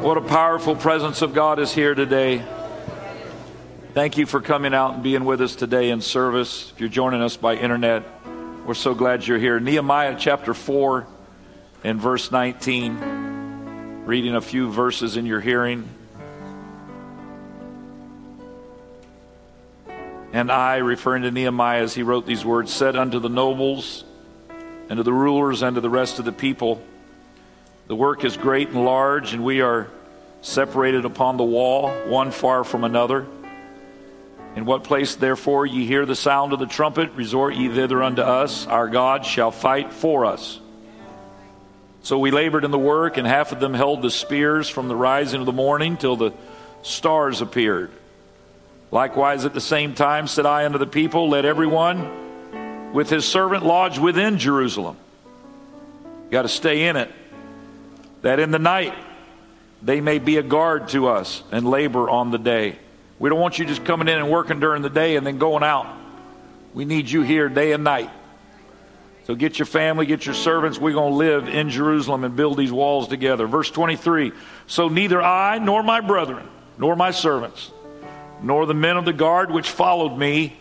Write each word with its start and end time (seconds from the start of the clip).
What 0.00 0.16
a 0.16 0.20
powerful 0.20 0.76
presence 0.76 1.22
of 1.22 1.34
God 1.34 1.58
is 1.58 1.74
here 1.74 1.92
today. 1.92 2.44
Thank 3.94 4.16
you 4.16 4.26
for 4.26 4.40
coming 4.40 4.72
out 4.72 4.94
and 4.94 5.02
being 5.02 5.24
with 5.24 5.40
us 5.40 5.56
today 5.56 5.90
in 5.90 6.00
service. 6.02 6.70
If 6.70 6.78
you're 6.78 6.88
joining 6.88 7.20
us 7.20 7.36
by 7.36 7.56
internet, 7.56 8.04
we're 8.64 8.74
so 8.74 8.94
glad 8.94 9.26
you're 9.26 9.40
here. 9.40 9.58
Nehemiah 9.58 10.14
chapter 10.16 10.54
4 10.54 11.04
and 11.82 12.00
verse 12.00 12.30
19. 12.30 14.04
Reading 14.06 14.36
a 14.36 14.40
few 14.40 14.70
verses 14.70 15.16
in 15.16 15.26
your 15.26 15.40
hearing. 15.40 15.88
And 20.32 20.52
I, 20.52 20.76
referring 20.76 21.24
to 21.24 21.32
Nehemiah 21.32 21.82
as 21.82 21.92
he 21.92 22.04
wrote 22.04 22.24
these 22.24 22.44
words, 22.44 22.72
said 22.72 22.94
unto 22.94 23.18
the 23.18 23.28
nobles 23.28 24.04
and 24.88 24.98
to 24.98 25.02
the 25.02 25.12
rulers 25.12 25.62
and 25.62 25.74
to 25.74 25.80
the 25.80 25.90
rest 25.90 26.20
of 26.20 26.24
the 26.24 26.32
people, 26.32 26.80
The 27.88 27.96
work 27.96 28.22
is 28.22 28.36
great 28.36 28.68
and 28.68 28.84
large, 28.84 29.32
and 29.32 29.42
we 29.42 29.62
are 29.62 29.88
separated 30.42 31.06
upon 31.06 31.38
the 31.38 31.44
wall, 31.44 31.90
one 32.06 32.30
far 32.30 32.62
from 32.62 32.84
another. 32.84 33.26
In 34.56 34.66
what 34.66 34.84
place, 34.84 35.14
therefore, 35.14 35.64
ye 35.64 35.86
hear 35.86 36.04
the 36.04 36.14
sound 36.14 36.52
of 36.52 36.58
the 36.58 36.66
trumpet, 36.66 37.12
resort 37.12 37.54
ye 37.54 37.68
thither 37.68 38.02
unto 38.02 38.20
us. 38.20 38.66
Our 38.66 38.88
God 38.88 39.24
shall 39.24 39.50
fight 39.50 39.90
for 39.90 40.26
us. 40.26 40.60
So 42.02 42.18
we 42.18 42.30
labored 42.30 42.64
in 42.64 42.70
the 42.70 42.78
work, 42.78 43.16
and 43.16 43.26
half 43.26 43.52
of 43.52 43.60
them 43.60 43.72
held 43.72 44.02
the 44.02 44.10
spears 44.10 44.68
from 44.68 44.88
the 44.88 44.96
rising 44.96 45.40
of 45.40 45.46
the 45.46 45.52
morning 45.52 45.96
till 45.96 46.16
the 46.16 46.34
stars 46.82 47.40
appeared. 47.40 47.90
Likewise, 48.90 49.46
at 49.46 49.54
the 49.54 49.62
same 49.62 49.94
time, 49.94 50.26
said 50.26 50.44
I 50.44 50.66
unto 50.66 50.76
the 50.76 50.86
people, 50.86 51.30
Let 51.30 51.46
everyone 51.46 52.92
with 52.92 53.08
his 53.08 53.26
servant 53.26 53.64
lodge 53.64 53.98
within 53.98 54.38
Jerusalem. 54.38 54.98
You 56.26 56.32
got 56.32 56.42
to 56.42 56.48
stay 56.48 56.86
in 56.86 56.96
it. 56.96 57.10
That 58.22 58.40
in 58.40 58.50
the 58.50 58.58
night 58.58 58.94
they 59.82 60.00
may 60.00 60.18
be 60.18 60.38
a 60.38 60.42
guard 60.42 60.88
to 60.88 61.08
us 61.08 61.42
and 61.52 61.68
labor 61.68 62.10
on 62.10 62.30
the 62.30 62.38
day. 62.38 62.78
We 63.18 63.28
don't 63.30 63.40
want 63.40 63.58
you 63.58 63.64
just 63.64 63.84
coming 63.84 64.08
in 64.08 64.18
and 64.18 64.30
working 64.30 64.60
during 64.60 64.82
the 64.82 64.90
day 64.90 65.16
and 65.16 65.26
then 65.26 65.38
going 65.38 65.62
out. 65.62 65.86
We 66.74 66.84
need 66.84 67.10
you 67.10 67.22
here 67.22 67.48
day 67.48 67.72
and 67.72 67.84
night. 67.84 68.10
So 69.24 69.34
get 69.34 69.58
your 69.58 69.66
family, 69.66 70.06
get 70.06 70.24
your 70.24 70.34
servants. 70.34 70.78
We're 70.78 70.94
going 70.94 71.12
to 71.12 71.16
live 71.16 71.48
in 71.48 71.68
Jerusalem 71.68 72.24
and 72.24 72.34
build 72.34 72.56
these 72.56 72.72
walls 72.72 73.08
together. 73.08 73.46
Verse 73.46 73.70
23 73.70 74.32
So 74.66 74.88
neither 74.88 75.20
I 75.20 75.58
nor 75.58 75.82
my 75.82 76.00
brethren, 76.00 76.48
nor 76.78 76.96
my 76.96 77.10
servants, 77.10 77.70
nor 78.42 78.66
the 78.66 78.74
men 78.74 78.96
of 78.96 79.04
the 79.04 79.12
guard 79.12 79.50
which 79.50 79.68
followed 79.68 80.16
me, 80.16 80.56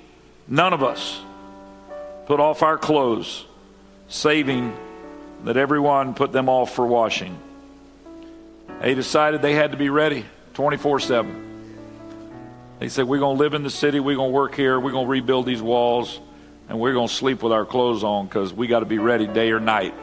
none 0.48 0.74
of 0.74 0.84
us 0.84 1.22
put 2.26 2.42
off 2.42 2.62
our 2.62 2.78
clothes, 2.78 3.46
saving 4.10 4.76
that 5.46 5.56
everyone 5.56 6.14
put 6.14 6.34
them 6.34 6.50
off 6.50 6.76
for 6.76 6.86
washing. 6.86 7.38
They 8.82 8.94
decided 8.94 9.42
they 9.42 9.54
had 9.54 9.72
to 9.72 9.78
be 9.78 9.90
ready 9.90 10.26
24 10.54 11.00
7. 11.00 11.44
They 12.80 12.90
said, 12.90 13.08
We're 13.08 13.20
going 13.20 13.38
to 13.38 13.44
live 13.44 13.54
in 13.54 13.64
the 13.64 13.70
city, 13.70 14.00
we're 14.00 14.16
going 14.16 14.32
to 14.32 14.36
work 14.36 14.56
here, 14.56 14.80
we're 14.80 14.92
going 14.92 15.06
to 15.06 15.12
rebuild 15.12 15.46
these 15.46 15.62
walls, 15.62 16.20
and 16.70 16.80
we're 16.80 16.94
going 16.94 17.08
to 17.08 17.14
sleep 17.14 17.42
with 17.42 17.52
our 17.52 17.66
clothes 17.66 18.04
on 18.04 18.28
because 18.28 18.54
we 18.54 18.68
got 18.68 18.82
to 18.82 18.86
be 18.86 19.00
ready 19.00 19.26
day 19.26 19.52
or 19.52 19.60
night. 19.60 19.96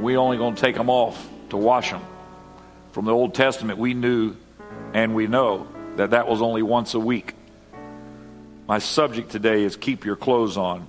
We 0.00 0.16
only 0.16 0.38
going 0.38 0.54
to 0.54 0.60
take 0.60 0.74
them 0.74 0.90
off 0.90 1.28
to 1.50 1.56
wash 1.56 1.90
them. 1.90 2.02
From 2.92 3.04
the 3.04 3.12
Old 3.12 3.34
Testament, 3.34 3.78
we 3.78 3.94
knew 3.94 4.36
and 4.92 5.14
we 5.14 5.26
know 5.26 5.68
that 5.96 6.10
that 6.10 6.26
was 6.26 6.42
only 6.42 6.62
once 6.62 6.94
a 6.94 7.00
week. 7.00 7.34
My 8.66 8.78
subject 8.78 9.30
today 9.30 9.62
is 9.62 9.76
keep 9.76 10.04
your 10.04 10.16
clothes 10.16 10.56
on. 10.56 10.88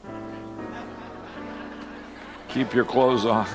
Keep 2.49 2.73
your 2.73 2.85
clothes 2.85 3.25
on. 3.25 3.47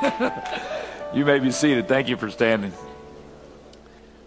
you 1.14 1.24
may 1.24 1.38
be 1.38 1.50
seated. 1.50 1.88
Thank 1.88 2.08
you 2.08 2.16
for 2.16 2.30
standing. 2.30 2.72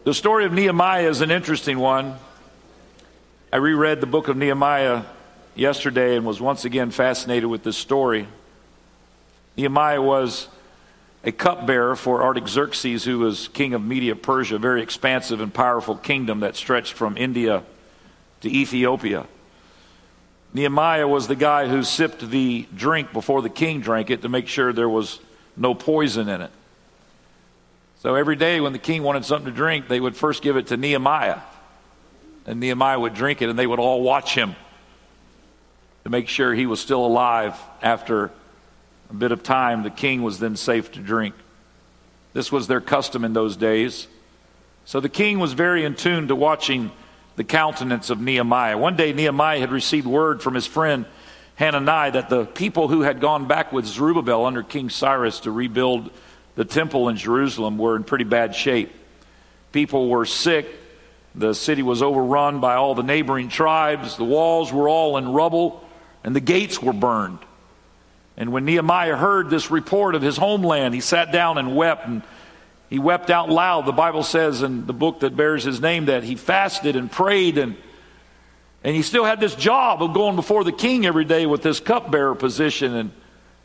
The 0.03 0.13
story 0.13 0.45
of 0.45 0.53
Nehemiah 0.53 1.09
is 1.09 1.21
an 1.21 1.31
interesting 1.31 1.79
one. 1.79 2.15
I 3.51 3.57
reread 3.57 4.01
the 4.01 4.07
book 4.07 4.27
of 4.27 4.37
Nehemiah 4.37 5.03
yesterday 5.55 6.15
and 6.15 6.25
was 6.25 6.41
once 6.41 6.65
again 6.65 6.91
fascinated 6.91 7.49
with 7.49 7.63
this 7.63 7.77
story. 7.77 8.27
Nehemiah 9.57 10.01
was 10.01 10.47
a 11.23 11.31
cupbearer 11.31 11.95
for 11.95 12.21
Artaxerxes, 12.21 13.03
who 13.03 13.19
was 13.19 13.47
king 13.47 13.73
of 13.73 13.83
Media 13.83 14.15
Persia, 14.15 14.55
a 14.55 14.59
very 14.59 14.81
expansive 14.81 15.39
and 15.39 15.53
powerful 15.53 15.95
kingdom 15.95 16.41
that 16.41 16.55
stretched 16.55 16.93
from 16.93 17.17
India 17.17 17.63
to 18.41 18.49
Ethiopia. 18.49 19.25
Nehemiah 20.53 21.07
was 21.07 21.27
the 21.27 21.35
guy 21.35 21.67
who 21.67 21.83
sipped 21.83 22.29
the 22.29 22.67
drink 22.75 23.13
before 23.13 23.41
the 23.41 23.49
king 23.49 23.79
drank 23.79 24.09
it 24.09 24.21
to 24.21 24.29
make 24.29 24.47
sure 24.47 24.73
there 24.73 24.89
was 24.89 25.19
no 25.55 25.73
poison 25.73 26.29
in 26.29 26.41
it. 26.41 26.51
So 27.99 28.15
every 28.15 28.35
day 28.35 28.59
when 28.59 28.73
the 28.73 28.79
king 28.79 29.03
wanted 29.03 29.25
something 29.25 29.51
to 29.51 29.55
drink, 29.55 29.87
they 29.87 29.99
would 29.99 30.15
first 30.15 30.43
give 30.43 30.57
it 30.57 30.67
to 30.67 30.77
Nehemiah. 30.77 31.39
And 32.45 32.59
Nehemiah 32.59 32.99
would 32.99 33.13
drink 33.13 33.41
it, 33.41 33.49
and 33.49 33.57
they 33.57 33.67
would 33.67 33.79
all 33.79 34.01
watch 34.01 34.35
him 34.35 34.55
to 36.03 36.09
make 36.09 36.27
sure 36.27 36.53
he 36.53 36.65
was 36.65 36.79
still 36.79 37.05
alive 37.05 37.57
after 37.81 38.31
a 39.09 39.13
bit 39.13 39.31
of 39.31 39.43
time, 39.43 39.83
the 39.83 39.89
king 39.89 40.23
was 40.23 40.39
then 40.39 40.55
safe 40.55 40.91
to 40.93 40.99
drink. 40.99 41.35
This 42.33 42.51
was 42.51 42.67
their 42.67 42.81
custom 42.81 43.23
in 43.23 43.33
those 43.33 43.55
days. 43.55 44.07
So 44.85 44.99
the 44.99 45.09
king 45.09 45.39
was 45.39 45.53
very 45.53 45.85
in 45.85 45.95
tune 45.95 46.27
to 46.27 46.35
watching 46.35 46.91
the 47.35 47.43
countenance 47.43 48.09
of 48.09 48.19
Nehemiah. 48.19 48.77
One 48.77 48.95
day, 48.95 49.13
Nehemiah 49.13 49.59
had 49.59 49.71
received 49.71 50.05
word 50.05 50.41
from 50.41 50.55
his 50.55 50.65
friend 50.65 51.05
Hananiah 51.55 52.11
that 52.13 52.29
the 52.29 52.45
people 52.45 52.87
who 52.87 53.01
had 53.01 53.19
gone 53.19 53.47
back 53.47 53.71
with 53.71 53.85
Zerubbabel 53.85 54.45
under 54.45 54.63
King 54.63 54.89
Cyrus 54.89 55.41
to 55.41 55.51
rebuild 55.51 56.09
the 56.55 56.65
temple 56.65 57.09
in 57.09 57.15
Jerusalem 57.15 57.77
were 57.77 57.95
in 57.95 58.03
pretty 58.03 58.23
bad 58.23 58.55
shape. 58.55 58.91
People 59.71 60.09
were 60.09 60.25
sick. 60.25 60.67
The 61.35 61.53
city 61.53 61.81
was 61.81 62.01
overrun 62.01 62.59
by 62.59 62.75
all 62.75 62.95
the 62.95 63.03
neighboring 63.03 63.49
tribes. 63.49 64.17
The 64.17 64.23
walls 64.23 64.71
were 64.71 64.87
all 64.87 65.17
in 65.17 65.29
rubble, 65.29 65.83
and 66.23 66.35
the 66.35 66.39
gates 66.39 66.81
were 66.81 66.93
burned. 66.93 67.39
And 68.37 68.51
when 68.51 68.65
Nehemiah 68.65 69.15
heard 69.15 69.49
this 69.49 69.69
report 69.69 70.15
of 70.15 70.21
his 70.21 70.37
homeland, 70.37 70.93
he 70.93 71.01
sat 71.01 71.31
down 71.31 71.57
and 71.57 71.75
wept. 71.75 72.07
And 72.07 72.23
he 72.89 72.99
wept 72.99 73.29
out 73.29 73.49
loud. 73.49 73.85
The 73.85 73.91
Bible 73.91 74.23
says 74.23 74.61
in 74.61 74.85
the 74.85 74.93
book 74.93 75.21
that 75.21 75.35
bears 75.35 75.63
his 75.63 75.81
name 75.81 76.05
that 76.05 76.23
he 76.23 76.35
fasted 76.35 76.95
and 76.95 77.11
prayed 77.11 77.57
and 77.57 77.75
and 78.83 78.95
he 78.95 79.01
still 79.01 79.23
had 79.23 79.39
this 79.39 79.55
job 79.55 80.03
of 80.03 80.13
going 80.13 80.35
before 80.35 80.63
the 80.63 80.71
king 80.71 81.05
every 81.05 81.23
day 81.23 81.45
with 81.45 81.61
this 81.61 81.79
cupbearer 81.79 82.35
position. 82.35 82.93
And 82.93 83.11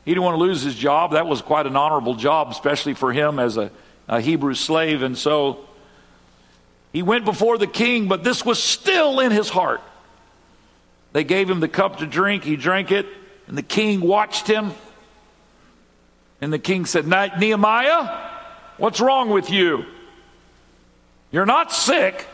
he 0.05 0.13
didn't 0.13 0.23
want 0.23 0.35
to 0.35 0.41
lose 0.41 0.63
his 0.63 0.77
job. 0.77 1.13
That 1.13 1.27
was 1.27 1.43
quite 1.43 1.67
an 1.67 1.77
honorable 1.77 2.15
job, 2.15 2.51
especially 2.51 2.95
for 2.95 3.13
him 3.13 3.41
as 3.41 3.57
a, 3.57 3.71
a 4.07 4.21
Hebrew 4.21 4.55
slave. 4.55 5.03
And 5.03 5.19
so 5.19 5.67
he 6.93 7.03
went 7.03 7.25
before 7.25 7.59
the 7.59 7.67
king, 7.67 8.07
but 8.07 8.23
this 8.23 8.45
was 8.45 8.63
still 8.63 9.19
in 9.19 9.33
his 9.33 9.49
heart. 9.49 9.81
They 11.13 11.25
gave 11.25 11.51
him 11.51 11.59
the 11.59 11.69
cup 11.69 11.99
to 11.99 12.07
drink. 12.07 12.45
He 12.45 12.55
drank 12.55 12.93
it. 12.93 13.07
And 13.49 13.59
the 13.59 13.63
king 13.63 14.01
watched 14.01 14.47
him. 14.47 14.73
And 16.41 16.53
the 16.53 16.61
king 16.61 16.87
said, 16.87 17.09
Nehemiah, 17.09 18.31
what's 18.77 19.01
wrong 19.01 19.31
with 19.31 19.51
you? 19.51 19.85
You're 21.33 21.47
not 21.47 21.73
sick. 21.73 22.25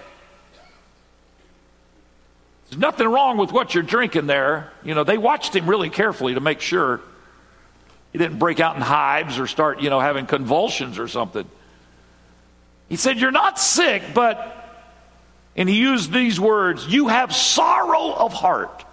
There's 2.74 2.80
nothing 2.80 3.06
wrong 3.06 3.38
with 3.38 3.52
what 3.52 3.72
you're 3.72 3.84
drinking 3.84 4.26
there. 4.26 4.72
You 4.82 4.96
know, 4.96 5.04
they 5.04 5.16
watched 5.16 5.54
him 5.54 5.70
really 5.70 5.90
carefully 5.90 6.34
to 6.34 6.40
make 6.40 6.60
sure 6.60 7.00
he 8.10 8.18
didn't 8.18 8.40
break 8.40 8.58
out 8.58 8.74
in 8.74 8.82
hives 8.82 9.38
or 9.38 9.46
start, 9.46 9.80
you 9.80 9.90
know, 9.90 10.00
having 10.00 10.26
convulsions 10.26 10.98
or 10.98 11.06
something. 11.06 11.48
He 12.88 12.96
said, 12.96 13.20
You're 13.20 13.30
not 13.30 13.60
sick, 13.60 14.02
but, 14.12 14.82
and 15.54 15.68
he 15.68 15.76
used 15.76 16.12
these 16.12 16.40
words, 16.40 16.84
you 16.88 17.06
have 17.06 17.32
sorrow 17.32 18.12
of 18.12 18.32
heart. 18.32 18.84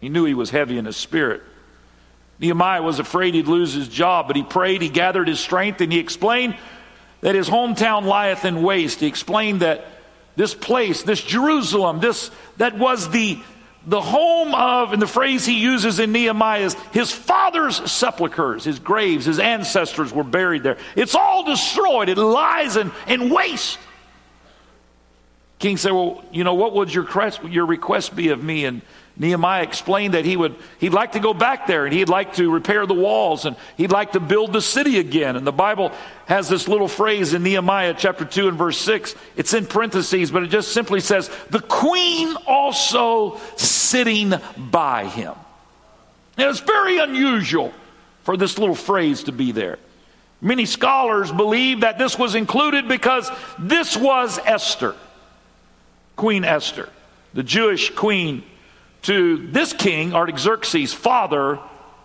He 0.00 0.08
knew 0.08 0.24
he 0.24 0.34
was 0.34 0.50
heavy 0.50 0.76
in 0.76 0.84
his 0.84 0.96
spirit. 0.96 1.40
Nehemiah 2.40 2.82
was 2.82 2.98
afraid 2.98 3.34
he'd 3.34 3.46
lose 3.46 3.72
his 3.72 3.86
job, 3.86 4.26
but 4.26 4.34
he 4.34 4.42
prayed, 4.42 4.82
he 4.82 4.88
gathered 4.88 5.28
his 5.28 5.38
strength, 5.38 5.80
and 5.80 5.92
he 5.92 6.00
explained 6.00 6.56
that 7.20 7.36
his 7.36 7.48
hometown 7.48 8.06
lieth 8.06 8.44
in 8.44 8.60
waste. 8.60 8.98
He 8.98 9.06
explained 9.06 9.60
that 9.60 9.86
this 10.36 10.54
place, 10.54 11.02
this 11.02 11.22
Jerusalem, 11.22 12.00
this 12.00 12.30
that 12.56 12.78
was 12.78 13.10
the 13.10 13.38
the 13.86 14.00
home 14.00 14.54
of, 14.54 14.92
and 14.92 15.02
the 15.02 15.08
phrase 15.08 15.44
he 15.44 15.58
uses 15.60 15.98
in 15.98 16.12
Nehemiah 16.12 16.62
is 16.62 16.74
his 16.92 17.10
father's 17.10 17.90
sepulchres, 17.90 18.64
his 18.64 18.78
graves, 18.78 19.24
his 19.24 19.40
ancestors 19.40 20.12
were 20.12 20.24
buried 20.24 20.62
there. 20.62 20.76
It's 20.94 21.16
all 21.16 21.44
destroyed. 21.44 22.08
It 22.08 22.16
lies 22.16 22.76
in, 22.76 22.92
in 23.08 23.28
waste. 23.28 23.78
King 25.58 25.76
said, 25.76 25.92
Well, 25.92 26.24
you 26.32 26.44
know, 26.44 26.54
what 26.54 26.74
would 26.74 26.92
your 26.92 27.06
your 27.48 27.66
request 27.66 28.14
be 28.14 28.28
of 28.28 28.42
me? 28.42 28.64
And 28.64 28.82
Nehemiah 29.16 29.62
explained 29.62 30.14
that 30.14 30.24
he 30.24 30.36
would 30.36 30.54
he'd 30.78 30.94
like 30.94 31.12
to 31.12 31.20
go 31.20 31.34
back 31.34 31.66
there 31.66 31.84
and 31.84 31.92
he'd 31.92 32.08
like 32.08 32.34
to 32.34 32.50
repair 32.50 32.86
the 32.86 32.94
walls 32.94 33.44
and 33.44 33.56
he'd 33.76 33.92
like 33.92 34.12
to 34.12 34.20
build 34.20 34.52
the 34.52 34.62
city 34.62 34.98
again. 34.98 35.36
And 35.36 35.46
the 35.46 35.52
Bible 35.52 35.92
has 36.26 36.48
this 36.48 36.66
little 36.66 36.88
phrase 36.88 37.34
in 37.34 37.42
Nehemiah 37.42 37.94
chapter 37.96 38.24
2 38.24 38.48
and 38.48 38.56
verse 38.56 38.78
6. 38.78 39.14
It's 39.36 39.52
in 39.52 39.66
parentheses, 39.66 40.30
but 40.30 40.42
it 40.42 40.48
just 40.48 40.72
simply 40.72 41.00
says, 41.00 41.30
the 41.50 41.60
queen 41.60 42.34
also 42.46 43.38
sitting 43.56 44.32
by 44.56 45.04
him. 45.06 45.34
And 46.38 46.48
it's 46.48 46.60
very 46.60 46.98
unusual 46.98 47.72
for 48.22 48.38
this 48.38 48.58
little 48.58 48.74
phrase 48.74 49.24
to 49.24 49.32
be 49.32 49.52
there. 49.52 49.78
Many 50.40 50.64
scholars 50.64 51.30
believe 51.30 51.82
that 51.82 51.98
this 51.98 52.18
was 52.18 52.34
included 52.34 52.88
because 52.88 53.30
this 53.58 53.96
was 53.96 54.38
Esther, 54.38 54.96
Queen 56.16 56.44
Esther, 56.44 56.88
the 57.34 57.42
Jewish 57.42 57.90
queen 57.90 58.42
to 59.02 59.46
this 59.48 59.72
king, 59.72 60.14
Artaxerxes' 60.14 60.94
father, 60.94 61.58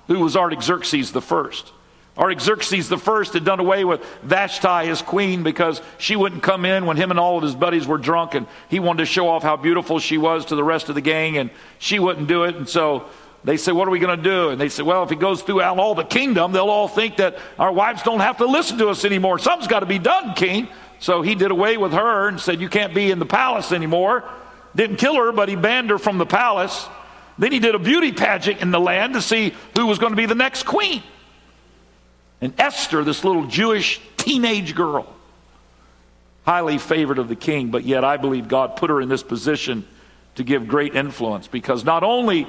who 0.07 0.19
was 0.19 0.35
Artaxerxes 0.35 1.11
the 1.11 1.21
first. 1.21 1.71
Artaxerxes 2.17 2.89
the 2.89 2.97
first 2.97 3.33
had 3.33 3.45
done 3.45 3.59
away 3.59 3.85
with 3.85 4.03
Vashti, 4.23 4.88
his 4.88 5.03
queen, 5.03 5.44
because 5.44 5.81
she 5.99 6.15
wouldn't 6.15 6.41
come 6.41 6.65
in 6.65 6.88
when 6.88 6.97
him 6.97 7.11
and 7.11 7.19
all 7.19 7.38
of 7.38 7.44
his 7.44 7.53
buddies 7.53 7.85
were 7.85 7.99
drunk, 7.99 8.33
and 8.33 8.47
he 8.69 8.79
wanted 8.79 8.99
to 8.99 9.05
show 9.05 9.29
off 9.29 9.44
how 9.44 9.55
beautiful 9.55 9.99
she 9.99 10.17
was 10.17 10.45
to 10.45 10.55
the 10.55 10.63
rest 10.63 10.89
of 10.89 10.95
the 10.95 11.01
gang, 11.01 11.38
and 11.38 11.51
she 11.77 11.99
wouldn't 11.99 12.27
do 12.27 12.45
it. 12.45 12.55
And 12.55 12.67
so 12.67 13.05
they 13.43 13.57
said, 13.57 13.75
What 13.75 13.88
are 13.88 13.91
we 13.91 14.00
going 14.00 14.17
to 14.17 14.23
do? 14.23 14.50
And 14.50 14.59
they 14.59 14.69
said, 14.69 14.85
Well, 14.85 15.03
if 15.03 15.11
he 15.11 15.15
goes 15.15 15.43
throughout 15.43 15.77
all 15.77 15.93
the 15.93 16.03
kingdom, 16.03 16.53
they'll 16.53 16.69
all 16.69 16.88
think 16.88 17.17
that 17.17 17.38
our 17.59 17.71
wives 17.71 18.01
don't 18.01 18.21
have 18.21 18.38
to 18.38 18.47
listen 18.47 18.79
to 18.79 18.89
us 18.89 19.05
anymore. 19.05 19.38
Something's 19.38 19.67
got 19.67 19.81
to 19.81 19.85
be 19.85 20.00
done, 20.00 20.33
king. 20.33 20.69
So 21.00 21.21
he 21.21 21.35
did 21.35 21.51
away 21.51 21.77
with 21.77 21.93
her 21.93 22.27
and 22.27 22.39
said, 22.39 22.59
You 22.59 22.69
can't 22.69 22.95
be 22.95 23.11
in 23.11 23.19
the 23.19 23.27
palace 23.27 23.71
anymore. 23.71 24.23
Didn't 24.77 24.97
kill 24.97 25.15
her, 25.15 25.31
but 25.31 25.50
he 25.50 25.56
banned 25.56 25.89
her 25.89 25.97
from 25.97 26.19
the 26.19 26.25
palace. 26.25 26.88
Then 27.39 27.51
he 27.51 27.57
did 27.57 27.74
a 27.74 27.79
beauty 27.79 28.12
pageant 28.12 28.62
in 28.62 28.69
the 28.69 28.79
land 28.79 29.15
to 29.15 29.21
see 29.21 29.53
who 29.75 29.88
was 29.88 29.97
going 29.97 30.12
to 30.12 30.15
be 30.15 30.27
the 30.27 30.35
next 30.35 30.63
queen. 30.63 31.01
And 32.41 32.53
Esther, 32.59 33.03
this 33.03 33.24
little 33.24 33.47
Jewish 33.47 34.00
teenage 34.18 34.75
girl, 34.75 35.12
highly 36.45 36.77
favored 36.77 37.18
of 37.18 37.27
the 37.27 37.35
king, 37.35 37.71
but 37.71 37.85
yet 37.85 38.03
I 38.03 38.18
believe 38.18 38.47
God 38.47 38.75
put 38.75 38.91
her 38.91 39.01
in 39.01 39.09
this 39.09 39.24
position 39.24 39.83
to 40.35 40.44
give 40.44 40.68
great 40.68 40.95
influence 40.95 41.47
because 41.47 41.83
not 41.83 42.03
only 42.03 42.47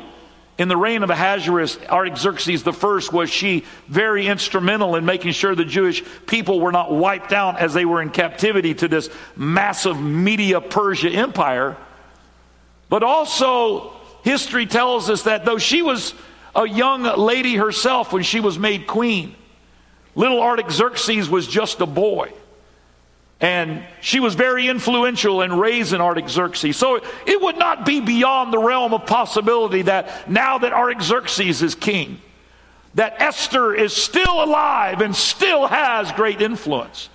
in 0.58 0.68
the 0.68 0.76
reign 0.76 1.02
of 1.02 1.08
Ahasuerus, 1.08 1.78
Artaxerxes 1.88 2.66
I, 2.66 3.16
was 3.16 3.30
she 3.30 3.64
very 3.88 4.26
instrumental 4.26 4.96
in 4.96 5.06
making 5.06 5.32
sure 5.32 5.54
the 5.54 5.64
Jewish 5.64 6.04
people 6.26 6.60
were 6.60 6.72
not 6.72 6.92
wiped 6.92 7.32
out 7.32 7.58
as 7.58 7.72
they 7.72 7.86
were 7.86 8.02
in 8.02 8.10
captivity 8.10 8.74
to 8.74 8.88
this 8.88 9.08
massive 9.34 9.98
Media 9.98 10.60
Persia 10.60 11.08
empire. 11.08 11.78
But 12.88 13.02
also, 13.02 13.92
history 14.22 14.66
tells 14.66 15.10
us 15.10 15.22
that 15.24 15.44
though 15.44 15.58
she 15.58 15.82
was 15.82 16.14
a 16.54 16.66
young 16.66 17.02
lady 17.02 17.56
herself 17.56 18.12
when 18.12 18.22
she 18.22 18.40
was 18.40 18.58
made 18.58 18.86
queen, 18.86 19.34
Little 20.14 20.40
Artaxerxes 20.40 21.28
was 21.28 21.46
just 21.46 21.80
a 21.80 21.86
boy. 21.86 22.32
And 23.40 23.84
she 24.00 24.18
was 24.18 24.34
very 24.34 24.66
influential 24.66 25.42
in 25.42 25.52
raising 25.52 26.00
Artaxerxes. 26.00 26.76
So 26.76 26.96
it 27.24 27.40
would 27.40 27.56
not 27.56 27.86
be 27.86 28.00
beyond 28.00 28.52
the 28.52 28.58
realm 28.58 28.92
of 28.92 29.06
possibility 29.06 29.82
that 29.82 30.28
now 30.28 30.58
that 30.58 30.72
Artaxerxes 30.72 31.62
is 31.62 31.76
king, 31.76 32.20
that 32.94 33.20
Esther 33.22 33.74
is 33.74 33.92
still 33.92 34.42
alive 34.42 35.00
and 35.00 35.14
still 35.14 35.68
has 35.68 36.10
great 36.12 36.40
influence. 36.40 37.10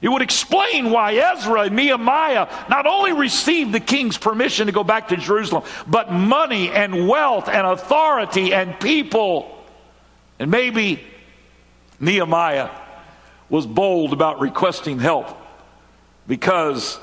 It 0.00 0.08
would 0.08 0.22
explain 0.22 0.90
why 0.90 1.14
Ezra 1.14 1.62
and 1.62 1.76
Nehemiah 1.76 2.48
not 2.70 2.86
only 2.86 3.12
received 3.12 3.72
the 3.72 3.80
king's 3.80 4.16
permission 4.16 4.66
to 4.66 4.72
go 4.72 4.82
back 4.82 5.08
to 5.08 5.16
Jerusalem, 5.16 5.64
but 5.86 6.10
money 6.10 6.70
and 6.70 7.06
wealth 7.06 7.48
and 7.48 7.66
authority 7.66 8.54
and 8.54 8.80
people. 8.80 9.64
And 10.38 10.50
maybe 10.50 11.04
Nehemiah 11.98 12.70
was 13.50 13.66
bold 13.66 14.14
about 14.14 14.40
requesting 14.40 14.98
help 14.98 15.36
because 16.26 16.98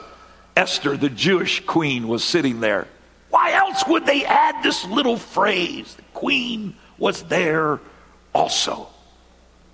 Esther, 0.55 0.97
the 0.97 1.09
Jewish 1.09 1.63
queen, 1.65 2.07
was 2.07 2.23
sitting 2.23 2.61
there. 2.61 2.87
Why 3.29 3.51
else 3.53 3.85
would 3.87 4.07
they 4.07 4.25
add 4.25 4.63
this 4.63 4.85
little 4.85 5.17
phrase? 5.17 5.93
The 5.93 6.01
queen 6.13 6.75
was 6.97 7.21
there 7.23 7.79
also. 8.33 8.87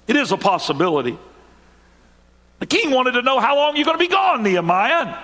It 0.08 0.18
is 0.18 0.34
a 0.34 0.38
possibility. 0.38 1.18
The 2.64 2.68
king 2.68 2.92
wanted 2.92 3.12
to 3.16 3.24
know 3.24 3.42
how 3.42 3.58
long 3.58 3.76
you're 3.76 3.84
going 3.84 3.98
to 3.98 4.02
be 4.02 4.08
gone, 4.08 4.42
Nehemiah. 4.42 5.18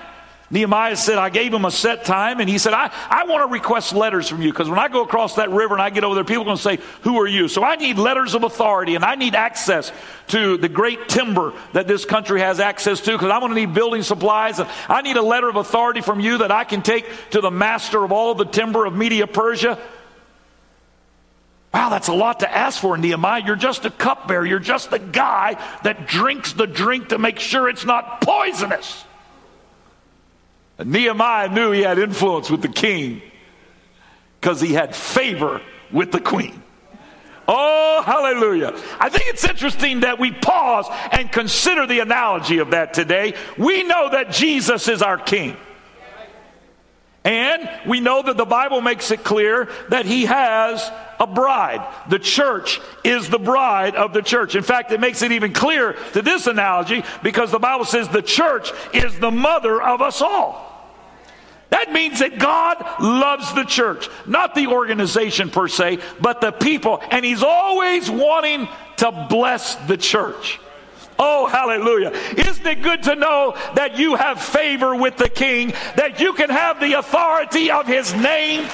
Nehemiah 0.52 0.98
said, 0.98 1.18
I 1.18 1.30
gave 1.30 1.54
him 1.54 1.64
a 1.64 1.72
set 1.72 2.04
time, 2.04 2.42
and 2.42 2.50
he 2.50 2.58
said, 2.58 2.74
I, 2.74 2.92
I 3.10 3.24
want 3.28 3.48
to 3.48 3.54
request 3.54 3.94
letters 3.94 4.28
from 4.28 4.42
you 4.42 4.52
because 4.52 4.68
when 4.68 4.78
I 4.78 4.90
go 4.90 5.04
across 5.04 5.36
that 5.36 5.50
river 5.50 5.74
and 5.74 5.82
I 5.82 5.90
get 5.90 6.04
over 6.04 6.16
there, 6.16 6.26
people 6.26 6.42
are 6.42 6.46
going 6.48 6.58
to 6.58 6.62
say, 6.62 6.80
Who 7.04 7.18
are 7.22 7.28
you? 7.28 7.48
So 7.48 7.64
I 7.64 7.78
need 7.78 7.98
letters 7.98 8.36
of 8.36 8.44
authority 8.44 8.96
and 8.96 9.06
I 9.06 9.16
need 9.16 9.36
access 9.36 9.94
to 10.28 10.58
the 10.58 10.68
great 10.68 11.08
timber 11.08 11.54
that 11.72 11.88
this 11.88 12.04
country 12.04 12.42
has 12.42 12.60
access 12.60 13.00
to 13.00 13.14
because 13.14 13.32
I'm 13.32 13.40
going 13.40 13.54
to 13.54 13.56
need 13.56 13.74
building 13.74 14.04
supplies. 14.04 14.60
And 14.60 14.68
I 14.90 15.02
need 15.02 15.16
a 15.16 15.22
letter 15.22 15.48
of 15.48 15.56
authority 15.56 16.02
from 16.02 16.20
you 16.20 16.40
that 16.40 16.52
I 16.52 16.66
can 16.66 16.82
take 16.82 17.06
to 17.30 17.40
the 17.40 17.52
master 17.52 18.04
of 18.04 18.12
all 18.12 18.36
the 18.36 18.44
timber 18.44 18.84
of 18.84 18.94
Media 18.94 19.28
Persia. 19.28 19.80
Wow, 21.74 21.90
that's 21.90 22.08
a 22.08 22.14
lot 22.14 22.40
to 22.40 22.52
ask 22.52 22.82
for, 22.82 22.98
Nehemiah. 22.98 23.44
You're 23.46 23.56
just 23.56 23.86
a 23.86 23.92
cupbearer. 23.92 24.46
You're 24.46 24.60
just 24.60 24.90
the 24.90 25.00
guy 25.00 25.64
that 25.84 26.08
drinks 26.08 26.54
the 26.54 26.66
drink 26.66 27.10
to 27.10 27.20
make 27.20 27.40
sure 27.40 27.70
it's 27.70 27.86
not 27.86 28.22
poisonous. 28.22 29.06
Nehemiah 30.84 31.50
knew 31.50 31.72
he 31.72 31.82
had 31.82 32.00
influence 32.00 32.50
with 32.50 32.62
the 32.62 32.70
king 32.70 33.22
because 34.40 34.62
he 34.62 34.74
had 34.74 34.96
favor 34.96 35.62
with 35.92 36.12
the 36.12 36.20
queen. 36.20 36.64
Oh, 37.48 38.04
hallelujah. 38.06 38.80
I 39.00 39.10
think 39.10 39.26
it's 39.28 39.44
interesting 39.44 40.02
that 40.02 40.20
we 40.20 40.32
pause 40.32 40.86
and 41.12 41.32
consider 41.32 41.88
the 41.88 42.00
analogy 42.00 42.60
of 42.60 42.72
that 42.72 42.94
today. 42.94 43.34
We 43.58 43.84
know 43.84 44.10
that 44.10 44.32
Jesus 44.32 44.88
is 44.88 45.02
our 45.02 45.18
king. 45.18 45.58
And 47.24 47.70
we 47.88 48.00
know 48.00 48.22
that 48.22 48.38
the 48.38 48.46
Bible 48.46 48.82
makes 48.82 49.12
it 49.12 49.24
clear 49.24 49.68
that 49.90 50.06
he 50.06 50.26
has 50.26 50.90
a 51.20 51.28
bride. 51.28 51.86
The 52.10 52.20
church 52.20 52.80
is 53.04 53.30
the 53.30 53.40
bride 53.40 53.96
of 53.96 54.14
the 54.14 54.22
church. 54.22 54.56
In 54.56 54.64
fact, 54.64 54.92
it 54.92 55.00
makes 55.00 55.22
it 55.22 55.32
even 55.32 55.54
clearer 55.54 55.96
to 56.14 56.22
this 56.22 56.48
analogy 56.48 57.04
because 57.24 57.52
the 57.52 57.60
Bible 57.60 57.86
says 57.86 58.08
the 58.08 58.22
church 58.22 58.72
is 58.94 59.20
the 59.20 59.32
mother 59.32 59.82
of 59.82 60.02
us 60.02 60.22
all. 60.22 60.68
That 61.70 61.92
means 61.92 62.20
that 62.20 62.40
God 62.40 62.84
loves 63.00 63.54
the 63.54 63.64
church, 63.64 64.10
not 64.26 64.56
the 64.56 64.68
organization 64.68 65.52
per 65.52 65.68
se, 65.68 66.00
but 66.20 66.42
the 66.42 66.52
people. 66.52 67.02
And 67.12 67.24
He's 67.24 67.44
always 67.44 68.10
wanting 68.10 68.68
to 68.98 69.28
bless 69.30 69.76
the 69.76 69.98
church. 69.98 70.60
Oh, 71.20 71.48
hallelujah. 71.48 72.12
Isn't 72.38 72.66
it 72.66 72.82
good 72.82 73.04
to 73.04 73.16
know 73.16 73.56
that 73.76 74.00
you 74.00 74.16
have 74.16 74.42
favor 74.42 74.96
with 74.96 75.18
the 75.18 75.30
King, 75.30 75.74
that 75.96 76.22
you 76.22 76.34
can 76.34 76.50
have 76.50 76.80
the 76.80 76.94
authority 76.94 77.70
of 77.70 77.86
His 77.86 78.14
name? 78.14 78.68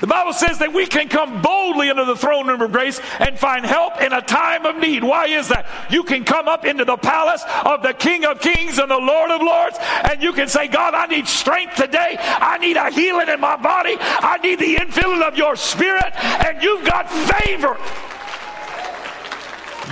The 0.00 0.06
Bible 0.06 0.32
says 0.32 0.58
that 0.58 0.72
we 0.72 0.86
can 0.86 1.08
come 1.08 1.40
boldly 1.40 1.88
into 1.88 2.04
the 2.04 2.16
throne 2.16 2.48
room 2.48 2.60
of 2.60 2.72
grace 2.72 3.00
and 3.20 3.38
find 3.38 3.64
help 3.64 4.00
in 4.00 4.12
a 4.12 4.20
time 4.20 4.66
of 4.66 4.76
need. 4.76 5.04
Why 5.04 5.26
is 5.26 5.48
that? 5.48 5.66
You 5.90 6.02
can 6.02 6.24
come 6.24 6.48
up 6.48 6.64
into 6.64 6.84
the 6.84 6.96
palace 6.96 7.42
of 7.64 7.82
the 7.82 7.92
King 7.92 8.24
of 8.24 8.40
Kings 8.40 8.78
and 8.78 8.90
the 8.90 8.98
Lord 8.98 9.30
of 9.30 9.40
Lords, 9.40 9.78
and 9.80 10.22
you 10.22 10.32
can 10.32 10.48
say, 10.48 10.68
God, 10.68 10.94
I 10.94 11.06
need 11.06 11.28
strength 11.28 11.76
today. 11.76 12.16
I 12.18 12.58
need 12.58 12.76
a 12.76 12.90
healing 12.90 13.28
in 13.28 13.40
my 13.40 13.56
body. 13.56 13.96
I 14.00 14.38
need 14.38 14.58
the 14.58 14.76
infilling 14.76 15.26
of 15.26 15.36
your 15.36 15.56
spirit, 15.56 16.12
and 16.16 16.62
you've 16.62 16.84
got 16.84 17.08
favor. 17.10 17.78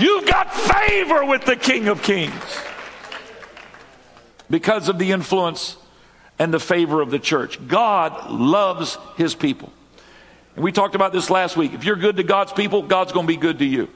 You've 0.01 0.27
got 0.27 0.53
favor 0.53 1.25
with 1.25 1.45
the 1.45 1.57
King 1.57 1.89
of 1.89 2.03
Kings 2.03 2.33
because 4.51 4.89
of 4.89 4.99
the 4.99 5.13
influence 5.13 5.77
and 6.39 6.53
the 6.53 6.61
favor 6.61 7.01
of 7.01 7.11
the 7.11 7.19
church. 7.19 7.67
God 7.69 8.31
loves 8.31 8.99
his 9.17 9.35
people. 9.35 9.73
And 10.55 10.65
we 10.65 10.73
talked 10.73 10.95
about 10.95 11.13
this 11.13 11.31
last 11.31 11.57
week. 11.57 11.73
If 11.73 11.85
you're 11.85 11.97
good 11.97 12.17
to 12.17 12.23
God's 12.23 12.53
people, 12.53 12.83
God's 12.83 13.13
going 13.13 13.27
to 13.27 13.33
be 13.33 13.39
good 13.39 13.59
to 13.61 13.65
you. 13.65 13.89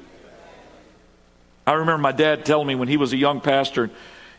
I 1.66 1.72
remember 1.72 1.98
my 1.98 2.12
dad 2.12 2.46
telling 2.46 2.66
me 2.66 2.74
when 2.74 2.88
he 2.88 2.96
was 2.96 3.12
a 3.12 3.16
young 3.16 3.40
pastor, 3.40 3.90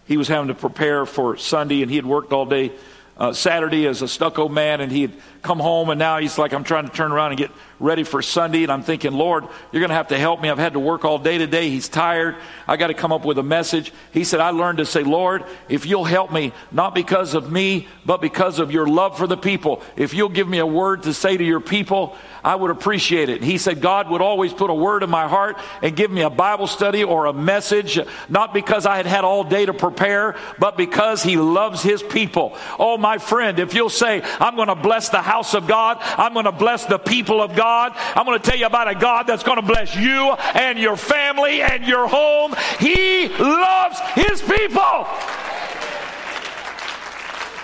he 0.05 0.17
was 0.17 0.27
having 0.27 0.47
to 0.47 0.55
prepare 0.55 1.05
for 1.05 1.37
Sunday 1.37 1.81
and 1.81 1.91
he 1.91 1.97
had 1.97 2.05
worked 2.05 2.33
all 2.33 2.45
day 2.45 2.71
uh, 3.17 3.33
Saturday 3.33 3.87
as 3.87 4.01
a 4.01 4.07
stucco 4.07 4.47
man, 4.47 4.79
and 4.79 4.91
he 4.91 5.01
had 5.01 5.13
come 5.41 5.59
home, 5.59 5.89
and 5.89 5.97
now 5.99 6.19
he's 6.19 6.37
like, 6.37 6.53
I'm 6.53 6.63
trying 6.63 6.87
to 6.87 6.93
turn 6.93 7.11
around 7.11 7.31
and 7.31 7.37
get 7.39 7.51
ready 7.79 8.03
for 8.03 8.21
Sunday. 8.21 8.63
And 8.63 8.71
I'm 8.71 8.83
thinking, 8.83 9.13
Lord, 9.13 9.45
you're 9.71 9.79
going 9.79 9.89
to 9.89 9.95
have 9.95 10.09
to 10.09 10.17
help 10.17 10.41
me. 10.41 10.49
I've 10.49 10.57
had 10.57 10.73
to 10.73 10.79
work 10.79 11.05
all 11.05 11.19
day 11.19 11.37
today. 11.37 11.69
He's 11.69 11.89
tired. 11.89 12.35
I 12.67 12.77
got 12.77 12.87
to 12.87 12.93
come 12.93 13.11
up 13.11 13.25
with 13.25 13.37
a 13.37 13.43
message. 13.43 13.93
He 14.11 14.23
said, 14.23 14.39
I 14.39 14.49
learned 14.51 14.79
to 14.79 14.85
say, 14.85 15.03
Lord, 15.03 15.43
if 15.69 15.85
you'll 15.85 16.03
help 16.03 16.31
me, 16.31 16.53
not 16.71 16.95
because 16.95 17.33
of 17.33 17.51
me, 17.51 17.87
but 18.05 18.21
because 18.21 18.59
of 18.59 18.71
your 18.71 18.87
love 18.87 19.17
for 19.17 19.27
the 19.27 19.37
people, 19.37 19.81
if 19.95 20.13
you'll 20.13 20.29
give 20.29 20.47
me 20.47 20.59
a 20.59 20.65
word 20.65 21.03
to 21.03 21.13
say 21.13 21.35
to 21.35 21.43
your 21.43 21.59
people, 21.59 22.15
I 22.43 22.55
would 22.55 22.71
appreciate 22.71 23.29
it. 23.29 23.43
He 23.43 23.57
said, 23.57 23.81
God 23.81 24.09
would 24.09 24.21
always 24.21 24.53
put 24.53 24.69
a 24.69 24.73
word 24.73 25.03
in 25.03 25.09
my 25.09 25.27
heart 25.27 25.57
and 25.81 25.95
give 25.95 26.09
me 26.09 26.21
a 26.21 26.29
Bible 26.29 26.67
study 26.67 27.03
or 27.03 27.25
a 27.25 27.33
message, 27.33 27.99
not 28.29 28.53
because 28.53 28.85
I 28.85 28.97
had 28.97 29.05
had 29.05 29.25
all 29.25 29.43
day 29.43 29.65
to 29.65 29.73
prepare, 29.73 30.35
but 30.57 30.77
because 30.77 31.23
He 31.23 31.35
loves 31.35 31.83
His 31.83 32.01
people. 32.01 32.57
Oh, 32.79 32.97
my 32.97 33.17
friend, 33.17 33.59
if 33.59 33.73
you'll 33.73 33.89
say, 33.89 34.21
I'm 34.39 34.55
going 34.55 34.69
to 34.69 34.75
bless 34.75 35.09
the 35.09 35.21
house 35.21 35.53
of 35.53 35.67
God, 35.67 35.97
I'm 35.99 36.33
going 36.33 36.45
to 36.45 36.51
bless 36.51 36.85
the 36.85 36.97
people 36.97 37.41
of 37.41 37.55
God, 37.55 37.66
I'm 37.67 38.25
going 38.25 38.39
to 38.39 38.45
tell 38.45 38.57
you 38.57 38.65
about 38.65 38.87
a 38.87 38.95
God 38.95 39.27
that's 39.27 39.43
going 39.43 39.57
to 39.57 39.65
bless 39.65 39.95
you 39.95 40.31
and 40.55 40.79
your 40.79 40.97
family 40.97 41.61
and 41.61 41.85
your 41.85 42.07
home. 42.07 42.53
He 42.79 43.27
loves 43.27 43.99
His 44.15 44.41
people. 44.41 45.07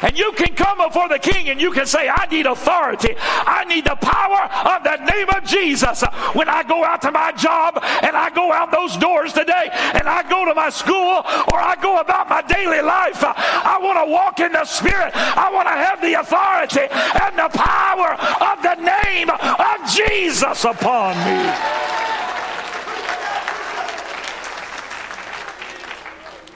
And 0.04 0.18
you 0.18 0.34
can 0.34 0.54
come 0.54 0.78
before 0.78 1.08
the 1.08 1.18
king 1.18 1.48
and 1.48 1.62
you 1.62 1.72
can 1.72 1.86
say, 1.86 2.10
I 2.10 2.28
need 2.28 2.46
authority. 2.46 3.16
I 3.18 3.64
need 3.64 3.86
the 3.86 3.96
power 3.96 4.76
of 4.76 4.84
the 4.84 4.98
name 5.06 5.30
of 5.30 5.46
Jesus. 5.46 6.04
When 6.34 6.50
I 6.50 6.64
go 6.64 6.84
out 6.84 7.02
to 7.04 7.12
my 7.12 7.32
job 7.32 7.80
and 7.82 8.16
I 8.16 8.30
go 8.30 8.52
out 8.52 8.70
those 8.72 8.98
doors 8.98 9.32
today 9.32 9.70
and 9.72 10.08
I 10.08 10.28
go 10.30 10.44
to 10.44 10.54
my 10.54 10.70
school 10.70 11.24
or 11.52 11.58
I 11.58 11.78
go 11.82 12.02
about 12.02 12.28
my 12.28 12.42
daily 12.42 12.82
life, 12.82 13.24
I 13.24 13.80
want 13.82 14.06
to 14.06 14.12
walk 14.12 14.40
in 14.42 14.52
the 14.52 14.66
Spirit. 14.66 15.12
I 15.16 15.50
want 15.54 15.68
to 15.68 15.72
have 15.72 16.02
the 16.02 16.20
authority 16.20 16.88
and 16.92 17.38
the 17.40 17.50
power 17.58 18.20
of 18.44 18.62
the 18.62 18.76
name 18.84 19.30
of 19.30 19.78
Jesus 19.90 20.66
upon 20.66 21.16
me. 21.24 21.84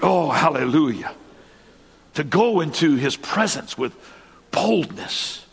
Oh, 0.04 0.30
hallelujah. 0.30 1.16
To 2.18 2.24
go 2.24 2.62
into 2.62 2.96
his 2.96 3.16
presence 3.16 3.78
with 3.78 3.96
boldness. 4.50 5.46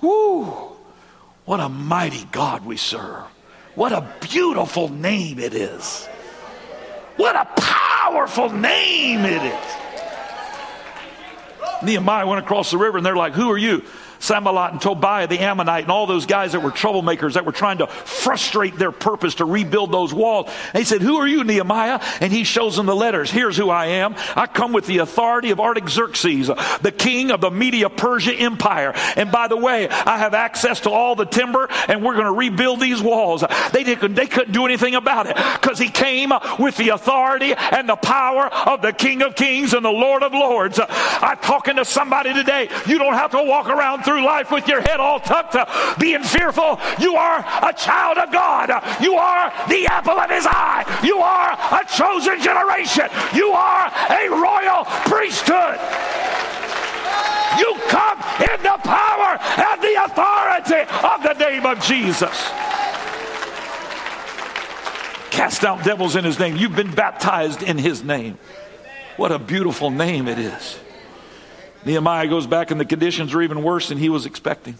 Whoo! 0.00 0.44
What 1.44 1.60
a 1.60 1.68
mighty 1.68 2.24
God 2.32 2.64
we 2.64 2.78
serve. 2.78 3.24
What 3.74 3.92
a 3.92 4.10
beautiful 4.22 4.88
name 4.88 5.38
it 5.38 5.52
is. 5.52 6.06
What 7.18 7.36
a 7.36 7.44
powerful 7.60 8.48
name 8.48 9.26
it 9.26 9.42
is. 9.42 9.76
Nehemiah 11.82 12.26
went 12.26 12.42
across 12.42 12.70
the 12.70 12.78
river 12.78 12.96
and 12.96 13.04
they're 13.04 13.14
like, 13.14 13.34
Who 13.34 13.50
are 13.50 13.58
you? 13.58 13.84
Sanballat 14.18 14.72
and 14.72 14.80
Tobiah 14.80 15.26
the 15.26 15.40
Ammonite 15.40 15.84
and 15.84 15.90
all 15.90 16.06
those 16.06 16.26
guys 16.26 16.52
that 16.52 16.62
were 16.62 16.70
troublemakers 16.70 17.34
that 17.34 17.44
were 17.44 17.52
trying 17.52 17.78
to 17.78 17.86
frustrate 17.86 18.76
their 18.76 18.92
purpose 18.92 19.36
to 19.36 19.44
rebuild 19.44 19.92
those 19.92 20.12
walls. 20.12 20.50
And 20.72 20.78
he 20.78 20.84
said, 20.84 21.02
Who 21.02 21.16
are 21.16 21.26
you, 21.26 21.44
Nehemiah? 21.44 22.00
And 22.20 22.32
he 22.32 22.44
shows 22.44 22.76
them 22.76 22.86
the 22.86 22.96
letters. 22.96 23.30
Here's 23.30 23.56
who 23.56 23.70
I 23.70 23.86
am. 23.86 24.14
I 24.34 24.46
come 24.46 24.72
with 24.72 24.86
the 24.86 24.98
authority 24.98 25.50
of 25.50 25.60
Artaxerxes, 25.60 26.48
the 26.80 26.92
king 26.92 27.30
of 27.30 27.40
the 27.40 27.50
Media 27.50 27.88
Persia 27.88 28.34
Empire. 28.34 28.92
And 29.16 29.30
by 29.30 29.48
the 29.48 29.56
way, 29.56 29.88
I 29.88 30.18
have 30.18 30.34
access 30.34 30.80
to 30.80 30.90
all 30.90 31.14
the 31.14 31.24
timber 31.24 31.68
and 31.88 32.02
we're 32.02 32.14
going 32.14 32.26
to 32.26 32.32
rebuild 32.32 32.80
these 32.80 33.02
walls. 33.02 33.44
They, 33.72 33.84
didn't, 33.84 34.14
they 34.14 34.26
couldn't 34.26 34.52
do 34.52 34.64
anything 34.64 34.94
about 34.94 35.26
it 35.26 35.36
because 35.60 35.78
he 35.78 35.88
came 35.88 36.32
with 36.58 36.76
the 36.76 36.90
authority 36.90 37.54
and 37.54 37.88
the 37.88 37.96
power 37.96 38.46
of 38.46 38.82
the 38.82 38.92
King 38.92 39.22
of 39.22 39.34
Kings 39.34 39.74
and 39.74 39.84
the 39.84 39.90
Lord 39.90 40.22
of 40.22 40.32
Lords. 40.32 40.80
I'm 40.88 41.38
talking 41.38 41.76
to 41.76 41.84
somebody 41.84 42.32
today. 42.32 42.68
You 42.86 42.98
don't 42.98 43.14
have 43.14 43.30
to 43.32 43.42
walk 43.42 43.68
around 43.68 44.04
through 44.06 44.24
life 44.24 44.52
with 44.52 44.68
your 44.68 44.80
head 44.80 45.00
all 45.00 45.18
tucked, 45.18 45.58
being 45.98 46.22
fearful. 46.22 46.78
You 47.00 47.16
are 47.16 47.40
a 47.40 47.72
child 47.74 48.18
of 48.18 48.32
God. 48.32 48.70
You 49.02 49.16
are 49.16 49.52
the 49.68 49.86
apple 49.86 50.18
of 50.18 50.30
his 50.30 50.46
eye. 50.46 50.86
You 51.04 51.18
are 51.18 51.50
a 51.52 51.84
chosen 51.84 52.40
generation. 52.40 53.10
You 53.34 53.50
are 53.50 53.90
a 53.90 54.30
royal 54.30 54.84
priesthood. 55.10 55.76
You 57.58 57.74
come 57.88 58.18
in 58.46 58.62
the 58.62 58.78
power 58.84 59.38
and 59.42 59.82
the 59.82 60.04
authority 60.04 60.86
of 61.02 61.22
the 61.22 61.34
name 61.44 61.66
of 61.66 61.82
Jesus. 61.82 62.50
Cast 65.30 65.64
out 65.64 65.84
devils 65.84 66.14
in 66.14 66.24
his 66.24 66.38
name. 66.38 66.56
You've 66.56 66.76
been 66.76 66.94
baptized 66.94 67.62
in 67.62 67.76
his 67.76 68.04
name. 68.04 68.38
What 69.16 69.32
a 69.32 69.38
beautiful 69.38 69.90
name 69.90 70.28
it 70.28 70.38
is. 70.38 70.78
Nehemiah 71.86 72.26
goes 72.26 72.48
back 72.48 72.72
and 72.72 72.80
the 72.80 72.84
conditions 72.84 73.32
are 73.32 73.40
even 73.40 73.62
worse 73.62 73.90
than 73.90 73.98
he 73.98 74.08
was 74.08 74.26
expecting. 74.26 74.76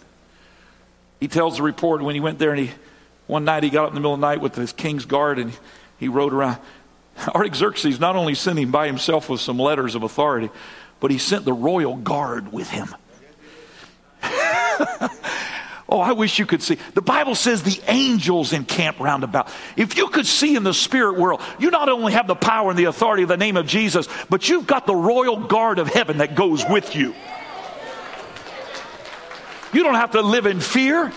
He 1.21 1.29
tells 1.29 1.55
the 1.55 1.63
report 1.63 2.01
when 2.01 2.15
he 2.15 2.19
went 2.19 2.37
there 2.37 2.51
and 2.51 2.59
he, 2.59 2.71
one 3.27 3.45
night 3.45 3.63
he 3.63 3.69
got 3.69 3.85
up 3.85 3.89
in 3.91 3.95
the 3.95 4.01
middle 4.01 4.13
of 4.15 4.19
the 4.19 4.27
night 4.27 4.41
with 4.41 4.55
his 4.55 4.73
king's 4.73 5.05
guard 5.05 5.39
and 5.39 5.53
he 5.99 6.09
rode 6.09 6.33
around. 6.33 6.57
Artaxerxes 7.29 7.97
not 8.01 8.17
only 8.17 8.35
sent 8.35 8.59
him 8.59 8.71
by 8.71 8.87
himself 8.87 9.29
with 9.29 9.39
some 9.39 9.57
letters 9.57 9.95
of 9.95 10.03
authority, 10.03 10.49
but 10.99 11.09
he 11.09 11.17
sent 11.17 11.45
the 11.45 11.53
royal 11.53 11.95
guard 11.95 12.51
with 12.51 12.69
him. 12.69 12.93
Oh, 15.89 15.99
I 15.99 16.11
wish 16.11 16.37
you 16.37 16.45
could 16.45 16.61
see. 16.61 16.77
The 16.95 17.01
Bible 17.01 17.33
says 17.33 17.63
the 17.63 17.79
angels 17.87 18.51
encamp 18.51 18.99
round 18.99 19.23
about. 19.23 19.49
If 19.77 19.97
you 19.97 20.09
could 20.09 20.25
see 20.25 20.55
in 20.55 20.63
the 20.63 20.73
spirit 20.73 21.17
world, 21.17 21.41
you 21.59 21.71
not 21.71 21.87
only 21.87 22.11
have 22.11 22.27
the 22.27 22.35
power 22.35 22.69
and 22.69 22.77
the 22.77 22.85
authority 22.85 23.23
of 23.23 23.29
the 23.29 23.37
name 23.37 23.55
of 23.55 23.67
Jesus, 23.67 24.07
but 24.29 24.49
you've 24.49 24.67
got 24.67 24.85
the 24.85 24.95
royal 24.95 25.37
guard 25.37 25.79
of 25.79 25.87
heaven 25.87 26.17
that 26.17 26.35
goes 26.35 26.65
with 26.69 26.95
you. 26.95 27.15
You 29.73 29.83
don't 29.83 29.95
have 29.95 30.11
to 30.11 30.21
live 30.21 30.45
in 30.45 30.59
fear. 30.59 31.13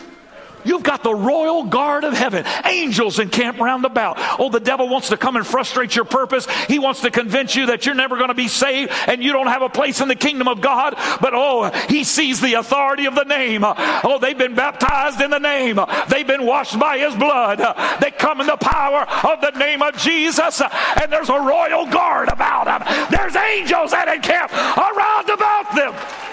You've 0.64 0.82
got 0.82 1.02
the 1.02 1.14
royal 1.14 1.64
guard 1.64 2.04
of 2.04 2.12
heaven, 2.14 2.44
angels 2.64 3.18
encamp 3.18 3.58
round 3.58 3.84
about. 3.84 4.16
Oh, 4.38 4.50
the 4.50 4.60
devil 4.60 4.88
wants 4.88 5.08
to 5.10 5.16
come 5.16 5.36
and 5.36 5.46
frustrate 5.46 5.94
your 5.96 6.04
purpose. 6.04 6.46
He 6.66 6.78
wants 6.78 7.00
to 7.02 7.10
convince 7.10 7.56
you 7.56 7.66
that 7.66 7.86
you're 7.86 7.94
never 7.94 8.16
going 8.16 8.28
to 8.28 8.34
be 8.34 8.48
saved 8.48 8.92
and 9.06 9.22
you 9.22 9.32
don't 9.32 9.46
have 9.46 9.62
a 9.62 9.68
place 9.68 10.00
in 10.00 10.08
the 10.08 10.14
kingdom 10.14 10.48
of 10.48 10.60
God. 10.60 10.94
But 11.20 11.32
oh, 11.34 11.70
he 11.88 12.04
sees 12.04 12.40
the 12.40 12.54
authority 12.54 13.06
of 13.06 13.14
the 13.14 13.24
name. 13.24 13.62
Oh, 13.64 14.18
they've 14.20 14.36
been 14.36 14.54
baptized 14.54 15.20
in 15.20 15.30
the 15.30 15.38
name. 15.38 15.78
They've 16.08 16.26
been 16.26 16.46
washed 16.46 16.78
by 16.78 16.98
his 16.98 17.14
blood. 17.14 17.58
They 18.00 18.10
come 18.10 18.40
in 18.40 18.46
the 18.46 18.56
power 18.56 19.06
of 19.24 19.40
the 19.40 19.58
name 19.58 19.82
of 19.82 19.96
Jesus. 19.96 20.60
And 21.00 21.12
there's 21.12 21.30
a 21.30 21.40
royal 21.40 21.86
guard 21.86 22.28
about 22.28 22.64
them. 22.64 23.08
There's 23.10 23.36
angels 23.36 23.92
that 23.92 24.08
encamp 24.08 24.52
around 24.52 25.30
about 25.30 25.74
them. 25.74 26.29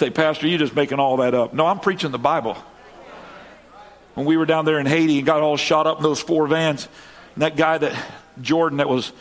Say, 0.00 0.10
Pastor, 0.10 0.48
you're 0.48 0.58
just 0.58 0.74
making 0.74 0.98
all 0.98 1.18
that 1.18 1.34
up. 1.34 1.52
No, 1.52 1.66
I'm 1.66 1.78
preaching 1.78 2.10
the 2.10 2.18
Bible. 2.18 2.56
When 4.14 4.24
we 4.24 4.38
were 4.38 4.46
down 4.46 4.64
there 4.64 4.80
in 4.80 4.86
Haiti 4.86 5.18
and 5.18 5.26
got 5.26 5.42
all 5.42 5.58
shot 5.58 5.86
up 5.86 5.98
in 5.98 6.02
those 6.02 6.20
four 6.20 6.46
vans, 6.46 6.88
and 7.34 7.42
that 7.42 7.54
guy 7.54 7.76
that, 7.76 7.94
Jordan, 8.40 8.78
that 8.78 8.88
was, 8.88 9.12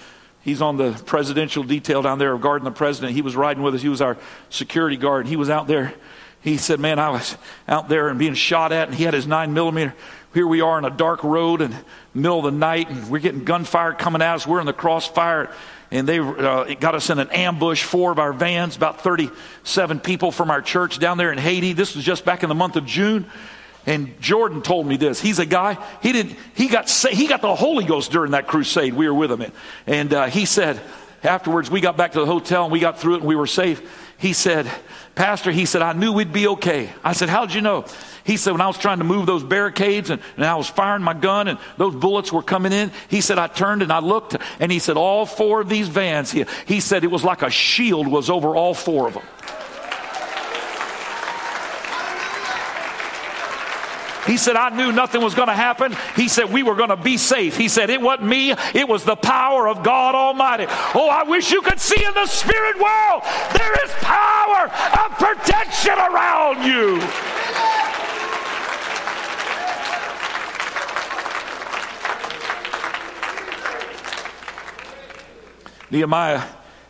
he's 0.42 0.62
on 0.62 0.78
the 0.78 0.94
presidential 1.06 1.64
detail 1.64 2.02
down 2.02 2.18
there 2.18 2.32
of 2.32 2.40
guarding 2.40 2.64
the 2.64 2.72
president. 2.72 3.14
He 3.14 3.22
was 3.22 3.36
riding 3.36 3.62
with 3.62 3.76
us. 3.76 3.82
He 3.82 3.90
was 3.90 4.02
our 4.02 4.18
security 4.50 4.96
guard. 4.96 5.28
He 5.28 5.36
was 5.36 5.50
out 5.50 5.68
there. 5.68 5.94
He 6.42 6.56
said, 6.56 6.80
Man, 6.80 6.98
I 6.98 7.10
was 7.10 7.38
out 7.68 7.90
there 7.90 8.08
and 8.08 8.18
being 8.18 8.34
shot 8.34 8.72
at, 8.72 8.88
and 8.88 8.98
he 8.98 9.04
had 9.04 9.14
his 9.14 9.28
nine 9.28 9.54
millimeter. 9.54 9.94
Here 10.34 10.48
we 10.48 10.62
are 10.62 10.78
in 10.78 10.86
a 10.86 10.90
dark 10.90 11.26
road 11.26 11.62
in 11.62 11.72
the 11.72 11.84
middle 12.14 12.40
of 12.40 12.46
the 12.46 12.58
night, 12.58 12.90
and 12.90 13.10
we're 13.10 13.20
getting 13.20 13.44
gunfire 13.44 13.94
coming 13.94 14.22
at 14.22 14.36
us. 14.36 14.48
We're 14.48 14.62
in 14.62 14.66
the 14.66 14.72
crossfire 14.72 15.54
and 15.92 16.08
they 16.08 16.20
uh, 16.20 16.76
got 16.76 16.96
us 16.96 17.10
in 17.10 17.20
an 17.20 17.30
ambush. 17.32 17.84
Four 17.84 18.12
of 18.12 18.20
our 18.20 18.34
vans, 18.34 18.76
about 18.76 19.02
37 19.02 20.00
people 20.00 20.32
from 20.32 20.52
our 20.52 20.62
church 20.62 21.00
down 21.00 21.18
there 21.18 21.32
in 21.32 21.38
Haiti. 21.38 21.74
This 21.74 21.96
was 21.96 22.06
just 22.06 22.26
back 22.26 22.44
in 22.44 22.50
the 22.50 22.56
month 22.56 22.76
of 22.76 22.86
June. 22.86 23.26
And 23.86 24.20
Jordan 24.22 24.62
told 24.62 24.86
me 24.86 24.98
this. 24.98 25.20
He's 25.20 25.40
a 25.40 25.46
guy. 25.46 25.84
He 26.02 26.12
didn't. 26.12 26.38
He 26.54 26.68
got 26.68 26.90
he 26.90 27.28
got 27.28 27.42
the 27.42 27.56
Holy 27.56 27.86
Ghost 27.86 28.12
during 28.12 28.32
that 28.32 28.46
crusade. 28.46 28.94
We 28.94 29.08
were 29.08 29.14
with 29.14 29.32
him, 29.32 29.52
and 29.88 30.14
uh, 30.14 30.26
he 30.28 30.46
said 30.46 30.80
afterwards 31.24 31.72
we 31.72 31.82
got 31.82 31.98
back 31.98 32.12
to 32.14 32.20
the 32.20 32.26
hotel 32.26 32.64
and 32.64 32.72
we 32.72 32.80
got 32.80 33.00
through 33.00 33.16
it 33.16 33.20
and 33.20 33.28
we 33.28 33.36
were 33.36 33.48
safe. 33.48 33.82
He 34.20 34.34
said, 34.34 34.70
Pastor, 35.16 35.52
he 35.52 35.66
said 35.66 35.82
I 35.82 35.94
knew 35.94 36.14
we'd 36.14 36.32
be 36.32 36.48
okay. 36.48 36.90
I 37.04 37.14
said, 37.14 37.30
How'd 37.30 37.54
you 37.54 37.62
know? 37.62 37.86
He 38.24 38.38
said, 38.38 38.52
when 38.52 38.62
I 38.62 38.68
was 38.68 38.78
trying 38.78 39.00
to 39.00 39.04
move 39.04 39.26
those 39.26 39.44
barricades 39.44 40.12
and, 40.12 40.22
and 40.36 40.46
I 40.46 40.54
was 40.56 40.70
firing 40.70 41.02
my 41.02 41.16
gun 41.16 41.48
and 41.48 41.58
those 41.78 41.96
bullets 41.96 42.32
were 42.32 42.44
coming 42.44 42.72
in, 42.72 42.92
he 43.08 43.22
said, 43.22 43.40
I 43.40 43.48
turned 43.48 43.82
and 43.82 43.92
I 43.92 44.00
looked 44.00 44.36
and 44.60 44.72
he 44.72 44.78
said, 44.78 44.98
all 44.98 45.26
four 45.26 45.62
of 45.62 45.68
these 45.68 45.88
vans, 45.88 46.32
he, 46.32 46.46
he 46.68 46.80
said 46.80 47.04
it 47.04 47.10
was 47.10 47.24
like 47.24 47.42
a 47.42 47.50
shield 47.50 48.08
was 48.08 48.30
over 48.30 48.56
all 48.56 48.76
four 48.76 49.08
of 49.08 49.16
them. 49.16 49.24
He 54.30 54.38
said, 54.38 54.56
I 54.56 54.70
knew 54.70 54.92
nothing 54.92 55.24
was 55.24 55.34
going 55.34 55.48
to 55.48 55.56
happen. 55.56 55.96
He 56.16 56.28
said, 56.28 56.54
we 56.54 56.62
were 56.62 56.76
going 56.76 56.90
to 56.90 56.96
be 56.96 57.18
safe. 57.18 57.58
He 57.58 57.68
said, 57.68 57.90
it 57.90 58.00
wasn't 58.00 58.30
me, 58.30 58.52
it 58.52 58.88
was 58.88 59.04
the 59.04 59.16
power 59.16 59.68
of 59.68 59.82
God 59.82 60.14
Almighty. 60.14 60.68
Oh, 60.94 61.10
I 61.10 61.24
wish 61.24 61.52
you 61.52 61.64
could 61.64 61.80
see 61.80 62.06
in 62.06 62.14
the 62.14 62.28
spirit 62.28 62.76
world 62.76 63.24
there 63.58 63.84
is 63.84 63.92
power 64.02 64.70
of 65.04 65.18
protection 65.18 65.94
around 65.94 66.64
you. 66.64 67.02
Nehemiah, 75.90 76.44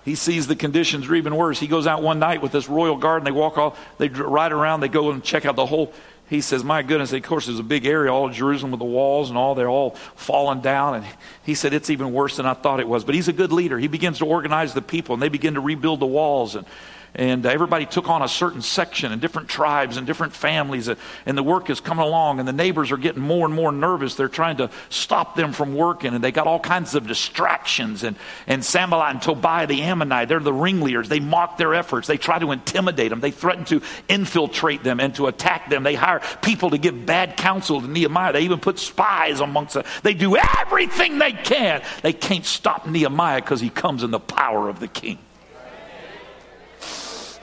he 0.03 0.15
sees 0.15 0.45
the 0.47 0.57
conditions 0.57 1.07
are 1.07 1.15
even 1.15 1.33
worse. 1.37 1.57
He 1.57 1.67
goes 1.67 1.87
out 1.87 2.03
one 2.03 2.19
night 2.19 2.41
with 2.41 2.51
this 2.51 2.67
royal 2.67 2.97
guard 2.97 3.21
and 3.21 3.27
they 3.27 3.31
walk 3.31 3.57
all, 3.57 3.77
they 3.97 4.09
ride 4.09 4.51
around, 4.51 4.81
they 4.81 4.89
go 4.89 5.11
and 5.11 5.23
check 5.23 5.45
out 5.45 5.55
the 5.55 5.65
whole. 5.65 5.93
He 6.29 6.41
says, 6.41 6.63
My 6.63 6.83
goodness, 6.83 7.11
of 7.11 7.23
course, 7.23 7.47
there's 7.47 7.59
a 7.59 7.63
big 7.63 7.85
area, 7.85 8.13
all 8.13 8.27
of 8.27 8.33
Jerusalem 8.33 8.71
with 8.71 8.79
the 8.79 8.85
walls 8.85 9.29
and 9.29 9.37
all, 9.37 9.55
they're 9.55 9.69
all 9.69 9.91
falling 10.15 10.61
down. 10.61 10.95
And 10.95 11.05
he 11.43 11.55
said, 11.55 11.73
It's 11.73 11.89
even 11.89 12.13
worse 12.13 12.37
than 12.37 12.45
I 12.45 12.53
thought 12.53 12.79
it 12.79 12.87
was. 12.87 13.03
But 13.03 13.15
he's 13.15 13.27
a 13.27 13.33
good 13.33 13.51
leader. 13.51 13.79
He 13.79 13.87
begins 13.87 14.19
to 14.19 14.25
organize 14.25 14.73
the 14.73 14.81
people 14.81 15.13
and 15.13 15.21
they 15.21 15.29
begin 15.29 15.55
to 15.55 15.59
rebuild 15.59 15.99
the 15.99 16.05
walls. 16.05 16.55
And 16.55 16.67
and 17.15 17.45
everybody 17.45 17.85
took 17.85 18.09
on 18.09 18.21
a 18.21 18.27
certain 18.27 18.61
section 18.61 19.11
and 19.11 19.21
different 19.21 19.49
tribes 19.49 19.97
and 19.97 20.05
different 20.05 20.33
families, 20.33 20.89
uh, 20.89 20.95
and 21.25 21.37
the 21.37 21.43
work 21.43 21.69
is 21.69 21.79
coming 21.79 22.05
along, 22.05 22.39
and 22.39 22.47
the 22.47 22.53
neighbors 22.53 22.91
are 22.91 22.97
getting 22.97 23.21
more 23.21 23.45
and 23.45 23.55
more 23.55 23.71
nervous. 23.71 24.15
They're 24.15 24.27
trying 24.27 24.57
to 24.57 24.69
stop 24.89 25.35
them 25.35 25.51
from 25.51 25.75
working, 25.75 26.13
and 26.13 26.23
they 26.23 26.31
got 26.31 26.47
all 26.47 26.59
kinds 26.59 26.95
of 26.95 27.07
distractions. 27.07 28.03
And, 28.03 28.15
and 28.47 28.63
Sanballat 28.63 29.11
and 29.11 29.21
Tobiah 29.21 29.67
the 29.67 29.81
Ammonite, 29.81 30.29
they're 30.29 30.39
the 30.39 30.53
ringleaders. 30.53 31.09
They 31.09 31.19
mock 31.19 31.57
their 31.57 31.73
efforts. 31.73 32.07
They 32.07 32.17
try 32.17 32.39
to 32.39 32.51
intimidate 32.51 33.09
them. 33.09 33.19
They 33.19 33.31
threaten 33.31 33.65
to 33.65 33.81
infiltrate 34.07 34.83
them 34.83 34.99
and 34.99 35.13
to 35.15 35.27
attack 35.27 35.69
them. 35.69 35.83
They 35.83 35.95
hire 35.95 36.21
people 36.41 36.71
to 36.71 36.77
give 36.77 37.05
bad 37.05 37.37
counsel 37.37 37.81
to 37.81 37.87
Nehemiah. 37.87 38.33
They 38.33 38.41
even 38.41 38.59
put 38.59 38.79
spies 38.79 39.39
amongst 39.39 39.73
them. 39.73 39.83
They 40.03 40.13
do 40.13 40.37
everything 40.37 41.17
they 41.17 41.31
can. 41.31 41.81
They 42.01 42.13
can't 42.13 42.45
stop 42.45 42.87
Nehemiah 42.87 43.41
because 43.41 43.61
he 43.61 43.69
comes 43.69 44.03
in 44.03 44.11
the 44.11 44.19
power 44.19 44.69
of 44.69 44.79
the 44.79 44.87
king. 44.87 45.17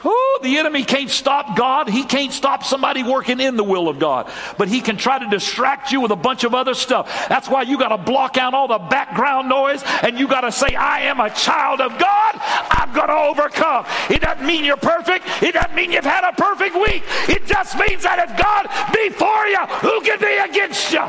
Oh, 0.09 0.39
the 0.41 0.59
enemy 0.59 0.85
can't 0.85 1.11
stop 1.11 1.57
God. 1.57 1.89
He 1.89 2.05
can't 2.05 2.33
stop 2.33 2.63
somebody 2.63 3.03
working 3.03 3.41
in 3.41 3.57
the 3.57 3.65
will 3.65 3.89
of 3.89 3.99
God. 3.99 4.31
But 4.57 4.69
he 4.69 4.81
can 4.81 4.97
try 4.97 5.19
to 5.19 5.29
distract 5.29 5.91
you 5.91 6.01
with 6.01 6.13
a 6.13 6.17
bunch 6.17 6.45
of 6.45 6.55
other 6.55 6.75
stuff. 6.75 7.29
That's 7.29 7.49
why 7.49 7.63
you 7.63 7.77
got 7.77 7.89
to 7.89 7.99
block 7.99 8.39
out 8.39 8.55
all 8.55 8.69
the 8.69 8.79
background 8.79 9.49
noise 9.49 9.83
and 10.05 10.17
you 10.17 10.29
got 10.29 10.43
to 10.43 10.53
say, 10.53 10.77
I 10.77 11.01
am 11.01 11.19
a 11.19 11.29
child 11.31 11.81
of 11.81 11.99
God. 11.99 12.35
I'm 12.37 12.93
going 12.95 13.09
to 13.09 13.15
overcome. 13.15 13.85
It 14.09 14.23
doesn't 14.23 14.47
mean 14.47 14.65
you're 14.65 14.77
perfect. 14.77 15.27
It 15.43 15.55
doesn't 15.55 15.75
mean 15.75 15.91
you've 15.91 16.05
had 16.05 16.23
a 16.23 16.33
perfect 16.35 16.77
week. 16.77 17.03
It 17.29 17.45
just 17.45 17.77
means 17.77 18.05
that 18.05 18.21
if 18.21 18.39
God 18.39 18.71
be 18.95 19.11
for 19.11 19.47
you, 19.49 19.67
who 19.83 20.01
can 20.03 20.21
be 20.21 20.37
against 20.39 20.93
you? 20.93 21.03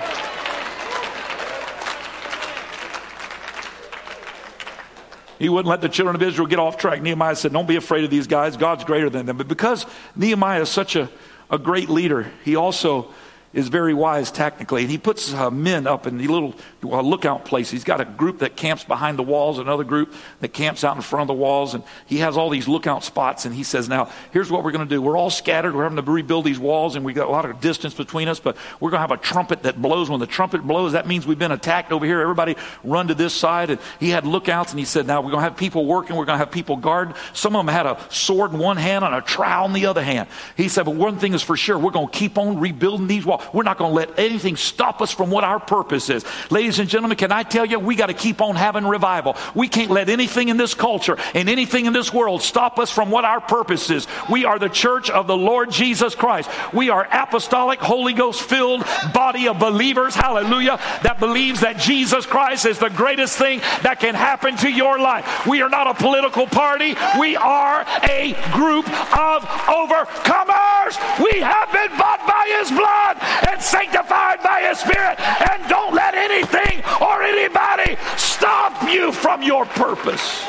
He 5.40 5.50
wouldn't 5.50 5.70
let 5.70 5.82
the 5.82 5.90
children 5.90 6.16
of 6.16 6.22
Israel 6.22 6.48
get 6.48 6.60
off 6.60 6.78
track. 6.78 7.02
Nehemiah 7.02 7.36
said, 7.36 7.54
Don't 7.54 7.68
be 7.68 7.76
afraid 7.76 8.04
of 8.04 8.10
these 8.10 8.28
guys. 8.28 8.58
God's 8.58 8.84
greater 8.84 9.10
than 9.10 9.26
them. 9.26 9.38
But 9.38 9.48
because 9.48 9.86
Nehemiah 10.16 10.62
is 10.62 10.70
such 10.70 10.96
a, 10.96 11.10
a 11.50 11.58
great 11.58 11.90
leader, 11.90 12.32
he 12.44 12.56
also 12.56 13.14
is 13.54 13.70
very 13.70 13.94
wise 13.94 14.32
technically. 14.32 14.84
And 14.84 14.92
he 14.92 14.98
puts 14.98 15.34
uh, 15.34 15.50
men 15.50 15.88
up 15.88 16.06
in 16.06 16.18
the 16.18 16.28
little 16.28 16.54
uh, 16.84 17.02
lookout 17.02 17.46
place. 17.46 17.72
He's 17.72 17.84
got 17.84 18.02
a 18.02 18.06
group 18.06 18.40
that 18.40 18.56
camps 18.56 18.84
behind 18.84 19.18
the 19.18 19.24
walls, 19.24 19.58
another 19.60 19.84
group 19.84 20.14
that 20.42 20.50
camps 20.50 20.84
out 20.84 20.96
in 20.96 21.02
front 21.02 21.22
of 21.22 21.28
the 21.28 21.42
walls. 21.42 21.74
And 21.74 21.84
he 22.06 22.18
has 22.18 22.38
all 22.38 22.50
these 22.50 22.68
lookout 22.68 23.04
spots. 23.04 23.46
And 23.46 23.56
he 23.56 23.64
says, 23.64 23.88
Now, 23.88 24.12
here's 24.32 24.52
what 24.52 24.64
we're 24.64 24.72
going 24.72 24.88
to 24.88 24.94
do. 24.94 25.02
We're 25.02 25.18
all 25.18 25.30
scattered. 25.30 25.76
We're 25.76 25.84
having 25.84 26.04
to 26.04 26.12
rebuild 26.12 26.46
these 26.46 26.60
walls, 26.60 26.96
and 26.96 27.06
we've 27.06 27.16
got 27.16 27.28
a 27.28 27.32
lot 27.32 27.46
of 27.46 27.60
distance 27.62 27.94
between 27.94 28.28
us. 28.28 28.40
But 28.40 28.58
we're 28.80 28.92
going 28.92 29.00
to 29.00 29.08
have 29.08 29.12
a 29.12 29.18
trumpet 29.18 29.64
that 29.64 29.82
blows. 29.82 30.10
When 30.10 30.20
the 30.20 30.28
trumpet 30.28 30.62
blows, 30.62 30.92
that 30.92 31.08
means 31.08 31.26
we've 31.26 31.40
been 31.40 31.52
attacked 31.52 31.92
over 31.92 32.06
here. 32.06 32.22
Everybody 32.22 32.56
run 32.84 33.08
to 33.08 33.16
this 33.16 33.34
side. 33.34 33.70
And 33.70 33.80
he 34.00 34.10
had 34.10 34.26
lookouts, 34.26 34.72
and 34.72 34.80
he 34.80 34.86
said, 34.86 35.08
Now, 35.08 35.22
we're 35.22 35.32
going 35.32 35.44
to 35.44 35.50
have 35.50 35.58
people 35.58 35.86
working. 35.86 36.16
We're 36.16 36.26
going 36.26 36.36
to 36.40 36.46
have 36.46 36.52
people 36.52 36.78
guard. 36.78 37.16
Some 37.34 37.56
of 37.56 37.66
them 37.66 37.74
had 37.74 37.86
a 37.86 38.00
sword 38.10 38.54
in 38.54 38.60
one 38.60 38.78
hand 38.78 39.06
and 39.06 39.16
a 39.16 39.22
trowel 39.22 39.68
in 39.68 39.74
the 39.74 39.86
other 39.86 40.04
hand. 40.04 40.28
He 40.56 40.70
said, 40.70 40.86
But 40.86 40.96
one 40.96 41.18
thing 41.18 41.34
is 41.34 41.42
for 41.42 41.58
sure, 41.58 41.78
we're 41.80 41.92
going 41.92 42.10
to 42.10 42.14
keep 42.14 42.38
on 42.38 42.60
rebuilding 42.60 43.08
these 43.08 43.26
walls. 43.26 43.37
We're 43.54 43.64
not 43.64 43.78
going 43.78 43.92
to 43.92 43.96
let 43.96 44.20
anything 44.20 44.56
stop 44.56 45.02
us 45.02 45.12
from 45.12 45.30
what 45.30 45.44
our 45.44 45.60
purpose 45.60 46.10
is. 46.10 46.26
Ladies 46.50 46.80
and 46.80 46.90
gentlemen, 46.90 47.18
can 47.18 47.32
I 47.32 47.44
tell 47.44 47.66
you, 47.66 47.80
we 47.80 47.96
got 47.96 48.08
to 48.08 48.14
keep 48.14 48.42
on 48.42 48.56
having 48.56 48.86
revival. 48.86 49.36
We 49.56 49.68
can't 49.68 49.92
let 49.92 50.10
anything 50.10 50.50
in 50.50 50.58
this 50.58 50.74
culture 50.74 51.18
and 51.34 51.50
anything 51.50 51.86
in 51.86 51.94
this 51.94 52.14
world 52.14 52.42
stop 52.42 52.80
us 52.80 52.92
from 52.92 53.12
what 53.12 53.26
our 53.26 53.42
purpose 53.42 53.90
is. 53.90 54.08
We 54.30 54.46
are 54.46 54.60
the 54.60 54.70
church 54.70 55.10
of 55.10 55.28
the 55.28 55.38
Lord 55.38 55.72
Jesus 55.72 56.16
Christ. 56.16 56.50
We 56.74 56.90
are 56.90 57.08
apostolic, 57.12 57.80
Holy 57.80 58.14
Ghost 58.14 58.42
filled 58.42 58.86
body 59.14 59.48
of 59.48 59.60
believers, 59.60 60.16
hallelujah, 60.16 60.78
that 61.04 61.20
believes 61.20 61.62
that 61.62 61.78
Jesus 61.78 62.26
Christ 62.26 62.66
is 62.66 62.80
the 62.80 62.90
greatest 62.90 63.38
thing 63.38 63.60
that 63.84 64.00
can 64.00 64.16
happen 64.16 64.58
to 64.58 64.70
your 64.70 65.00
life. 65.00 65.46
We 65.46 65.62
are 65.62 65.70
not 65.70 65.88
a 65.88 65.94
political 65.94 66.48
party. 66.48 66.96
We 67.20 67.36
are 67.36 67.86
a 68.04 68.34
group 68.52 68.88
of 69.18 69.44
overcomers. 69.68 70.96
We 71.24 71.40
have 71.40 71.72
been 71.72 71.98
bought 71.98 72.26
by 72.28 72.46
his 72.60 72.70
blood 72.72 73.18
and 73.50 73.62
sanctified 73.62 74.42
by 74.44 74.62
His 74.70 74.80
Spirit. 74.80 75.20
And 75.20 75.70
don't 75.70 75.94
let 75.94 76.16
anything 76.16 76.84
or 77.02 77.24
anybody 77.24 77.98
stop 78.18 78.90
you 78.90 79.12
from 79.12 79.42
your 79.42 79.66
purpose. 79.66 80.46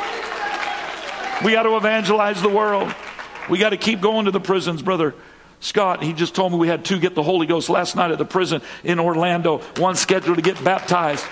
We 1.45 1.53
got 1.53 1.63
to 1.65 1.77
evangelize 1.77 2.43
the 2.43 2.49
world. 2.49 2.93
We 3.49 3.59
got 3.59 3.71
to 3.71 3.77
keep 3.77 4.01
going 4.01 4.25
to 4.27 4.31
the 4.31 4.41
prisons, 4.41 4.83
brother. 4.83 5.15
Scott, 5.61 6.03
he 6.03 6.13
just 6.13 6.35
told 6.35 6.53
me 6.53 6.59
we 6.59 6.69
had 6.69 6.85
two 6.85 7.01
get 7.01 7.15
the 7.15 7.23
Holy 7.23 7.47
Ghost 7.47 7.69
last 7.69 7.97
night 7.97 8.11
at 8.11 8.19
the 8.19 8.25
prison 8.25 8.63
in 8.85 9.01
Orlando, 9.01 9.59
one 9.77 9.97
scheduled 9.97 10.37
to 10.37 10.43
get 10.43 10.63
baptized. 10.63 11.25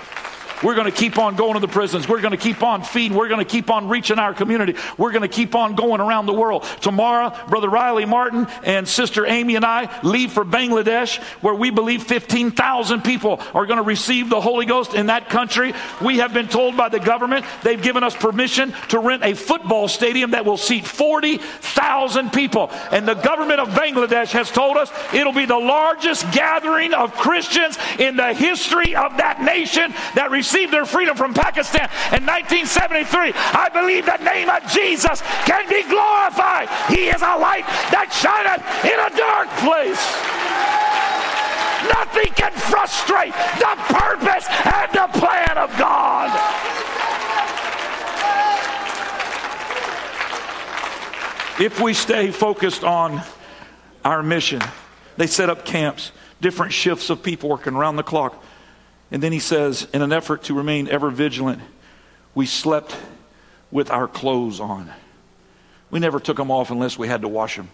We're 0.63 0.73
going 0.73 0.91
to 0.91 0.97
keep 0.97 1.19
on 1.19 1.35
going 1.35 1.53
to 1.53 1.59
the 1.59 1.67
prisons. 1.67 2.07
We're 2.07 2.21
going 2.21 2.31
to 2.31 2.37
keep 2.37 2.63
on 2.63 2.81
feeding. 2.81 3.15
We're 3.15 3.27
going 3.27 3.45
to 3.45 3.49
keep 3.49 3.69
on 3.69 3.89
reaching 3.89 4.17
our 4.17 4.33
community. 4.33 4.75
We're 4.97 5.11
going 5.11 5.21
to 5.21 5.27
keep 5.27 5.53
on 5.53 5.75
going 5.75 6.01
around 6.01 6.25
the 6.25 6.33
world. 6.33 6.63
Tomorrow, 6.81 7.35
Brother 7.47 7.69
Riley 7.69 8.05
Martin 8.05 8.47
and 8.63 8.87
Sister 8.87 9.25
Amy 9.27 9.55
and 9.55 9.63
I 9.63 10.01
leave 10.01 10.31
for 10.31 10.43
Bangladesh, 10.43 11.21
where 11.41 11.53
we 11.53 11.69
believe 11.69 12.03
15,000 12.03 13.03
people 13.03 13.39
are 13.53 13.67
going 13.67 13.77
to 13.77 13.83
receive 13.83 14.29
the 14.29 14.41
Holy 14.41 14.65
Ghost 14.65 14.95
in 14.95 15.07
that 15.07 15.29
country. 15.29 15.73
We 16.01 16.17
have 16.17 16.33
been 16.33 16.47
told 16.47 16.75
by 16.75 16.89
the 16.89 16.99
government 16.99 17.45
they've 17.63 17.81
given 17.81 18.03
us 18.03 18.15
permission 18.15 18.73
to 18.89 18.99
rent 18.99 19.23
a 19.23 19.35
football 19.35 19.87
stadium 19.87 20.31
that 20.31 20.45
will 20.45 20.57
seat 20.57 20.87
40,000 20.87 22.33
people. 22.33 22.71
And 22.91 23.07
the 23.07 23.13
government 23.13 23.59
of 23.59 23.69
Bangladesh 23.69 24.31
has 24.31 24.49
told 24.49 24.77
us 24.77 24.91
it'll 25.13 25.33
be 25.33 25.45
the 25.45 25.57
largest 25.57 26.31
gathering 26.31 26.95
of 26.95 27.13
Christians 27.13 27.77
in 27.99 28.15
the 28.15 28.33
history 28.33 28.95
of 28.95 29.17
that 29.17 29.41
nation 29.41 29.93
that 30.15 30.31
receives 30.31 30.46
received 30.47 30.71
their 30.71 30.85
freedom 30.85 31.17
from 31.17 31.33
Pakistan 31.33 31.89
in 32.15 32.23
1973. 32.23 33.33
I 33.35 33.67
believe 33.67 34.05
the 34.05 34.15
name 34.23 34.47
of 34.47 34.63
Jesus 34.71 35.19
can 35.43 35.67
be 35.67 35.83
glorified. 35.83 36.71
He 36.87 37.11
is 37.11 37.19
a 37.19 37.35
light 37.35 37.67
that 37.91 38.07
shineth 38.15 38.63
in 38.87 38.95
a 38.95 39.11
dark 39.11 39.51
place. 39.59 39.99
Nothing 41.91 42.31
can 42.31 42.55
frustrate 42.71 43.35
the 43.59 43.75
purpose 43.91 44.47
and 44.47 44.87
the 44.95 45.07
plan 45.19 45.57
of 45.59 45.69
God. 45.75 46.31
If 51.59 51.81
we 51.81 51.93
stay 51.93 52.31
focused 52.31 52.85
on 52.85 53.21
our 54.05 54.23
mission, 54.23 54.61
they 55.17 55.27
set 55.27 55.49
up 55.49 55.65
camps, 55.65 56.13
different 56.39 56.71
shifts 56.71 57.09
of 57.09 57.21
people 57.21 57.49
working 57.49 57.73
around 57.73 57.97
the 57.97 58.03
clock. 58.03 58.41
And 59.11 59.23
then 59.23 59.31
he 59.31 59.39
says, 59.39 59.87
in 59.93 60.01
an 60.01 60.11
effort 60.11 60.43
to 60.43 60.53
remain 60.53 60.87
ever 60.87 61.09
vigilant, 61.09 61.61
we 62.35 62.45
slept 62.45 62.95
with 63.71 63.89
our 63.89 64.07
clothes 64.07 64.59
on. 64.59 64.91
We 65.89 65.99
never 65.99 66.19
took 66.19 66.37
them 66.37 66.51
off 66.51 66.71
unless 66.71 66.97
we 66.97 67.07
had 67.07 67.21
to 67.21 67.27
wash 67.27 67.55
them 67.55 67.69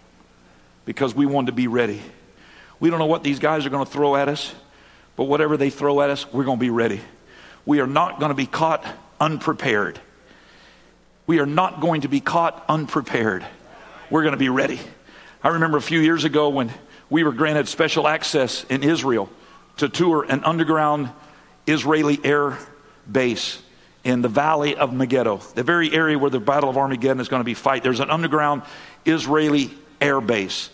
because 0.84 1.14
we 1.14 1.26
wanted 1.26 1.46
to 1.46 1.52
be 1.52 1.66
ready. 1.66 2.00
We 2.78 2.90
don't 2.90 2.98
know 2.98 3.06
what 3.06 3.22
these 3.22 3.38
guys 3.38 3.66
are 3.66 3.70
going 3.70 3.84
to 3.84 3.90
throw 3.90 4.14
at 4.16 4.28
us, 4.28 4.54
but 5.16 5.24
whatever 5.24 5.56
they 5.56 5.70
throw 5.70 6.00
at 6.00 6.10
us, 6.10 6.30
we're 6.32 6.44
going 6.44 6.58
to 6.58 6.64
be 6.64 6.70
ready. 6.70 7.00
We 7.66 7.80
are 7.80 7.86
not 7.86 8.20
going 8.20 8.30
to 8.30 8.36
be 8.36 8.46
caught 8.46 8.84
unprepared. 9.20 9.98
We 11.26 11.38
are 11.40 11.46
not 11.46 11.80
going 11.80 12.02
to 12.02 12.08
be 12.08 12.20
caught 12.20 12.64
unprepared. 12.68 13.44
We're 14.10 14.22
going 14.22 14.32
to 14.32 14.38
be 14.38 14.50
ready. 14.50 14.80
I 15.42 15.48
remember 15.48 15.78
a 15.78 15.82
few 15.82 16.00
years 16.00 16.24
ago 16.24 16.50
when 16.50 16.70
we 17.10 17.24
were 17.24 17.32
granted 17.32 17.68
special 17.68 18.06
access 18.06 18.64
in 18.64 18.82
Israel 18.82 19.30
to 19.78 19.88
tour 19.88 20.24
an 20.28 20.44
underground 20.44 21.10
Israeli 21.66 22.20
air 22.24 22.58
base 23.10 23.60
in 24.04 24.20
the 24.20 24.28
valley 24.28 24.76
of 24.76 24.92
Megiddo, 24.92 25.38
the 25.54 25.62
very 25.62 25.92
area 25.92 26.18
where 26.18 26.30
the 26.30 26.40
Battle 26.40 26.68
of 26.68 26.76
Armageddon 26.76 27.20
is 27.20 27.28
going 27.28 27.40
to 27.40 27.44
be 27.44 27.54
fought. 27.54 27.82
There's 27.82 28.00
an 28.00 28.10
underground 28.10 28.62
Israeli 29.06 29.70
air 30.00 30.20
base. 30.20 30.70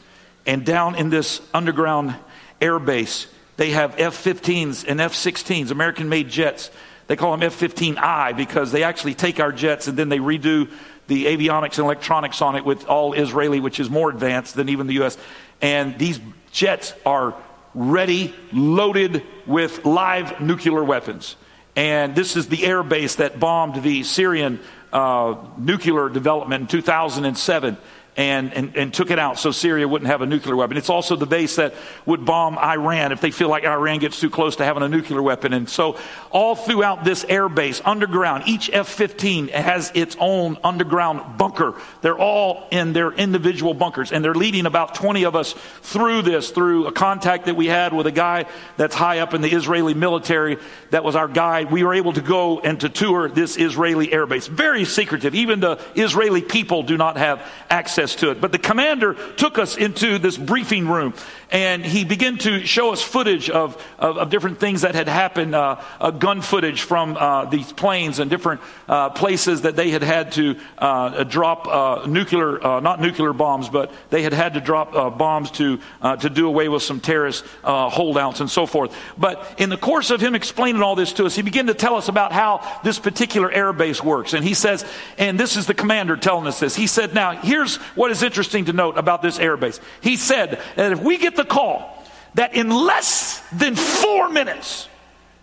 And 0.47 0.67
down 0.67 0.97
in 0.97 1.11
this 1.11 1.41
underground 1.55 2.15
air 2.61 2.79
base, 2.79 3.29
they 3.57 3.71
have 3.71 4.01
F 4.01 4.23
15s 4.25 4.85
and 4.89 5.01
F 5.01 5.15
16s, 5.15 5.71
American 5.71 6.09
made 6.09 6.29
jets. 6.29 6.71
They 7.07 7.17
call 7.17 7.33
them 7.33 7.43
F 7.43 7.59
15I 7.59 8.37
because 8.37 8.73
they 8.73 8.83
actually 8.83 9.15
take 9.15 9.39
our 9.39 9.53
jets 9.53 9.87
and 9.87 9.97
then 9.97 10.09
they 10.09 10.19
redo 10.19 10.71
the 11.07 11.27
avionics 11.27 11.77
and 11.77 11.81
electronics 11.81 12.41
on 12.41 12.57
it 12.57 12.65
with 12.65 12.87
all 12.87 13.13
Israeli, 13.13 13.61
which 13.61 13.81
is 13.81 13.91
more 13.91 14.11
advanced 14.11 14.55
than 14.55 14.69
even 14.69 14.87
the 14.87 14.95
U.S. 14.95 15.19
And 15.61 15.99
these 15.99 16.21
jets 16.53 16.95
are 17.05 17.35
ready, 17.75 18.35
loaded 18.53 19.25
with 19.47 19.85
live 19.85 20.41
nuclear 20.41 20.83
weapons. 20.83 21.37
And 21.77 22.15
this 22.15 22.37
is 22.37 22.49
the 22.49 22.65
air 22.65 22.83
base 22.83 23.17
that 23.17 23.39
bombed 23.39 23.83
the 23.83 24.03
Syrian 24.03 24.61
uh, 24.93 25.37
nuclear 25.57 26.09
development 26.09 26.63
in 26.63 26.67
2007 26.67 27.77
and, 28.17 28.53
and, 28.53 28.77
and 28.77 28.93
took 28.93 29.11
it 29.11 29.19
out 29.19 29.39
so 29.39 29.51
Syria 29.51 29.87
wouldn't 29.87 30.11
have 30.11 30.21
a 30.21 30.27
nuclear 30.27 30.57
weapon. 30.57 30.77
It's 30.77 30.91
also 30.91 31.17
the 31.17 31.27
base 31.27 31.57
that 31.57 31.75
would 32.07 32.25
bomb 32.25 32.59
Iran 32.59 33.13
if 33.13 33.21
they 33.21 33.31
feel 33.31 33.49
like 33.49 33.65
Iran 33.65 33.99
gets 33.99 34.21
too 34.21 34.31
close 34.31 34.57
to 34.57 34.65
having 34.65 34.83
a 34.83 34.89
nuclear 34.89 35.23
weapon. 35.23 35.53
And 35.53 35.69
so, 35.69 35.97
all 36.31 36.55
throughout 36.55 37.05
this 37.05 37.25
air 37.29 37.49
base, 37.49 37.81
underground, 37.85 38.45
each 38.47 38.69
F 38.73 38.89
15 38.89 39.49
has 39.49 39.93
its 39.95 40.17
own 40.19 40.59
underground 40.65 41.39
bunker. 41.39 41.75
They're 42.03 42.19
all 42.19 42.67
in 42.71 42.93
their 42.93 43.13
individual 43.13 43.75
bunkers, 43.75 44.13
and 44.13 44.25
they're 44.25 44.35
leading 44.35 44.67
about 44.67 44.95
20 44.95 45.25
of 45.25 45.37
us 45.37 45.55
through 45.83 46.23
this, 46.23 46.51
through 46.51 46.87
a 46.87 46.93
contact 46.93 47.47
that 47.47 47.57
we 47.57 47.67
had 47.67 47.93
with 47.93 48.07
a 48.07 48.13
guy 48.13 48.47
that's 48.77 48.95
high 48.95 49.21
up 49.21 49.35
in 49.35 49.41
the 49.41 49.51
Israeli 49.51 49.95
military 49.95 50.59
that 50.91 51.05
was 51.05 51.17
our 51.17 51.29
guide. 51.29 51.71
We 51.71 51.85
were 51.85 51.95
able 51.95 52.13
to 52.13 52.21
go 52.21 52.61
and 52.61 52.81
to 52.81 52.89
tour 52.89 53.29
this 53.29 53.57
Israeli 53.57 54.13
air 54.13 54.27
base. 54.27 54.47
Very 54.47 54.85
secretive. 54.85 55.35
Even 55.35 55.61
the 55.61 55.81
Israeli 55.95 56.43
people 56.43 56.83
do 56.83 56.97
not 56.97 57.17
have 57.17 57.47
access 57.69 58.00
access 58.01 58.19
to 58.21 58.31
it. 58.31 58.41
But 58.41 58.53
the 58.53 58.59
commander 58.59 59.15
took 59.37 59.59
us 59.59 59.77
into 59.77 60.19
this 60.19 60.39
briefing 60.39 60.89
room 60.89 61.15
and 61.51 61.85
he 61.85 62.05
began 62.05 62.39
to 62.39 62.65
show 62.65 62.93
us 62.93 63.03
footage 63.03 63.51
of, 63.51 63.77
of, 63.99 64.19
of 64.19 64.31
different 64.31 64.61
things 64.61 64.83
that 64.83 64.95
had 64.95 65.09
happened, 65.09 65.55
uh, 65.55 65.81
uh, 66.01 66.11
gun 66.11 66.41
footage 66.41 66.83
from 66.83 67.17
uh, 67.17 67.47
these 67.47 67.73
planes 67.73 68.21
and 68.21 68.31
different 68.31 68.61
uh, 68.89 69.11
places 69.11 69.63
that 69.63 69.75
they 69.77 69.91
had 69.91 70.03
had 70.03 70.33
to 70.33 70.57
uh, 70.79 71.25
drop 71.25 71.67
uh, 71.67 72.07
nuclear, 72.07 72.59
not 72.81 73.01
nuclear 73.01 73.33
bombs, 73.33 73.69
but 73.69 73.93
they 74.11 74.23
had 74.23 74.33
had 74.33 74.55
to 74.55 74.61
drop 74.61 74.93
bombs 75.19 75.51
to, 75.51 75.81
to 76.21 76.31
do 76.31 76.47
away 76.47 76.69
with 76.69 76.83
some 76.83 77.01
terrorist 77.01 77.45
holdouts 77.65 78.41
and 78.41 78.51
so 78.51 78.67
forth. 78.67 78.97
But 79.19 79.55
in 79.59 79.71
the 79.71 79.77
course 79.77 80.11
of 80.11 80.21
him 80.21 80.35
explaining 80.35 80.83
all 80.83 80.95
this 80.95 81.13
to 81.15 81.27
us, 81.27 81.35
he 81.35 81.43
began 81.43 81.67
to 81.67 81.75
tell 81.75 81.97
us 81.97 82.09
about 82.09 82.33
how 82.33 82.81
this 82.85 82.99
particular 82.99 83.51
air 83.51 83.73
base 83.73 84.03
works. 84.03 84.35
And 84.35 84.45
he 84.45 84.55
says, 84.55 84.85
and 85.19 85.39
this 85.39 85.57
is 85.57 85.67
the 85.67 85.75
commander 85.75 86.17
telling 86.17 86.47
us 86.47 86.61
this. 86.61 86.77
He 86.77 86.87
said, 86.87 87.15
now 87.15 87.33
here's 87.33 87.79
what 87.95 88.11
is 88.11 88.23
interesting 88.23 88.67
to 88.67 88.73
note 88.73 88.99
about 88.99 89.23
this 89.23 89.39
air 89.39 89.57
base. 89.57 89.81
He 90.01 90.17
said 90.17 90.61
that 90.77 90.93
if 90.93 91.01
we 91.01 91.19
get 91.19 91.37
the 91.37 91.45
call 91.45 92.05
that 92.35 92.55
in 92.55 92.71
less 92.71 93.41
than 93.51 93.75
four 93.77 94.29
minutes, 94.29 94.89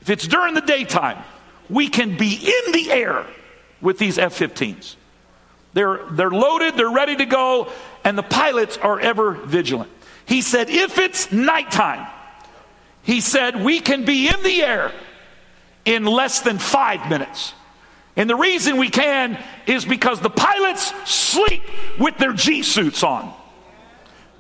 if 0.02 0.10
it's 0.10 0.28
during 0.28 0.54
the 0.54 0.62
daytime, 0.62 1.22
we 1.70 1.90
can 1.90 2.18
be 2.18 2.34
in 2.36 2.72
the 2.72 2.92
air 2.92 3.26
with 3.82 3.98
these 3.98 4.18
F 4.18 4.38
15s. 4.38 4.96
They're, 5.74 6.00
they're 6.12 6.32
loaded, 6.32 6.76
they're 6.76 6.90
ready 6.90 7.16
to 7.18 7.26
go, 7.26 7.72
and 8.04 8.18
the 8.18 8.24
pilots 8.24 8.78
are 8.78 9.00
ever 9.00 9.32
vigilant. 9.32 9.92
He 10.26 10.42
said, 10.42 10.70
if 10.70 10.98
it's 10.98 11.32
nighttime, 11.32 12.08
he 13.04 13.22
said, 13.22 13.64
we 13.64 13.80
can 13.80 14.04
be 14.04 14.28
in 14.28 14.44
the 14.44 14.64
air 14.64 14.92
in 15.86 16.06
less 16.06 16.42
than 16.42 16.58
five 16.58 17.10
minutes. 17.10 17.54
And 18.18 18.28
the 18.28 18.36
reason 18.36 18.78
we 18.78 18.90
can 18.90 19.42
is 19.68 19.86
because 19.86 20.20
the 20.20 20.30
pilots 20.30 20.92
sleep 21.10 21.62
with 22.00 22.18
their 22.18 22.34
G 22.34 22.64
suits 22.64 23.04
on. 23.04 23.32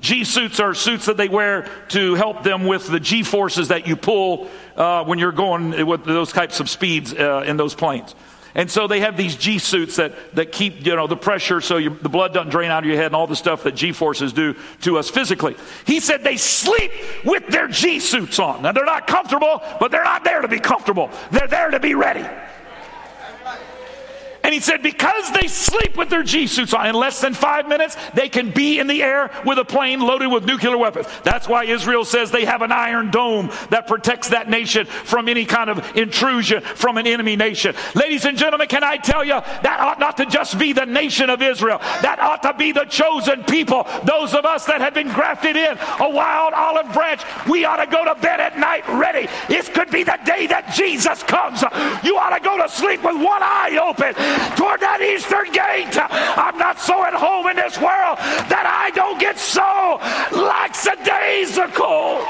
G 0.01 0.23
suits 0.23 0.59
are 0.59 0.73
suits 0.73 1.05
that 1.05 1.17
they 1.17 1.27
wear 1.27 1.69
to 1.89 2.15
help 2.15 2.43
them 2.43 2.65
with 2.65 2.87
the 2.87 2.99
G 2.99 3.23
forces 3.23 3.69
that 3.69 3.87
you 3.87 3.95
pull 3.95 4.49
uh, 4.75 5.03
when 5.05 5.19
you're 5.19 5.31
going 5.31 5.85
with 5.85 6.03
those 6.03 6.31
types 6.31 6.59
of 6.59 6.69
speeds 6.69 7.13
uh, 7.13 7.43
in 7.45 7.57
those 7.57 7.75
planes. 7.75 8.15
And 8.55 8.71
so 8.71 8.87
they 8.87 9.01
have 9.01 9.17
these 9.17 9.35
G 9.35 9.59
suits 9.59 9.97
that, 9.97 10.35
that 10.35 10.51
keep, 10.51 10.83
you 10.83 10.95
know, 10.95 11.05
the 11.05 11.15
pressure 11.15 11.61
so 11.61 11.77
you, 11.77 11.91
the 12.01 12.09
blood 12.09 12.33
doesn't 12.33 12.49
drain 12.49 12.71
out 12.71 12.83
of 12.83 12.87
your 12.87 12.95
head 12.97 13.07
and 13.07 13.15
all 13.15 13.27
the 13.27 13.35
stuff 13.35 13.63
that 13.63 13.75
G 13.75 13.91
forces 13.91 14.33
do 14.33 14.55
to 14.81 14.97
us 14.97 15.11
physically. 15.11 15.55
He 15.85 15.99
said 15.99 16.23
they 16.23 16.37
sleep 16.37 16.91
with 17.23 17.45
their 17.47 17.67
G 17.67 17.99
suits 17.99 18.39
on. 18.39 18.63
Now 18.63 18.71
they're 18.71 18.85
not 18.85 19.05
comfortable, 19.05 19.61
but 19.79 19.91
they're 19.91 20.03
not 20.03 20.23
there 20.23 20.41
to 20.41 20.47
be 20.47 20.59
comfortable. 20.59 21.11
They're 21.29 21.47
there 21.47 21.69
to 21.69 21.79
be 21.79 21.93
ready. 21.93 22.27
And 24.47 24.53
he 24.53 24.61
said, 24.61 24.81
because 24.81 25.29
they 25.33 25.49
sleep 25.49 25.97
with 25.97 26.09
their 26.09 26.23
G 26.23 26.47
suits 26.47 26.73
on, 26.73 26.87
in 26.87 26.95
less 26.95 27.19
than 27.19 27.33
five 27.33 27.67
minutes, 27.67 27.97
they 28.13 28.29
can 28.29 28.49
be 28.49 28.79
in 28.79 28.87
the 28.87 29.03
air 29.03 29.29
with 29.45 29.57
a 29.57 29.65
plane 29.65 29.99
loaded 29.99 30.27
with 30.27 30.45
nuclear 30.45 30.77
weapons. 30.77 31.05
That's 31.23 31.49
why 31.49 31.65
Israel 31.65 32.05
says 32.05 32.31
they 32.31 32.45
have 32.45 32.61
an 32.61 32.71
iron 32.71 33.11
dome 33.11 33.51
that 33.71 33.87
protects 33.87 34.29
that 34.29 34.49
nation 34.49 34.85
from 34.85 35.27
any 35.27 35.43
kind 35.43 35.69
of 35.69 35.97
intrusion 35.97 36.61
from 36.61 36.97
an 36.97 37.05
enemy 37.05 37.35
nation. 37.35 37.75
Ladies 37.93 38.23
and 38.23 38.37
gentlemen, 38.37 38.69
can 38.69 38.85
I 38.85 38.95
tell 38.95 39.21
you, 39.25 39.33
that 39.33 39.81
ought 39.81 39.99
not 39.99 40.15
to 40.15 40.25
just 40.25 40.57
be 40.57 40.71
the 40.71 40.85
nation 40.85 41.29
of 41.29 41.41
Israel. 41.41 41.79
That 41.79 42.19
ought 42.19 42.41
to 42.43 42.53
be 42.53 42.71
the 42.71 42.85
chosen 42.85 43.43
people. 43.43 43.85
Those 44.05 44.33
of 44.33 44.45
us 44.45 44.63
that 44.67 44.79
have 44.79 44.93
been 44.93 45.09
grafted 45.09 45.57
in 45.57 45.77
a 45.99 46.09
wild 46.09 46.53
olive 46.53 46.93
branch. 46.93 47.21
We 47.49 47.65
ought 47.65 47.83
to 47.83 47.91
go 47.91 48.05
to 48.05 48.15
bed 48.21 48.39
at 48.39 48.57
night 48.57 48.87
ready. 48.87 49.27
This 49.49 49.67
could 49.67 49.91
be 49.91 50.03
the 50.03 50.17
day 50.23 50.47
that 50.47 50.73
Jesus 50.73 51.21
comes. 51.23 51.63
You 52.01 52.15
ought 52.15 52.37
to 52.37 52.41
go 52.41 52.55
to 52.63 52.69
sleep 52.69 53.03
with 53.03 53.17
one 53.17 53.43
eye 53.43 53.77
open 53.83 54.36
toward 54.55 54.79
that 54.81 55.01
eastern 55.01 55.51
gate. 55.51 55.97
I'm 56.37 56.57
not 56.57 56.79
so 56.79 57.03
at 57.03 57.13
home 57.13 57.47
in 57.47 57.55
this 57.55 57.77
world 57.77 58.17
that 58.49 58.65
I 58.65 58.91
don't 58.91 59.19
get 59.19 59.37
so 59.37 59.99
lackadaisical 60.35 62.25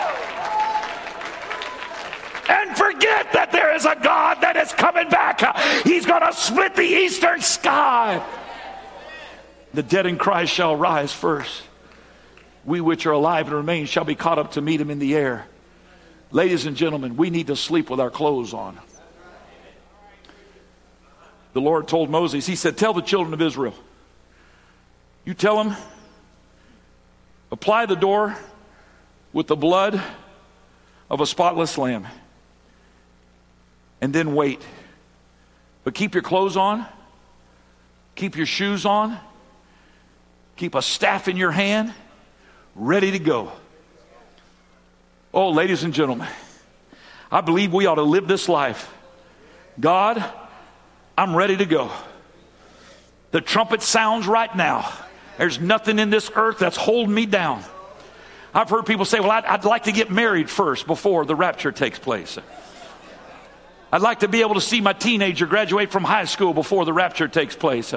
and 2.50 2.78
forget 2.78 3.34
that 3.34 3.52
there 3.52 3.76
is 3.76 3.86
a 3.86 3.96
God 4.02 4.41
that 4.41 4.56
is 4.56 4.72
coming 4.74 5.10
back. 5.10 5.41
He's 5.84 6.06
going 6.06 6.22
to 6.22 6.34
split 6.34 6.76
the 6.76 6.84
eastern 6.84 7.41
sky. 7.41 8.26
The 9.74 9.84
dead 9.84 10.06
in 10.06 10.17
Christ 10.17 10.54
shall 10.54 10.76
rise 10.76 11.13
first. 11.13 11.63
We 12.65 12.82
which 12.82 13.06
are 13.06 13.12
alive 13.12 13.48
and 13.48 13.56
remain 13.56 13.86
shall 13.86 14.06
be 14.06 14.15
caught 14.15 14.39
up 14.39 14.54
to 14.54 14.62
meet 14.62 14.82
him 14.82 14.89
in 14.89 15.00
the 15.00 15.15
air. 15.15 15.48
Ladies 16.32 16.65
and 16.65 16.76
gentlemen, 16.76 17.15
we 17.15 17.30
need 17.30 17.48
to 17.48 17.56
sleep 17.56 17.89
with 17.89 18.00
our 18.00 18.10
clothes 18.10 18.54
on 18.54 18.78
the 21.58 21.62
Lord 21.62 21.88
told 21.88 22.12
Moses, 22.12 22.46
He 22.46 22.56
said, 22.56 22.78
Tell 22.78 22.93
the 22.93 23.02
children 23.02 23.34
of 23.34 23.41
Israel, 23.41 23.74
you 25.26 25.34
tell 25.34 25.63
them, 25.63 25.76
apply 27.52 27.88
the 27.88 27.96
door 27.96 28.38
with 29.34 29.48
the 29.48 29.56
blood 29.56 30.00
of 31.10 31.20
a 31.20 31.26
spotless 31.26 31.76
lamb, 31.76 32.06
and 34.02 34.13
then 34.13 34.36
wait. 34.36 34.62
But 35.84 35.96
keep 35.96 36.13
your 36.13 36.22
clothes 36.22 36.58
on, 36.58 36.86
keep 38.13 38.38
your 38.38 38.46
shoes 38.46 38.86
on, 38.86 39.17
keep 40.58 40.76
a 40.76 40.82
staff 40.84 41.28
in 41.28 41.38
your 41.38 41.50
hand, 41.50 41.91
ready 42.76 43.10
to 43.10 43.20
go. 43.20 43.52
Oh, 45.34 45.50
ladies 45.50 45.84
and 45.84 45.91
gentlemen, 45.91 46.28
I 47.32 47.41
believe 47.41 47.74
we 47.74 47.88
ought 47.88 47.96
to 47.96 48.04
live 48.04 48.28
this 48.28 48.48
life. 48.48 48.93
God, 49.80 50.24
I'm 51.17 51.36
ready 51.36 51.58
to 51.58 51.65
go. 51.65 51.91
The 53.32 53.41
trumpet 53.41 53.82
sounds 53.82 54.27
right 54.27 54.56
now. 54.56 54.91
There's 55.38 55.60
nothing 55.60 55.99
in 55.99 56.10
this 56.10 56.30
earth 56.36 56.60
that's 56.60 56.77
holding 56.77 57.13
me 57.13 57.25
down. 57.25 57.63
I've 58.53 58.69
heard 58.69 58.86
people 58.86 59.06
say, 59.06 59.19
Well, 59.19 59.32
I'd, 59.32 59.45
I'd, 59.45 59.65
like 59.65 59.84
to 59.84 59.91
get 59.91 60.10
married 60.10 60.49
first 60.49 60.88
before 60.88 61.25
the 61.25 61.36
rapture 61.36 61.71
takes 61.71 61.99
place. 61.99 62.38
I'd 63.91 64.01
like 64.01 64.19
to 64.19 64.27
be 64.27 64.41
able 64.41 64.56
to 64.56 64.62
see 64.62 64.82
my 64.82 64.93
teenager 64.93 65.45
graduate 65.45 65.91
from 65.91 66.03
high 66.03 66.25
school 66.25 66.53
before 66.53 66.86
the 66.86 66.93
rapture 66.93 67.27
takes 67.27 67.56
place. 67.56 67.93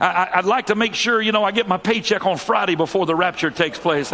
I, 0.00 0.32
would 0.36 0.44
like 0.44 0.66
to 0.66 0.74
make 0.74 0.94
sure, 0.94 1.22
you 1.22 1.32
know, 1.32 1.44
I 1.44 1.52
get 1.52 1.68
my 1.68 1.76
paycheck 1.76 2.26
on 2.26 2.36
Friday 2.36 2.74
before 2.74 3.06
the 3.06 3.14
rapture 3.14 3.50
takes 3.50 3.78
place. 3.78 4.12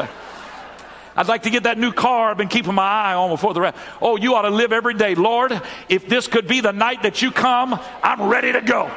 I'd 1.17 1.29
like 1.29 1.43
to 1.43 1.51
get 1.51 1.65
that 1.65 1.79
new 1.79 1.93
car 1.93 2.31
I've 2.31 2.37
been 2.37 2.49
keeping 2.49 2.75
my 2.75 2.87
eye 2.87 3.15
on 3.15 3.31
before 3.31 3.55
the 3.55 3.61
rest. 3.61 3.77
Oh, 4.01 4.17
you 4.17 4.35
ought 4.35 4.43
to 4.43 4.51
live 4.51 4.73
every 4.73 4.95
day. 4.95 5.15
Lord, 5.15 5.61
if 5.89 6.09
this 6.09 6.27
could 6.27 6.47
be 6.47 6.61
the 6.61 6.73
night 6.73 7.03
that 7.03 7.23
you 7.23 7.31
come, 7.31 7.79
I'm 8.03 8.29
ready 8.29 8.53
to 8.53 8.61
go. 8.61 8.91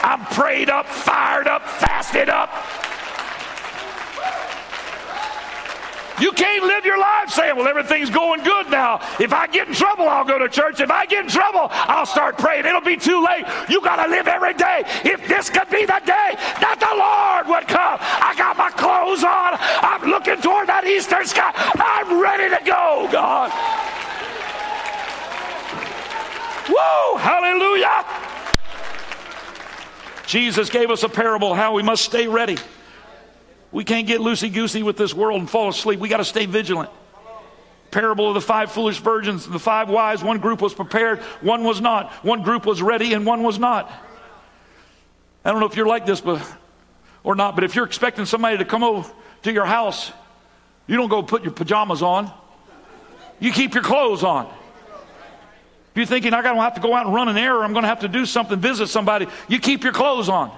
I'm 0.00 0.24
prayed 0.26 0.70
up, 0.70 0.86
fired 0.86 1.46
up, 1.46 1.62
fasted 1.68 2.28
up. 2.28 2.50
You 6.20 6.32
can't 6.32 6.64
live 6.64 6.84
your 6.84 6.98
life 6.98 7.30
saying, 7.30 7.56
well, 7.56 7.68
everything's 7.68 8.10
going 8.10 8.42
good 8.42 8.70
now. 8.70 9.00
If 9.20 9.32
I 9.32 9.46
get 9.46 9.68
in 9.68 9.74
trouble, 9.74 10.08
I'll 10.08 10.24
go 10.24 10.38
to 10.38 10.48
church. 10.48 10.80
If 10.80 10.90
I 10.90 11.06
get 11.06 11.24
in 11.24 11.30
trouble, 11.30 11.68
I'll 11.70 12.06
start 12.06 12.38
praying. 12.38 12.66
It'll 12.66 12.80
be 12.80 12.96
too 12.96 13.24
late. 13.24 13.44
You 13.68 13.80
got 13.80 14.02
to 14.04 14.10
live 14.10 14.26
every 14.26 14.54
day. 14.54 14.82
If 15.04 15.26
this 15.28 15.50
could 15.50 15.70
be 15.70 15.86
the 15.86 16.00
day 16.04 16.34
that 16.60 16.78
the 16.80 16.94
Lord 16.94 17.48
would 17.54 17.68
come, 17.68 17.98
I 18.00 18.34
got 18.36 18.56
my 18.56 18.70
clothes 18.70 19.22
on. 19.22 19.56
I'm 19.58 20.10
looking 20.10 20.40
toward 20.40 20.68
that 20.68 20.84
eastern 20.84 21.26
sky. 21.26 21.52
I'm 21.54 22.20
ready 22.20 22.48
to 22.54 22.64
go, 22.64 23.08
God. 23.12 23.50
Whoa, 26.68 27.16
hallelujah. 27.16 28.04
Jesus 30.26 30.68
gave 30.68 30.90
us 30.90 31.02
a 31.02 31.08
parable 31.08 31.54
how 31.54 31.72
we 31.72 31.82
must 31.82 32.04
stay 32.04 32.28
ready. 32.28 32.58
We 33.70 33.84
can't 33.84 34.06
get 34.06 34.20
loosey 34.20 34.52
goosey 34.52 34.82
with 34.82 34.96
this 34.96 35.12
world 35.12 35.40
and 35.40 35.48
fall 35.48 35.68
asleep. 35.68 36.00
We 36.00 36.08
got 36.08 36.18
to 36.18 36.24
stay 36.24 36.46
vigilant. 36.46 36.90
Parable 37.90 38.28
of 38.28 38.34
the 38.34 38.40
five 38.40 38.70
foolish 38.70 38.98
virgins, 38.98 39.46
and 39.46 39.54
the 39.54 39.58
five 39.58 39.88
wise. 39.88 40.22
One 40.22 40.38
group 40.38 40.60
was 40.60 40.74
prepared, 40.74 41.20
one 41.40 41.64
was 41.64 41.80
not. 41.80 42.12
One 42.24 42.42
group 42.42 42.66
was 42.66 42.82
ready, 42.82 43.14
and 43.14 43.24
one 43.24 43.42
was 43.42 43.58
not. 43.58 43.90
I 45.44 45.50
don't 45.50 45.60
know 45.60 45.66
if 45.66 45.76
you're 45.76 45.86
like 45.86 46.04
this 46.04 46.20
but, 46.20 46.46
or 47.24 47.34
not, 47.34 47.54
but 47.54 47.64
if 47.64 47.74
you're 47.74 47.86
expecting 47.86 48.26
somebody 48.26 48.58
to 48.58 48.64
come 48.64 48.82
over 48.82 49.10
to 49.44 49.52
your 49.52 49.64
house, 49.64 50.12
you 50.86 50.96
don't 50.96 51.08
go 51.08 51.22
put 51.22 51.42
your 51.42 51.52
pajamas 51.52 52.02
on. 52.02 52.30
You 53.40 53.52
keep 53.52 53.74
your 53.74 53.82
clothes 53.82 54.24
on. 54.24 54.46
If 54.46 55.96
you're 55.96 56.06
thinking, 56.06 56.34
I 56.34 56.42
don't 56.42 56.56
have 56.56 56.74
to 56.74 56.80
go 56.80 56.94
out 56.94 57.06
and 57.06 57.14
run 57.14 57.28
an 57.28 57.38
error, 57.38 57.64
I'm 57.64 57.72
to 57.74 57.82
have 57.82 58.00
to 58.00 58.08
do 58.08 58.26
something, 58.26 58.58
visit 58.58 58.88
somebody, 58.88 59.26
you 59.48 59.58
keep 59.58 59.84
your 59.84 59.92
clothes 59.92 60.28
on. 60.28 60.52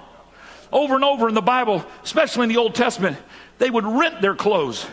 Over 0.72 0.94
and 0.94 1.04
over 1.04 1.28
in 1.28 1.34
the 1.34 1.40
Bible, 1.40 1.84
especially 2.04 2.44
in 2.44 2.48
the 2.48 2.58
Old 2.58 2.74
Testament, 2.74 3.16
they 3.58 3.70
would 3.70 3.84
rent 3.84 4.20
their 4.20 4.34
clothes. 4.34 4.86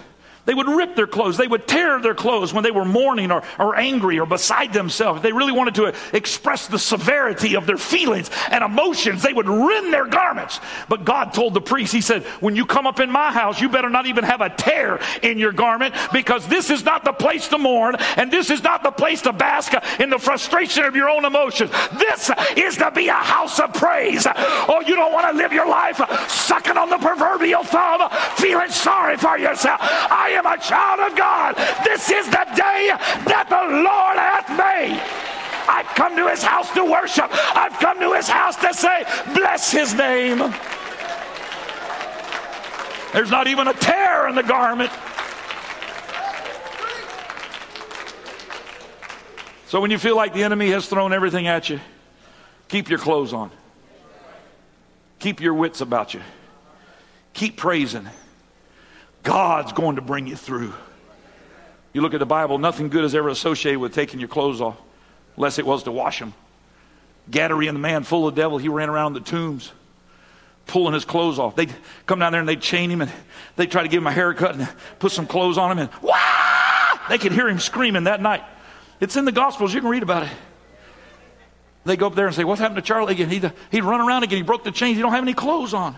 They 0.47 0.53
would 0.53 0.69
rip 0.69 0.95
their 0.95 1.07
clothes. 1.07 1.35
They 1.35 1.45
would 1.45 1.67
tear 1.67 1.99
their 1.99 2.15
clothes 2.15 2.53
when 2.53 2.63
they 2.63 2.71
were 2.71 2.85
mourning 2.85 3.31
or, 3.31 3.43
or 3.59 3.75
angry 3.75 4.17
or 4.17 4.25
beside 4.25 4.71
themselves. 4.71 5.17
If 5.17 5.23
they 5.23 5.33
really 5.33 5.51
wanted 5.51 5.75
to 5.75 5.93
express 6.15 6.67
the 6.67 6.79
severity 6.79 7.57
of 7.57 7.65
their 7.65 7.77
feelings 7.77 8.31
and 8.49 8.63
emotions, 8.63 9.21
they 9.21 9.33
would 9.33 9.49
rend 9.49 9.93
their 9.93 10.05
garments. 10.05 10.61
But 10.87 11.03
God 11.03 11.33
told 11.33 11.53
the 11.53 11.59
priest, 11.59 11.91
He 11.91 11.99
said, 11.99 12.23
When 12.39 12.55
you 12.55 12.65
come 12.65 12.87
up 12.87 13.01
in 13.01 13.11
my 13.11 13.33
house, 13.33 13.59
you 13.59 13.67
better 13.67 13.89
not 13.89 14.05
even 14.05 14.23
have 14.23 14.39
a 14.39 14.49
tear 14.49 15.01
in 15.21 15.37
your 15.37 15.51
garment 15.51 15.93
because 16.13 16.47
this 16.47 16.69
is 16.69 16.85
not 16.85 17.03
the 17.03 17.11
place 17.11 17.49
to 17.49 17.57
mourn 17.57 17.97
and 18.15 18.31
this 18.31 18.49
is 18.49 18.63
not 18.63 18.83
the 18.83 18.91
place 18.91 19.23
to 19.23 19.33
bask 19.33 19.73
in 19.99 20.09
the 20.09 20.17
frustration 20.17 20.85
of 20.85 20.95
your 20.95 21.09
own 21.09 21.25
emotions. 21.25 21.71
This 21.99 22.31
is 22.55 22.77
to 22.77 22.89
be 22.91 23.09
a 23.09 23.13
house 23.13 23.59
of 23.59 23.73
praise. 23.73 24.25
Oh, 24.25 24.81
you 24.87 24.95
don't 24.95 25.11
want 25.11 25.29
to 25.29 25.37
live 25.37 25.51
your 25.51 25.67
life 25.67 25.99
sucking 26.29 26.77
on 26.77 26.89
the 26.89 26.99
proverbial 27.37 27.63
thumb, 27.63 28.09
feeling 28.35 28.69
sorry 28.69 29.17
for 29.17 29.37
yourself. 29.37 29.79
I 29.81 30.29
am 30.31 30.45
a 30.45 30.57
child 30.57 31.11
of 31.11 31.17
God. 31.17 31.55
This 31.83 32.09
is 32.09 32.25
the 32.25 32.45
day 32.55 32.89
that 33.25 33.45
the 33.49 33.63
Lord 33.83 34.17
hath 34.17 34.49
made. 34.49 34.99
I've 35.69 35.87
come 35.95 36.15
to 36.15 36.27
his 36.29 36.41
house 36.41 36.71
to 36.73 36.83
worship. 36.83 37.29
I've 37.55 37.73
come 37.79 37.99
to 37.99 38.13
his 38.13 38.27
house 38.27 38.55
to 38.57 38.73
say, 38.73 39.03
bless 39.33 39.71
his 39.71 39.93
name. 39.93 40.39
There's 43.13 43.31
not 43.31 43.47
even 43.47 43.67
a 43.67 43.73
tear 43.73 44.27
in 44.27 44.35
the 44.35 44.43
garment. 44.43 44.91
So 49.67 49.81
when 49.81 49.91
you 49.91 49.97
feel 49.97 50.15
like 50.15 50.33
the 50.33 50.43
enemy 50.43 50.69
has 50.71 50.87
thrown 50.87 51.11
everything 51.11 51.47
at 51.47 51.69
you, 51.69 51.81
keep 52.69 52.89
your 52.89 52.99
clothes 52.99 53.33
on. 53.33 53.51
Keep 55.19 55.41
your 55.41 55.53
wits 55.53 55.81
about 55.81 56.13
you. 56.13 56.21
Keep 57.37 57.55
praising. 57.57 58.09
God's 59.21 59.71
going 59.71 59.97
to 59.97 60.01
bring 60.01 60.25
you 60.25 60.35
through. 60.35 60.73
You 61.93 62.01
look 62.01 62.15
at 62.15 62.19
the 62.19 62.25
Bible, 62.25 62.57
nothing 62.57 62.89
good 62.89 63.05
is 63.05 63.13
ever 63.13 63.29
associated 63.29 63.79
with 63.79 63.93
taking 63.93 64.19
your 64.19 64.27
clothes 64.27 64.59
off, 64.59 64.75
unless 65.35 65.59
it 65.59 65.65
was 65.65 65.83
to 65.83 65.91
wash 65.91 66.17
them. 66.17 66.33
Gadarene, 67.29 67.73
the 67.73 67.79
man 67.79 68.03
full 68.03 68.27
of 68.27 68.33
the 68.33 68.41
devil, 68.41 68.57
he 68.57 68.69
ran 68.69 68.89
around 68.89 69.13
the 69.13 69.19
tombs 69.19 69.71
pulling 70.65 70.95
his 70.95 71.05
clothes 71.05 71.37
off. 71.37 71.55
They'd 71.55 71.73
come 72.07 72.17
down 72.17 72.31
there 72.31 72.41
and 72.41 72.49
they'd 72.49 72.59
chain 72.59 72.89
him 72.89 73.01
and 73.01 73.11
they'd 73.55 73.69
try 73.69 73.83
to 73.83 73.87
give 73.87 74.01
him 74.01 74.07
a 74.07 74.11
haircut 74.11 74.55
and 74.55 74.67
put 74.97 75.11
some 75.11 75.27
clothes 75.27 75.59
on 75.59 75.71
him 75.71 75.79
and 75.79 75.89
wah! 76.01 76.15
They 77.07 77.19
could 77.19 77.33
hear 77.33 77.47
him 77.47 77.59
screaming 77.59 78.05
that 78.05 78.19
night. 78.19 78.43
It's 78.99 79.15
in 79.15 79.25
the 79.25 79.31
Gospels. 79.31 79.75
You 79.75 79.79
can 79.79 79.89
read 79.91 80.03
about 80.03 80.23
it. 80.23 80.31
They 81.85 81.97
go 81.97 82.07
up 82.07 82.15
there 82.15 82.25
and 82.25 82.35
say, 82.35 82.43
What 82.43 82.57
happened 82.57 82.77
to 82.77 82.81
Charlie 82.81 83.13
again? 83.13 83.29
He'd, 83.29 83.51
he'd 83.71 83.83
run 83.83 84.01
around 84.01 84.23
again. 84.23 84.37
He 84.37 84.43
broke 84.43 84.63
the 84.63 84.71
chains. 84.71 84.97
He 84.97 85.03
don't 85.03 85.13
have 85.13 85.23
any 85.23 85.35
clothes 85.35 85.75
on. 85.75 85.95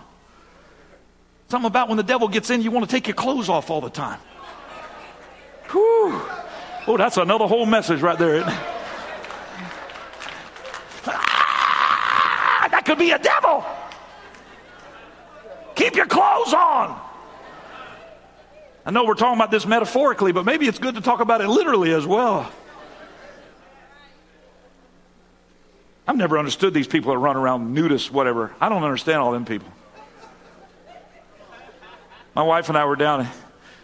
Something 1.50 1.68
about 1.68 1.88
when 1.88 1.98
the 1.98 2.04
devil 2.04 2.28
gets 2.28 2.52
in, 2.52 2.62
you 2.62 2.70
want 2.70 2.88
to 2.88 2.96
take 2.96 3.08
your 3.08 3.16
clothes 3.16 3.50
off 3.50 3.72
all 3.72 3.82
the 3.82 3.90
time. 3.90 4.20
Whew. 5.72 6.22
Oh, 6.88 6.96
that's 6.96 7.18
another 7.18 7.48
whole 7.48 7.66
message 7.66 8.02
right 8.02 8.20
there. 8.20 8.44
Ah, 11.08 12.68
that 12.70 12.86
could 12.86 13.00
be 13.00 13.12
a 13.12 13.18
devil. 13.18 13.66
Keep 15.74 15.96
your 15.96 16.06
clothes 16.06 16.54
on. 16.54 17.02
I 18.86 18.92
know 18.92 19.06
we're 19.06 19.16
talking 19.16 19.40
about 19.40 19.50
this 19.50 19.66
metaphorically, 19.66 20.32
but 20.32 20.46
maybe 20.46 20.68
it's 20.68 20.80
good 20.80 20.96
to 20.96 21.02
talk 21.02 21.20
about 21.20 21.42
it 21.42 21.48
literally 21.48 21.94
as 21.94 22.06
well. 22.06 22.52
I've 26.08 26.18
never 26.18 26.38
understood 26.38 26.76
these 26.76 26.88
people 26.88 27.12
that 27.12 27.18
run 27.18 27.38
around 27.38 27.76
nudists, 27.76 28.12
whatever. 28.12 28.54
I 28.62 28.70
don't 28.70 28.84
understand 28.84 29.18
all 29.18 29.32
them 29.32 29.46
people. 29.46 29.72
My 32.39 32.43
wife 32.43 32.69
and 32.69 32.78
I 32.78 32.86
were 32.86 32.95
down 32.95 33.28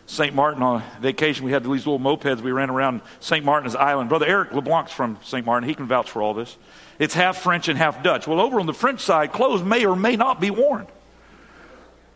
St. 0.06 0.34
Martin 0.34 0.64
on 0.64 0.82
vacation. 1.02 1.44
We 1.44 1.52
had 1.52 1.66
these 1.66 1.86
little 1.86 2.00
mopeds. 2.00 2.40
We 2.40 2.54
ran 2.54 2.70
around 2.70 3.02
St. 3.20 3.44
Martin's 3.44 3.76
Island. 3.76 4.08
Brother 4.08 4.26
Eric 4.26 4.54
LeBlanc's 4.54 4.94
from 4.94 5.20
St. 5.24 5.46
Martin. 5.46 5.68
He 5.68 5.76
can 5.76 5.88
vouch 5.88 6.10
for 6.10 6.22
all 6.22 6.34
this. 6.34 6.58
It's 6.98 7.14
half 7.14 7.40
French 7.40 7.68
and 7.68 7.78
half 7.78 8.02
Dutch. 8.02 8.28
Well, 8.28 8.40
over 8.40 8.62
on 8.62 8.66
the 8.66 8.74
French 8.74 9.02
side, 9.02 9.34
clothes 9.34 9.62
may 9.62 9.86
or 9.86 9.94
may 9.94 10.16
not 10.16 10.40
be 10.40 10.52
worn. 10.52 10.88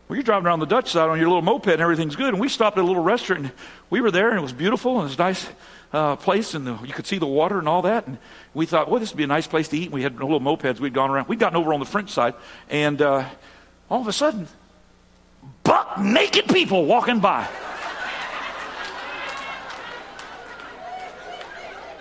Well, 0.08 0.16
you're 0.16 0.22
driving 0.22 0.46
around 0.46 0.60
the 0.60 0.66
Dutch 0.66 0.90
side 0.90 1.10
on 1.10 1.18
your 1.18 1.28
little 1.28 1.42
moped 1.42 1.66
and 1.66 1.82
everything's 1.82 2.16
good. 2.16 2.32
And 2.32 2.40
we 2.40 2.48
stopped 2.48 2.78
at 2.78 2.84
a 2.84 2.86
little 2.86 3.02
restaurant 3.02 3.42
and 3.42 3.52
we 3.90 4.00
were 4.00 4.10
there 4.10 4.30
and 4.30 4.38
it 4.38 4.42
was 4.42 4.54
beautiful 4.54 4.92
and 4.92 5.00
it 5.00 5.10
was 5.10 5.14
a 5.16 5.18
nice 5.18 5.46
uh, 5.92 6.16
place 6.16 6.54
and 6.54 6.66
the, 6.66 6.78
you 6.86 6.94
could 6.94 7.06
see 7.06 7.18
the 7.18 7.26
water 7.26 7.58
and 7.58 7.68
all 7.68 7.82
that. 7.82 8.06
And 8.06 8.16
we 8.54 8.64
thought, 8.64 8.90
well, 8.90 8.98
this 8.98 9.12
would 9.12 9.18
be 9.18 9.24
a 9.24 9.26
nice 9.26 9.46
place 9.46 9.68
to 9.68 9.76
eat. 9.76 9.84
And 9.84 9.92
we 9.92 10.04
had 10.04 10.14
little 10.18 10.40
mopeds. 10.40 10.80
We'd 10.80 10.94
gone 10.94 11.10
around. 11.10 11.28
We'd 11.28 11.38
gotten 11.38 11.58
over 11.58 11.74
on 11.74 11.80
the 11.80 11.84
French 11.84 12.08
side. 12.08 12.32
And 12.70 13.02
uh, 13.02 13.28
all 13.90 14.00
of 14.00 14.08
a 14.08 14.12
sudden, 14.14 14.48
buck 15.64 15.98
naked 15.98 16.48
people 16.48 16.84
walking 16.84 17.20
by. 17.20 17.48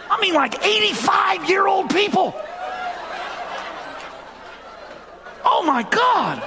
I 0.09 0.19
mean, 0.21 0.33
like 0.33 0.65
85 0.65 1.49
year 1.49 1.67
old 1.67 1.89
people. 1.89 2.33
Oh 5.45 5.63
my 5.65 5.83
God. 5.83 6.43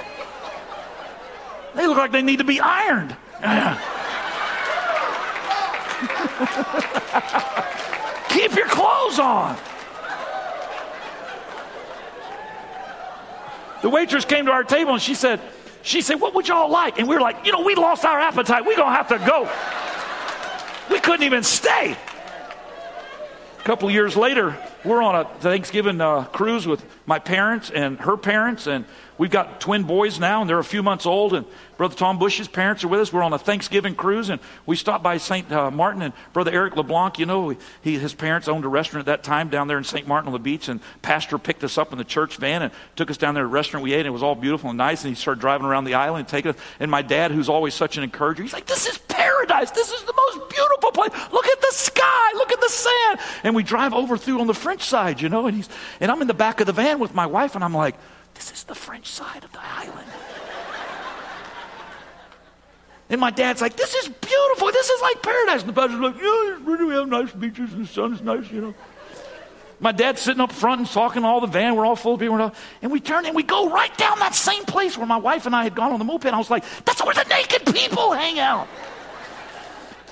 They 1.75 1.87
look 1.87 1.97
like 1.97 2.11
they 2.11 2.21
need 2.21 2.37
to 2.37 2.43
be 2.43 2.59
ironed. 2.59 3.15
Keep 8.29 8.55
your 8.55 8.67
clothes 8.67 9.19
on. 9.19 9.57
The 13.81 13.89
waitress 13.89 14.25
came 14.25 14.45
to 14.45 14.51
our 14.51 14.63
table 14.63 14.93
and 14.93 15.01
she 15.01 15.15
said, 15.15 15.39
she 15.83 16.01
said, 16.01 16.15
what 16.15 16.33
would 16.33 16.47
y'all 16.47 16.71
like? 16.71 16.97
And 16.97 17.07
we 17.07 17.15
were 17.15 17.21
like, 17.21 17.45
you 17.45 17.51
know, 17.51 17.61
we 17.61 17.75
lost 17.75 18.05
our 18.05 18.19
appetite. 18.19 18.65
We're 18.65 18.77
going 18.77 18.89
to 18.89 18.95
have 18.95 19.09
to 19.09 19.19
go. 19.19 19.49
We 20.89 20.99
couldn't 20.99 21.23
even 21.23 21.43
stay. 21.43 21.95
A 23.59 23.63
couple 23.63 23.91
years 23.91 24.15
later, 24.15 24.57
we're 24.85 25.01
on 25.01 25.15
a 25.15 25.25
Thanksgiving 25.39 25.99
uh, 26.01 26.23
cruise 26.25 26.65
with 26.65 26.85
my 27.05 27.19
parents 27.19 27.69
and 27.69 27.99
her 27.99 28.17
parents, 28.17 28.65
and 28.67 28.85
we've 29.23 29.31
got 29.31 29.61
twin 29.61 29.83
boys 29.83 30.19
now, 30.19 30.41
and 30.41 30.49
they're 30.49 30.59
a 30.59 30.65
few 30.65 30.83
months 30.83 31.05
old. 31.05 31.33
And 31.33 31.45
Brother 31.77 31.95
Tom 31.95 32.19
Bush's 32.19 32.49
parents 32.49 32.83
are 32.83 32.89
with 32.89 32.99
us. 32.99 33.13
We're 33.13 33.23
on 33.23 33.31
a 33.31 33.39
Thanksgiving 33.39 33.95
cruise, 33.95 34.27
and 34.27 34.41
we 34.65 34.75
stopped 34.75 35.01
by 35.01 35.15
St. 35.15 35.49
Uh, 35.49 35.71
Martin. 35.71 36.01
And 36.01 36.13
Brother 36.33 36.51
Eric 36.51 36.75
LeBlanc, 36.75 37.19
you 37.19 37.25
know, 37.25 37.55
he, 37.81 37.97
his 37.97 38.13
parents 38.13 38.49
owned 38.49 38.65
a 38.65 38.67
restaurant 38.67 39.03
at 39.03 39.05
that 39.05 39.23
time 39.23 39.47
down 39.47 39.69
there 39.69 39.77
in 39.77 39.85
St. 39.85 40.05
Martin 40.05 40.27
on 40.27 40.33
the 40.33 40.39
beach, 40.39 40.67
and 40.67 40.81
Pastor 41.01 41.37
picked 41.37 41.63
us 41.63 41.77
up 41.77 41.93
in 41.93 41.97
the 41.97 42.03
church 42.03 42.35
van 42.35 42.63
and 42.63 42.73
took 42.97 43.09
us 43.09 43.15
down 43.15 43.33
there 43.33 43.43
to 43.43 43.47
a 43.47 43.49
restaurant 43.49 43.81
we 43.81 43.93
ate, 43.93 43.99
and 43.99 44.07
it 44.07 44.11
was 44.11 44.23
all 44.23 44.35
beautiful 44.35 44.69
and 44.71 44.77
nice. 44.77 45.05
And 45.05 45.15
he 45.15 45.15
started 45.15 45.39
driving 45.39 45.67
around 45.67 45.85
the 45.85 45.93
island 45.93 46.19
and 46.19 46.27
taking 46.27 46.51
us. 46.51 46.57
And 46.81 46.91
my 46.91 47.01
dad, 47.01 47.31
who's 47.31 47.47
always 47.47 47.73
such 47.73 47.95
an 47.95 48.03
encourager, 48.03 48.43
he's 48.43 48.51
like, 48.51 48.65
"This 48.65 48.87
is 48.87 48.97
paradise. 48.97 49.71
This 49.71 49.89
is 49.89 50.03
the 50.03 50.13
most 50.13 50.49
beautiful 50.49 50.91
place. 50.91 51.11
Look 51.31 51.47
at 51.47 51.61
the 51.61 51.71
sky. 51.71 52.31
Look 52.35 52.51
at 52.51 52.59
the 52.59 52.67
sand." 52.67 53.19
And 53.45 53.55
we 53.55 53.63
drive 53.63 53.93
over 53.93 54.17
through 54.17 54.41
on 54.41 54.47
the 54.47 54.53
French 54.53 54.81
side, 54.81 55.21
you 55.21 55.29
know, 55.29 55.47
and 55.47 55.55
he's 55.55 55.69
and 56.01 56.11
I'm 56.11 56.21
in 56.21 56.27
the 56.27 56.33
back 56.33 56.59
of 56.59 56.67
the 56.67 56.73
van 56.73 56.99
with 56.99 57.15
my 57.15 57.25
wife, 57.25 57.55
and 57.55 57.63
I'm 57.63 57.73
like, 57.73 57.95
"This 58.35 58.51
is 58.51 58.63
the 58.63 58.75
French 58.75 59.07
side 59.07 59.43
of 59.43 59.51
the 59.51 59.63
island." 59.63 60.07
And 63.09 63.21
my 63.21 63.29
dad's 63.29 63.61
like, 63.61 63.75
this 63.75 63.93
is 63.93 64.07
beautiful. 64.07 64.71
This 64.71 64.89
is 64.89 65.01
like 65.01 65.21
paradise. 65.21 65.61
And 65.61 65.69
the 65.69 65.73
pastor's 65.73 65.99
like, 65.99 66.15
yeah, 66.15 66.57
really, 66.63 66.85
we 66.85 66.93
have 66.95 67.07
nice 67.07 67.31
beaches 67.31 67.71
and 67.73 67.83
the 67.83 67.87
sun's 67.87 68.21
nice, 68.21 68.49
you 68.49 68.61
know. 68.61 68.73
My 69.79 69.91
dad's 69.91 70.21
sitting 70.21 70.39
up 70.39 70.51
front 70.51 70.79
and 70.79 70.89
talking 70.89 71.21
to 71.23 71.27
all 71.27 71.41
the 71.41 71.47
van. 71.47 71.75
We're 71.75 71.85
all 71.85 71.95
full 71.95 72.13
of 72.13 72.19
people. 72.21 72.51
And 72.81 72.91
we 72.91 72.99
turn 72.99 73.25
and 73.25 73.35
we 73.35 73.43
go 73.43 73.69
right 73.69 73.95
down 73.97 74.17
that 74.19 74.33
same 74.33 74.63
place 74.63 74.97
where 74.97 75.05
my 75.05 75.17
wife 75.17 75.45
and 75.45 75.55
I 75.55 75.63
had 75.63 75.75
gone 75.75 75.91
on 75.91 75.99
the 75.99 76.05
moped. 76.05 76.25
I 76.25 76.37
was 76.37 76.49
like, 76.49 76.63
that's 76.85 77.03
where 77.03 77.13
the 77.13 77.25
naked 77.25 77.65
people 77.75 78.13
hang 78.13 78.39
out. 78.39 78.67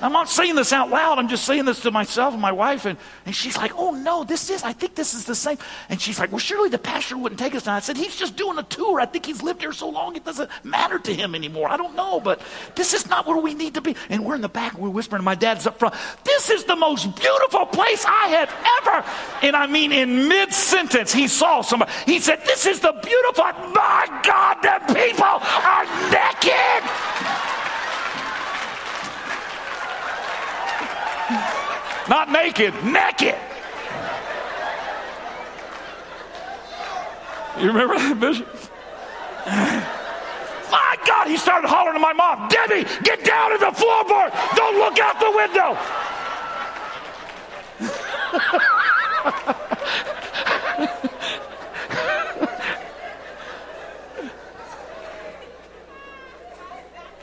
I'm 0.01 0.11
not 0.11 0.29
saying 0.29 0.55
this 0.55 0.73
out 0.73 0.89
loud. 0.89 1.19
I'm 1.19 1.27
just 1.27 1.45
saying 1.45 1.65
this 1.65 1.81
to 1.81 1.91
myself 1.91 2.33
and 2.33 2.41
my 2.41 2.51
wife. 2.51 2.85
And, 2.85 2.97
and 3.25 3.35
she's 3.35 3.55
like, 3.57 3.73
oh, 3.75 3.91
no, 3.91 4.23
this 4.23 4.49
is, 4.49 4.63
I 4.63 4.73
think 4.73 4.95
this 4.95 5.13
is 5.13 5.25
the 5.25 5.35
same. 5.35 5.57
And 5.89 6.01
she's 6.01 6.19
like, 6.19 6.31
well, 6.31 6.39
surely 6.39 6.69
the 6.69 6.79
pastor 6.79 7.17
wouldn't 7.17 7.39
take 7.39 7.53
us 7.53 7.65
now. 7.65 7.75
I 7.75 7.79
said, 7.79 7.97
he's 7.97 8.15
just 8.15 8.35
doing 8.35 8.57
a 8.57 8.63
tour. 8.63 8.99
I 8.99 9.05
think 9.05 9.25
he's 9.25 9.43
lived 9.43 9.61
here 9.61 9.73
so 9.73 9.89
long 9.89 10.15
it 10.15 10.25
doesn't 10.25 10.49
matter 10.63 10.97
to 10.99 11.13
him 11.13 11.35
anymore. 11.35 11.69
I 11.69 11.77
don't 11.77 11.95
know, 11.95 12.19
but 12.19 12.41
this 12.75 12.93
is 12.93 13.07
not 13.07 13.27
where 13.27 13.37
we 13.37 13.53
need 13.53 13.75
to 13.75 13.81
be. 13.81 13.95
And 14.09 14.25
we're 14.25 14.35
in 14.35 14.41
the 14.41 14.49
back. 14.49 14.77
We're 14.77 14.89
whispering. 14.89 15.23
My 15.23 15.35
dad's 15.35 15.67
up 15.67 15.77
front. 15.77 15.95
This 16.23 16.49
is 16.49 16.63
the 16.63 16.75
most 16.75 17.15
beautiful 17.15 17.65
place 17.67 18.03
I 18.07 18.27
have 18.29 18.53
ever. 18.81 19.05
And 19.43 19.55
I 19.55 19.67
mean, 19.67 19.91
in 19.91 20.27
mid 20.27 20.51
sentence, 20.53 21.13
he 21.13 21.27
saw 21.27 21.61
somebody. 21.61 21.91
He 22.05 22.19
said, 22.19 22.41
this 22.45 22.65
is 22.65 22.79
the 22.79 22.93
beautiful, 23.03 23.43
my 23.43 24.21
God, 24.23 24.61
the 24.61 24.93
people 24.93 25.25
are 25.25 25.85
naked. 26.09 27.20
Not 32.09 32.31
naked, 32.31 32.73
naked. 32.83 33.35
You 37.59 37.67
remember 37.67 37.97
that, 37.97 38.17
vision? 38.17 38.45
My 40.71 40.97
God, 41.05 41.27
he 41.27 41.37
started 41.37 41.67
hollering 41.67 41.95
to 41.95 41.99
my 41.99 42.13
mom, 42.13 42.47
Debbie, 42.49 42.87
get 43.03 43.23
down 43.23 43.51
to 43.51 43.57
the 43.57 43.71
floorboard. 43.71 44.31
Don't 44.55 44.77
look 44.77 44.99
out 44.99 45.19
the 45.19 45.31
window. 45.31 45.77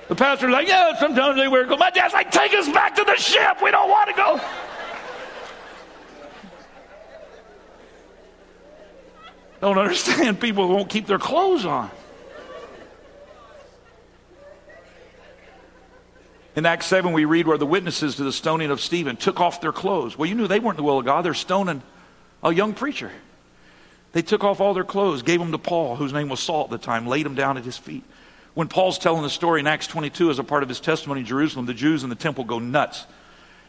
The 0.09 0.15
pastor's 0.15 0.51
like, 0.51 0.67
yeah, 0.67 0.99
sometimes 0.99 1.37
they 1.37 1.49
wear 1.49 1.67
clothes. 1.67 1.81
My 1.81 1.91
dad's 1.91 2.15
like, 2.15 2.31
take 2.31 2.55
us 2.55 2.69
back 2.71 2.97
to 2.97 3.05
the 3.05 3.17
ship. 3.17 3.63
We 3.63 3.71
don't 3.71 3.91
want 3.91 4.09
to 4.09 4.17
go. 4.17 4.41
Don't 9.61 9.79
understand 9.79 10.41
people 10.41 10.67
who 10.67 10.75
won't 10.75 10.89
keep 10.89 11.07
their 11.07 11.19
clothes 11.19 11.67
on. 11.67 11.91
In 16.57 16.65
Acts 16.65 16.87
7, 16.87 17.13
we 17.13 17.25
read 17.25 17.47
where 17.47 17.59
the 17.59 17.67
witnesses 17.67 18.17
to 18.17 18.25
the 18.25 18.33
stoning 18.33 18.71
of 18.71 18.81
Stephen 18.81 19.17
took 19.17 19.41
off 19.41 19.61
their 19.61 19.73
clothes. 19.73 20.17
Well, 20.17 20.29
you 20.29 20.35
knew 20.35 20.49
they 20.49 20.59
weren't 20.59 20.77
the 20.77 20.83
will 20.83 20.99
of 20.99 21.05
God. 21.05 21.25
They're 21.25 21.35
stoning 21.35 21.83
a 22.43 22.53
young 22.53 22.73
preacher. 22.73 23.13
They 24.13 24.23
took 24.23 24.43
off 24.43 24.61
all 24.61 24.75
their 24.75 24.85
clothes, 24.85 25.23
gave 25.23 25.39
them 25.39 25.53
to 25.53 25.59
Paul, 25.59 25.97
whose 25.97 26.13
name 26.13 26.29
was 26.29 26.41
Saul 26.41 26.65
at 26.65 26.71
the 26.71 26.79
time, 26.79 27.07
laid 27.07 27.27
him 27.27 27.35
down 27.35 27.59
at 27.59 27.65
his 27.65 27.77
feet. 27.77 28.05
When 28.59 28.67
Paul's 28.67 28.99
telling 28.99 29.23
the 29.23 29.31
story 29.31 29.61
in 29.61 29.69
Acts 29.69 29.87
22 29.87 30.31
as 30.31 30.41
a 30.41 30.43
part 30.43 30.65
of 30.65 30.69
his 30.69 30.81
testimony 30.81 31.21
in 31.21 31.27
Jerusalem, 31.27 31.67
the 31.67 31.75
Jews 31.75 32.03
in 32.03 32.11
the 32.11 32.17
temple 32.17 32.43
go 32.43 32.59
nuts 32.59 33.07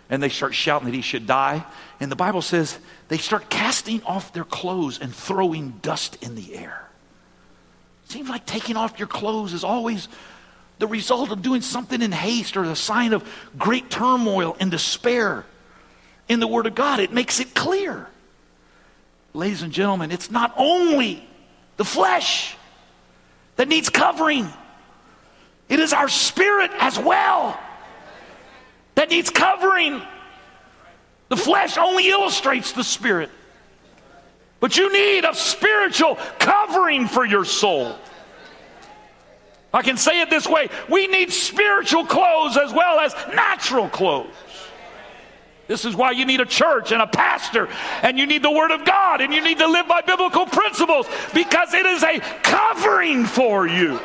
and 0.09 0.23
they 0.23 0.29
start 0.29 0.55
shouting 0.55 0.87
that 0.87 0.95
he 0.95 1.03
should 1.03 1.27
die. 1.27 1.63
And 1.99 2.11
the 2.11 2.15
Bible 2.15 2.41
says 2.41 2.79
they 3.07 3.19
start 3.19 3.51
casting 3.51 4.01
off 4.01 4.33
their 4.33 4.43
clothes 4.43 4.97
and 4.99 5.13
throwing 5.13 5.77
dust 5.83 6.17
in 6.23 6.33
the 6.33 6.55
air. 6.55 6.89
Seems 8.05 8.29
like 8.29 8.47
taking 8.47 8.77
off 8.77 8.97
your 8.97 9.07
clothes 9.07 9.53
is 9.53 9.63
always 9.63 10.07
the 10.79 10.87
result 10.87 11.29
of 11.29 11.43
doing 11.43 11.61
something 11.61 12.01
in 12.01 12.11
haste 12.11 12.57
or 12.57 12.63
a 12.63 12.75
sign 12.75 13.13
of 13.13 13.23
great 13.59 13.91
turmoil 13.91 14.57
and 14.59 14.71
despair. 14.71 15.45
In 16.27 16.39
the 16.39 16.47
Word 16.47 16.65
of 16.65 16.73
God, 16.73 16.99
it 16.99 17.13
makes 17.13 17.39
it 17.39 17.53
clear. 17.53 18.07
Ladies 19.35 19.61
and 19.61 19.71
gentlemen, 19.71 20.09
it's 20.09 20.31
not 20.31 20.51
only 20.57 21.29
the 21.77 21.85
flesh 21.85 22.57
that 23.55 23.67
needs 23.67 23.89
covering, 23.89 24.51
it 25.69 25.79
is 25.79 25.93
our 25.93 26.09
spirit 26.09 26.71
as 26.79 26.99
well 26.99 27.57
that 28.95 29.09
needs 29.09 29.29
covering. 29.29 30.01
The 31.29 31.37
flesh 31.37 31.77
only 31.77 32.09
illustrates 32.09 32.73
the 32.73 32.83
spirit. 32.83 33.29
But 34.59 34.75
you 34.75 34.91
need 34.91 35.23
a 35.23 35.33
spiritual 35.33 36.17
covering 36.37 37.07
for 37.07 37.23
your 37.23 37.45
soul. 37.45 37.95
I 39.73 39.83
can 39.83 39.97
say 39.97 40.21
it 40.21 40.29
this 40.29 40.47
way 40.47 40.69
we 40.89 41.07
need 41.07 41.31
spiritual 41.31 42.05
clothes 42.05 42.57
as 42.57 42.73
well 42.73 42.99
as 42.99 43.13
natural 43.33 43.87
clothes. 43.87 44.33
This 45.67 45.85
is 45.85 45.95
why 45.95 46.11
you 46.11 46.25
need 46.25 46.41
a 46.41 46.47
church 46.47 46.91
and 46.91 46.99
a 46.99 47.05
pastor, 47.05 47.69
and 48.01 48.17
you 48.17 48.25
need 48.25 48.41
the 48.41 48.49
Word 48.49 48.71
of 48.71 48.85
God, 48.85 49.21
and 49.21 49.31
you 49.31 49.39
need 49.39 49.59
to 49.59 49.67
live 49.67 49.87
by 49.87 50.01
biblical 50.01 50.47
principles 50.47 51.05
because 51.31 51.75
it 51.75 51.85
is 51.85 52.01
a 52.01 52.19
covering 52.41 53.23
for 53.23 53.67
you. 53.67 53.99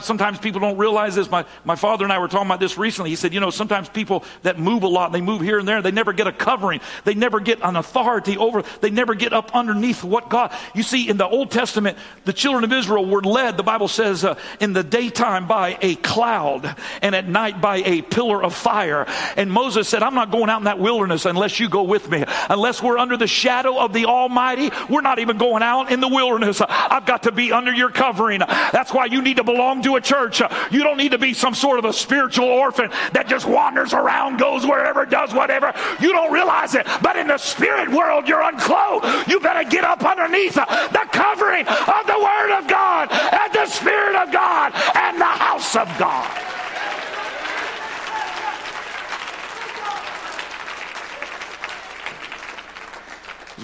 Sometimes 0.00 0.38
people 0.38 0.60
don't 0.60 0.76
realize 0.76 1.14
this. 1.14 1.30
My, 1.30 1.44
my 1.64 1.76
father 1.76 2.04
and 2.04 2.12
I 2.12 2.18
were 2.18 2.28
talking 2.28 2.46
about 2.46 2.60
this 2.60 2.76
recently. 2.76 3.10
He 3.10 3.16
said, 3.16 3.32
you 3.32 3.40
know, 3.40 3.50
sometimes 3.50 3.88
people 3.88 4.24
that 4.42 4.58
move 4.58 4.82
a 4.82 4.88
lot, 4.88 5.12
they 5.12 5.20
move 5.20 5.40
here 5.40 5.58
and 5.58 5.66
there, 5.66 5.82
they 5.82 5.90
never 5.90 6.12
get 6.12 6.26
a 6.26 6.32
covering. 6.32 6.80
They 7.04 7.14
never 7.14 7.40
get 7.40 7.60
an 7.62 7.76
authority 7.76 8.36
over, 8.36 8.62
they 8.80 8.90
never 8.90 9.14
get 9.14 9.32
up 9.32 9.54
underneath 9.54 10.04
what 10.04 10.28
God. 10.28 10.52
You 10.74 10.82
see, 10.82 11.08
in 11.08 11.16
the 11.16 11.26
Old 11.26 11.50
Testament, 11.50 11.98
the 12.24 12.32
children 12.32 12.64
of 12.64 12.72
Israel 12.72 13.04
were 13.04 13.22
led, 13.22 13.56
the 13.56 13.62
Bible 13.62 13.88
says, 13.88 14.24
uh, 14.24 14.38
in 14.60 14.72
the 14.72 14.82
daytime 14.82 15.46
by 15.46 15.78
a 15.80 15.94
cloud 15.96 16.76
and 17.02 17.14
at 17.14 17.28
night 17.28 17.60
by 17.60 17.76
a 17.78 18.02
pillar 18.02 18.42
of 18.42 18.54
fire. 18.54 19.06
And 19.36 19.50
Moses 19.50 19.88
said, 19.88 20.02
I'm 20.02 20.14
not 20.14 20.30
going 20.30 20.50
out 20.50 20.58
in 20.58 20.64
that 20.64 20.78
wilderness 20.78 21.24
unless 21.24 21.58
you 21.60 21.68
go 21.68 21.82
with 21.82 22.10
me. 22.10 22.24
Unless 22.50 22.82
we're 22.82 22.98
under 22.98 23.16
the 23.16 23.26
shadow 23.26 23.78
of 23.78 23.92
the 23.92 24.06
Almighty, 24.06 24.70
we're 24.88 25.00
not 25.00 25.18
even 25.18 25.38
going 25.38 25.62
out 25.62 25.90
in 25.90 26.00
the 26.00 26.08
wilderness. 26.08 26.60
I've 26.60 27.06
got 27.06 27.24
to 27.24 27.32
be 27.32 27.52
under 27.52 27.72
your 27.72 27.90
covering. 27.90 28.40
That's 28.40 28.92
why 28.92 29.06
you 29.06 29.22
need 29.22 29.36
to 29.36 29.44
belong 29.54 29.82
to 29.82 29.94
a 29.96 30.00
church. 30.00 30.42
You 30.70 30.82
don't 30.82 30.96
need 30.96 31.12
to 31.12 31.18
be 31.18 31.32
some 31.32 31.54
sort 31.54 31.78
of 31.78 31.84
a 31.84 31.92
spiritual 31.92 32.48
orphan 32.48 32.90
that 33.12 33.28
just 33.28 33.46
wanders 33.46 33.94
around, 33.94 34.38
goes 34.38 34.66
wherever, 34.66 35.06
does 35.06 35.32
whatever. 35.32 35.72
You 36.00 36.12
don't 36.12 36.32
realize 36.32 36.74
it. 36.74 36.86
But 37.02 37.16
in 37.16 37.28
the 37.28 37.38
spirit 37.38 37.88
world, 37.90 38.26
you're 38.26 38.42
unclothed. 38.42 39.28
You 39.28 39.38
better 39.40 39.68
get 39.68 39.84
up 39.84 40.04
underneath 40.04 40.54
the 40.54 41.08
covering 41.12 41.66
of 41.66 42.06
the 42.06 42.18
Word 42.18 42.58
of 42.58 42.68
God 42.68 43.12
and 43.12 43.52
the 43.52 43.66
Spirit 43.66 44.16
of 44.16 44.32
God 44.32 44.72
and 44.94 45.20
the 45.20 45.24
house 45.24 45.76
of 45.76 45.86
God. 45.98 46.30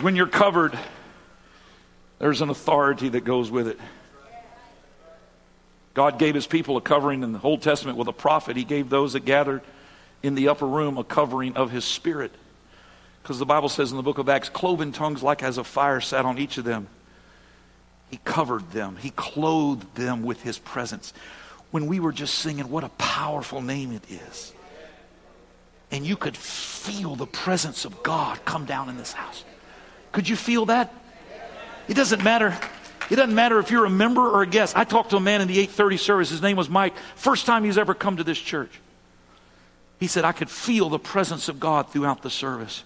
When 0.03 0.17
you're 0.17 0.29
covered, 0.29 0.79
there's 2.21 2.41
an 2.41 2.49
authority 2.49 3.09
that 3.11 3.25
goes 3.25 3.51
with 3.51 3.67
it. 3.69 3.79
God 6.01 6.19
gave 6.19 6.35
his 6.35 6.47
people 6.47 6.79
a 6.79 6.81
covering 6.81 7.23
in 7.23 7.35
the 7.35 7.41
Old 7.43 7.61
Testament 7.61 7.99
with 7.99 8.09
a 8.09 8.13
prophet. 8.15 8.57
He 8.57 8.65
gave 8.65 8.89
those 8.89 9.13
that 9.13 9.27
gathered 9.27 9.61
in 10.23 10.35
the 10.35 10.49
upper 10.49 10.67
room 10.67 10.97
a 10.97 11.05
covering 11.05 11.59
of 11.59 11.71
his 11.71 11.85
spirit. 11.85 12.33
Because 13.23 13.39
the 13.39 13.45
Bible 13.45 13.69
says 13.69 13.91
in 13.91 13.99
the 13.99 14.03
book 14.03 14.17
of 14.17 14.27
Acts, 14.27 14.49
cloven 14.49 14.93
tongues 14.93 15.23
like 15.23 15.43
as 15.43 15.59
a 15.59 15.63
fire 15.63 16.01
sat 16.01 16.25
on 16.25 16.39
each 16.39 16.57
of 16.57 16.65
them. 16.65 16.87
He 18.11 18.19
covered 18.25 18.71
them, 18.71 18.97
he 18.97 19.11
clothed 19.11 19.95
them 19.95 20.23
with 20.23 20.41
his 20.43 20.59
presence. 20.59 21.13
When 21.71 21.87
we 21.87 22.01
were 22.01 22.13
just 22.13 22.37
singing, 22.37 22.71
what 22.71 22.83
a 22.83 22.89
powerful 22.89 23.61
name 23.61 23.93
it 23.93 24.11
is. 24.11 24.55
And 25.91 26.07
you 26.07 26.17
could 26.17 26.35
feel 26.35 27.15
the 27.15 27.27
presence 27.27 27.85
of 27.85 28.03
God 28.03 28.43
come 28.47 28.65
down 28.65 28.89
in 28.89 28.97
this 28.97 29.13
house. 29.13 29.45
Could 30.13 30.31
you 30.31 30.37
feel 30.37 30.65
that? 30.65 30.95
It 31.89 31.95
doesn't 31.95 32.25
matter 32.25 32.59
it 33.11 33.17
doesn't 33.17 33.35
matter 33.35 33.59
if 33.59 33.71
you're 33.71 33.85
a 33.85 33.91
member 33.91 34.23
or 34.23 34.43
a 34.43 34.47
guest. 34.47 34.77
I 34.77 34.85
talked 34.85 35.11
to 35.11 35.17
a 35.17 35.21
man 35.21 35.41
in 35.41 35.49
the 35.49 35.55
830 35.55 35.97
service. 35.97 36.31
His 36.31 36.43
name 36.43 36.57
was 36.57 36.69
Mike. 36.69 36.95
First 37.17 37.45
time 37.45 37.65
he's 37.65 37.79
ever 37.79 37.93
come 37.93 38.17
to 38.19 38.25
this 38.25 38.39
church. 38.39 38.71
He 39.99 40.07
said, 40.07 40.25
I 40.25 40.33
could 40.33 40.49
feel 40.49 40.89
the 40.89 40.99
presence 40.99 41.49
of 41.49 41.61
God 41.61 41.91
throughout 41.91 42.23
the 42.23 42.31
service. 42.31 42.85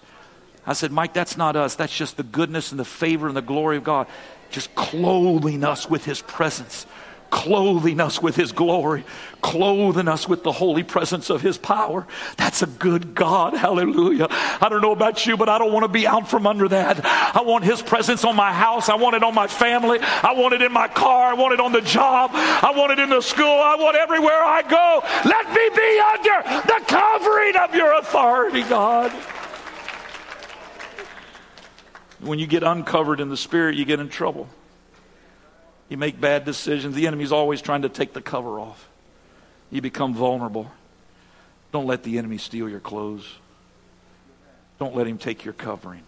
I 0.67 0.73
said, 0.73 0.91
Mike, 0.91 1.13
that's 1.13 1.37
not 1.37 1.55
us. 1.55 1.75
That's 1.75 1.95
just 1.95 2.17
the 2.17 2.23
goodness 2.23 2.71
and 2.71 2.79
the 2.79 2.85
favor 2.85 3.27
and 3.27 3.37
the 3.37 3.41
glory 3.41 3.77
of 3.77 3.83
God, 3.83 4.07
just 4.49 4.73
clothing 4.73 5.63
us 5.63 5.89
with 5.89 6.05
his 6.05 6.21
presence 6.21 6.87
clothing 7.29 7.99
us 7.99 8.21
with 8.21 8.35
his 8.35 8.51
glory, 8.51 9.03
clothing 9.41 10.07
us 10.07 10.27
with 10.27 10.43
the 10.43 10.51
holy 10.51 10.83
presence 10.83 11.29
of 11.29 11.41
his 11.41 11.57
power. 11.57 12.07
That's 12.37 12.61
a 12.61 12.67
good 12.67 13.13
God. 13.13 13.53
Hallelujah. 13.53 14.27
I 14.29 14.67
don't 14.69 14.81
know 14.81 14.91
about 14.91 15.25
you, 15.25 15.37
but 15.37 15.49
I 15.49 15.57
don't 15.57 15.73
want 15.73 15.83
to 15.83 15.89
be 15.89 16.07
out 16.07 16.29
from 16.29 16.47
under 16.47 16.67
that. 16.69 17.05
I 17.05 17.41
want 17.41 17.63
his 17.63 17.81
presence 17.81 18.23
on 18.23 18.35
my 18.35 18.53
house. 18.53 18.89
I 18.89 18.95
want 18.95 19.15
it 19.15 19.23
on 19.23 19.33
my 19.33 19.47
family. 19.47 19.99
I 20.01 20.33
want 20.33 20.53
it 20.53 20.61
in 20.61 20.71
my 20.71 20.87
car. 20.87 21.31
I 21.31 21.33
want 21.33 21.53
it 21.53 21.59
on 21.59 21.71
the 21.71 21.81
job. 21.81 22.31
I 22.33 22.73
want 22.75 22.91
it 22.91 22.99
in 22.99 23.09
the 23.09 23.21
school. 23.21 23.45
I 23.45 23.75
want 23.75 23.95
everywhere 23.97 24.41
I 24.41 24.61
go. 24.61 25.01
Let 25.25 25.47
me 25.49 25.69
be 25.75 25.99
under 25.99 26.67
the 26.67 26.85
covering 26.85 27.55
of 27.57 27.75
your 27.75 27.97
authority, 27.99 28.63
God. 28.63 29.11
When 32.19 32.39
you 32.39 32.47
get 32.47 32.63
uncovered 32.63 33.19
in 33.19 33.29
the 33.29 33.37
spirit, 33.37 33.75
you 33.75 33.85
get 33.85 33.99
in 33.99 34.09
trouble. 34.09 34.49
You 35.89 35.97
make 35.97 36.19
bad 36.19 36.45
decisions. 36.45 36.95
The 36.95 37.07
enemy's 37.07 37.31
always 37.31 37.61
trying 37.61 37.83
to 37.83 37.89
take 37.89 38.13
the 38.13 38.21
cover 38.21 38.59
off. 38.59 38.87
You 39.69 39.81
become 39.81 40.13
vulnerable. 40.13 40.71
Don't 41.71 41.85
let 41.85 42.03
the 42.03 42.17
enemy 42.17 42.37
steal 42.37 42.69
your 42.69 42.79
clothes. 42.79 43.27
Don't 44.79 44.95
let 44.95 45.07
him 45.07 45.17
take 45.17 45.45
your 45.45 45.53
covering. 45.53 46.03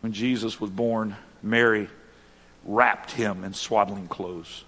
When 0.00 0.12
Jesus 0.12 0.60
was 0.60 0.70
born, 0.70 1.16
Mary 1.42 1.88
wrapped 2.64 3.12
him 3.12 3.44
in 3.44 3.54
swaddling 3.54 4.08
clothes. 4.08 4.64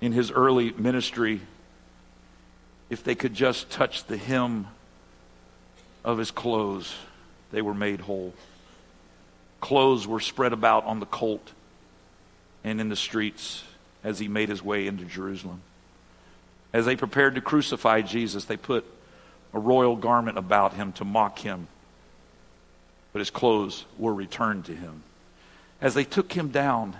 In 0.00 0.12
his 0.12 0.30
early 0.30 0.72
ministry, 0.72 1.40
if 2.90 3.02
they 3.02 3.14
could 3.14 3.34
just 3.34 3.70
touch 3.70 4.04
the 4.04 4.16
hem 4.16 4.66
of 6.04 6.18
his 6.18 6.30
clothes, 6.30 6.94
they 7.52 7.62
were 7.62 7.74
made 7.74 8.00
whole. 8.00 8.34
Clothes 9.60 10.06
were 10.06 10.20
spread 10.20 10.52
about 10.52 10.84
on 10.84 11.00
the 11.00 11.06
colt 11.06 11.52
and 12.64 12.80
in 12.80 12.88
the 12.88 12.96
streets 12.96 13.64
as 14.04 14.18
he 14.18 14.28
made 14.28 14.48
his 14.48 14.62
way 14.62 14.86
into 14.86 15.04
Jerusalem. 15.04 15.60
As 16.72 16.86
they 16.86 16.96
prepared 16.96 17.34
to 17.34 17.40
crucify 17.40 18.02
Jesus, 18.02 18.44
they 18.44 18.56
put 18.56 18.84
a 19.52 19.58
royal 19.58 19.96
garment 19.96 20.38
about 20.38 20.74
him 20.74 20.92
to 20.92 21.04
mock 21.04 21.38
him, 21.38 21.68
but 23.12 23.18
his 23.18 23.30
clothes 23.30 23.84
were 23.98 24.14
returned 24.14 24.64
to 24.66 24.74
him. 24.74 25.02
As 25.80 25.94
they 25.94 26.04
took 26.04 26.32
him 26.32 26.48
down 26.48 26.96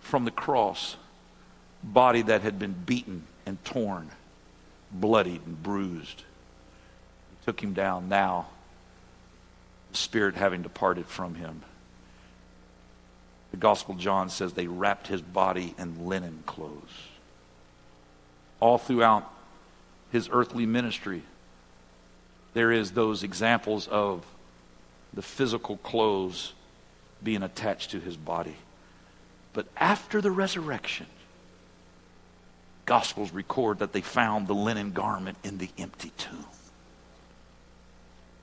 from 0.00 0.24
the 0.24 0.30
cross, 0.30 0.96
body 1.82 2.22
that 2.22 2.42
had 2.42 2.58
been 2.58 2.72
beaten 2.72 3.24
and 3.46 3.62
torn, 3.64 4.10
bloodied 4.90 5.40
and 5.46 5.62
bruised, 5.62 6.18
they 6.18 7.46
took 7.46 7.62
him 7.62 7.72
down 7.72 8.08
now, 8.08 8.48
the 9.90 9.96
spirit 9.96 10.34
having 10.34 10.62
departed 10.62 11.06
from 11.06 11.34
him. 11.36 11.62
The 13.52 13.58
Gospel 13.58 13.94
John 13.94 14.28
says 14.28 14.54
they 14.54 14.66
wrapped 14.66 15.06
his 15.06 15.22
body 15.22 15.74
in 15.78 16.06
linen 16.06 16.42
clothes. 16.46 17.08
All 18.58 18.78
throughout 18.78 19.30
his 20.10 20.28
earthly 20.32 20.66
ministry, 20.66 21.22
there 22.54 22.72
is 22.72 22.92
those 22.92 23.22
examples 23.22 23.86
of 23.88 24.24
the 25.14 25.22
physical 25.22 25.76
clothes 25.78 26.54
being 27.22 27.42
attached 27.42 27.90
to 27.92 28.00
his 28.00 28.16
body. 28.16 28.56
But 29.52 29.66
after 29.76 30.20
the 30.20 30.30
resurrection, 30.30 31.06
Gospels 32.84 33.32
record 33.32 33.78
that 33.78 33.92
they 33.92 34.00
found 34.00 34.48
the 34.48 34.54
linen 34.54 34.92
garment 34.92 35.38
in 35.44 35.58
the 35.58 35.70
empty 35.78 36.10
tomb. 36.16 36.46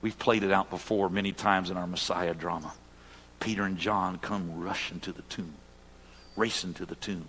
We've 0.02 0.18
played 0.18 0.42
it 0.42 0.50
out 0.50 0.70
before 0.70 1.10
many 1.10 1.32
times 1.32 1.70
in 1.70 1.76
our 1.76 1.86
Messiah 1.86 2.32
drama. 2.32 2.72
Peter 3.40 3.64
and 3.64 3.78
John 3.78 4.18
come 4.18 4.60
rushing 4.60 5.00
to 5.00 5.12
the 5.12 5.22
tomb, 5.22 5.54
racing 6.36 6.74
to 6.74 6.86
the 6.86 6.94
tomb. 6.94 7.26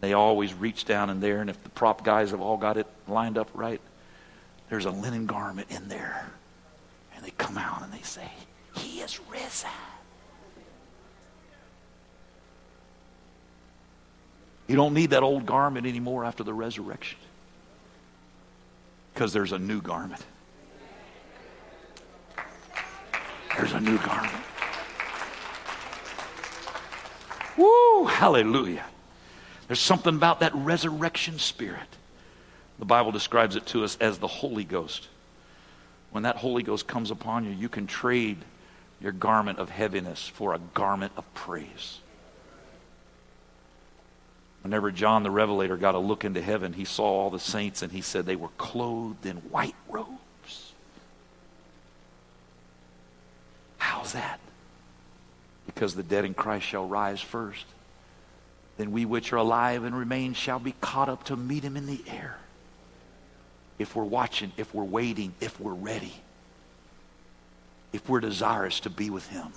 They 0.00 0.14
always 0.14 0.54
reach 0.54 0.86
down 0.86 1.10
in 1.10 1.20
there, 1.20 1.40
and 1.42 1.50
if 1.50 1.62
the 1.62 1.68
prop 1.68 2.02
guys 2.02 2.30
have 2.30 2.40
all 2.40 2.56
got 2.56 2.78
it 2.78 2.86
lined 3.06 3.36
up 3.36 3.50
right, 3.52 3.80
there's 4.70 4.86
a 4.86 4.90
linen 4.90 5.26
garment 5.26 5.70
in 5.70 5.88
there. 5.88 6.30
And 7.14 7.24
they 7.24 7.30
come 7.32 7.58
out 7.58 7.82
and 7.82 7.92
they 7.92 8.00
say, 8.00 8.30
He 8.74 9.00
is 9.00 9.20
risen. 9.30 9.70
You 14.66 14.76
don't 14.76 14.94
need 14.94 15.10
that 15.10 15.22
old 15.22 15.44
garment 15.44 15.86
anymore 15.86 16.24
after 16.24 16.44
the 16.44 16.54
resurrection 16.54 17.18
because 19.12 19.32
there's 19.32 19.52
a 19.52 19.58
new 19.58 19.82
garment. 19.82 20.24
There's 23.56 23.72
a 23.72 23.80
new 23.80 23.98
garment. 23.98 24.32
Woo, 27.56 28.04
hallelujah. 28.06 28.86
There's 29.66 29.80
something 29.80 30.14
about 30.14 30.40
that 30.40 30.54
resurrection 30.54 31.38
spirit. 31.38 31.96
The 32.78 32.84
Bible 32.84 33.12
describes 33.12 33.56
it 33.56 33.66
to 33.66 33.84
us 33.84 33.96
as 34.00 34.18
the 34.18 34.26
Holy 34.26 34.64
Ghost. 34.64 35.08
When 36.10 36.22
that 36.22 36.36
Holy 36.36 36.62
Ghost 36.62 36.86
comes 36.86 37.10
upon 37.10 37.44
you, 37.44 37.50
you 37.50 37.68
can 37.68 37.86
trade 37.86 38.38
your 39.00 39.12
garment 39.12 39.58
of 39.58 39.70
heaviness 39.70 40.26
for 40.26 40.54
a 40.54 40.58
garment 40.74 41.12
of 41.16 41.32
praise. 41.34 42.00
Whenever 44.62 44.90
John 44.90 45.22
the 45.22 45.30
Revelator 45.30 45.76
got 45.76 45.94
a 45.94 45.98
look 45.98 46.24
into 46.24 46.42
heaven, 46.42 46.74
he 46.74 46.84
saw 46.84 47.04
all 47.04 47.30
the 47.30 47.38
saints 47.38 47.82
and 47.82 47.92
he 47.92 48.02
said 48.02 48.26
they 48.26 48.36
were 48.36 48.48
clothed 48.58 49.24
in 49.24 49.36
white 49.36 49.76
robes. 49.88 50.19
That? 54.12 54.40
Because 55.66 55.94
the 55.94 56.02
dead 56.02 56.24
in 56.24 56.34
Christ 56.34 56.66
shall 56.66 56.86
rise 56.86 57.20
first. 57.20 57.64
Then 58.76 58.92
we 58.92 59.04
which 59.04 59.32
are 59.32 59.36
alive 59.36 59.84
and 59.84 59.96
remain 59.96 60.34
shall 60.34 60.58
be 60.58 60.74
caught 60.80 61.08
up 61.08 61.24
to 61.24 61.36
meet 61.36 61.62
him 61.62 61.76
in 61.76 61.86
the 61.86 62.00
air. 62.08 62.38
If 63.78 63.94
we're 63.94 64.04
watching, 64.04 64.52
if 64.56 64.74
we're 64.74 64.84
waiting, 64.84 65.34
if 65.40 65.60
we're 65.60 65.74
ready, 65.74 66.14
if 67.92 68.08
we're 68.08 68.20
desirous 68.20 68.80
to 68.80 68.90
be 68.90 69.10
with 69.10 69.26
him, 69.28 69.52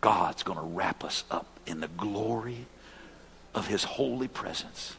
God's 0.00 0.42
going 0.42 0.58
to 0.58 0.64
wrap 0.64 1.04
us 1.04 1.24
up 1.30 1.46
in 1.66 1.80
the 1.80 1.88
glory 1.88 2.66
of 3.54 3.66
his 3.66 3.84
holy 3.84 4.28
presence. 4.28 4.94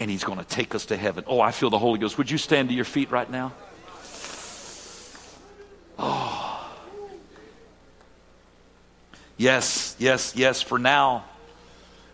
And 0.00 0.10
he's 0.10 0.24
going 0.24 0.38
to 0.38 0.44
take 0.44 0.74
us 0.74 0.86
to 0.86 0.96
heaven. 0.96 1.24
Oh, 1.26 1.40
I 1.40 1.52
feel 1.52 1.70
the 1.70 1.78
Holy 1.78 1.98
Ghost. 1.98 2.18
Would 2.18 2.30
you 2.30 2.38
stand 2.38 2.68
to 2.68 2.74
your 2.74 2.84
feet 2.84 3.10
right 3.10 3.30
now? 3.30 3.52
Oh. 5.98 6.31
Yes, 9.42 9.96
yes, 9.98 10.36
yes. 10.36 10.62
For 10.62 10.78
now, 10.78 11.24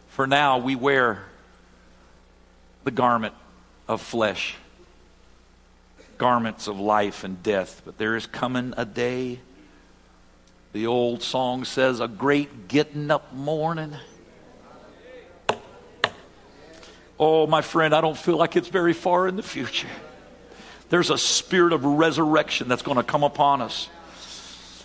for 0.08 0.26
now, 0.26 0.56
we 0.56 0.76
wear 0.76 1.24
the 2.84 2.90
garment 2.90 3.34
of 3.86 4.00
flesh, 4.00 4.56
garments 6.16 6.68
of 6.68 6.80
life 6.80 7.24
and 7.24 7.42
death. 7.42 7.82
But 7.84 7.98
there 7.98 8.16
is 8.16 8.26
coming 8.26 8.72
a 8.78 8.86
day, 8.86 9.40
the 10.72 10.86
old 10.86 11.22
song 11.22 11.66
says, 11.66 12.00
a 12.00 12.08
great 12.08 12.66
getting 12.66 13.10
up 13.10 13.34
morning 13.34 13.94
Oh, 17.20 17.46
my 17.46 17.60
friend, 17.60 17.94
I 17.94 18.00
don't 18.00 18.16
feel 18.16 18.38
like 18.38 18.56
it's 18.56 18.68
very 18.68 18.94
far 18.94 19.28
in 19.28 19.36
the 19.36 19.42
future. 19.42 19.88
There's 20.88 21.10
a 21.10 21.18
spirit 21.18 21.74
of 21.74 21.84
resurrection 21.84 22.68
that's 22.68 22.82
going 22.82 22.96
to 22.96 23.02
come 23.02 23.22
upon 23.22 23.60
us. 23.60 23.90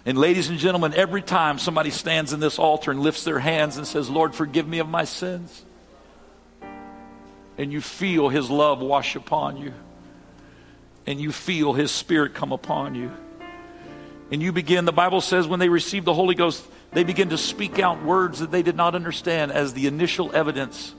And, 0.05 0.17
ladies 0.17 0.49
and 0.49 0.59
gentlemen, 0.59 0.93
every 0.93 1.21
time 1.21 1.57
somebody 1.59 1.89
stands 1.89 2.33
in 2.33 2.41
this 2.41 2.59
altar 2.59 2.91
and 2.91 2.99
lifts 2.99 3.23
their 3.23 3.39
hands 3.39 3.77
and 3.77 3.87
says, 3.87 4.09
Lord, 4.09 4.35
forgive 4.35 4.67
me 4.67 4.79
of 4.79 4.89
my 4.89 5.05
sins, 5.05 5.63
and 7.57 7.71
you 7.71 7.79
feel 7.79 8.27
His 8.27 8.49
love 8.49 8.81
wash 8.81 9.15
upon 9.15 9.55
you, 9.55 9.73
and 11.07 11.21
you 11.21 11.31
feel 11.31 11.71
His 11.71 11.89
Spirit 11.89 12.33
come 12.33 12.51
upon 12.51 12.95
you, 12.95 13.11
and 14.29 14.41
you 14.41 14.51
begin, 14.51 14.83
the 14.83 14.91
Bible 14.91 15.21
says, 15.21 15.47
when 15.47 15.61
they 15.61 15.69
receive 15.69 16.03
the 16.03 16.13
Holy 16.13 16.35
Ghost, 16.35 16.65
they 16.91 17.05
begin 17.05 17.29
to 17.29 17.37
speak 17.37 17.79
out 17.79 18.03
words 18.03 18.39
that 18.39 18.51
they 18.51 18.61
did 18.61 18.75
not 18.75 18.95
understand 18.95 19.53
as 19.53 19.73
the 19.73 19.87
initial 19.87 20.35
evidence 20.35 20.93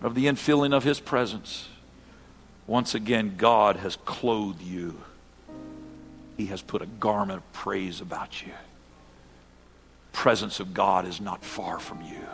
of 0.00 0.14
the 0.14 0.26
infilling 0.26 0.72
of 0.72 0.82
His 0.82 0.98
presence. 0.98 1.68
Once 2.66 2.94
again, 2.94 3.34
God 3.36 3.76
has 3.76 3.96
clothed 3.96 4.62
you. 4.62 4.98
He 6.36 6.46
has 6.46 6.62
put 6.62 6.82
a 6.82 6.86
garment 6.86 7.38
of 7.38 7.52
praise 7.52 8.00
about 8.00 8.44
you. 8.44 8.52
Presence 10.12 10.60
of 10.60 10.74
God 10.74 11.06
is 11.06 11.20
not 11.20 11.44
far 11.44 11.78
from 11.78 12.02
you. 12.02 12.24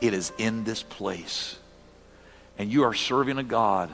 It 0.00 0.14
is 0.14 0.32
in 0.38 0.64
this 0.64 0.82
place. 0.82 1.58
And 2.58 2.70
you 2.70 2.84
are 2.84 2.94
serving 2.94 3.38
a 3.38 3.42
God 3.42 3.90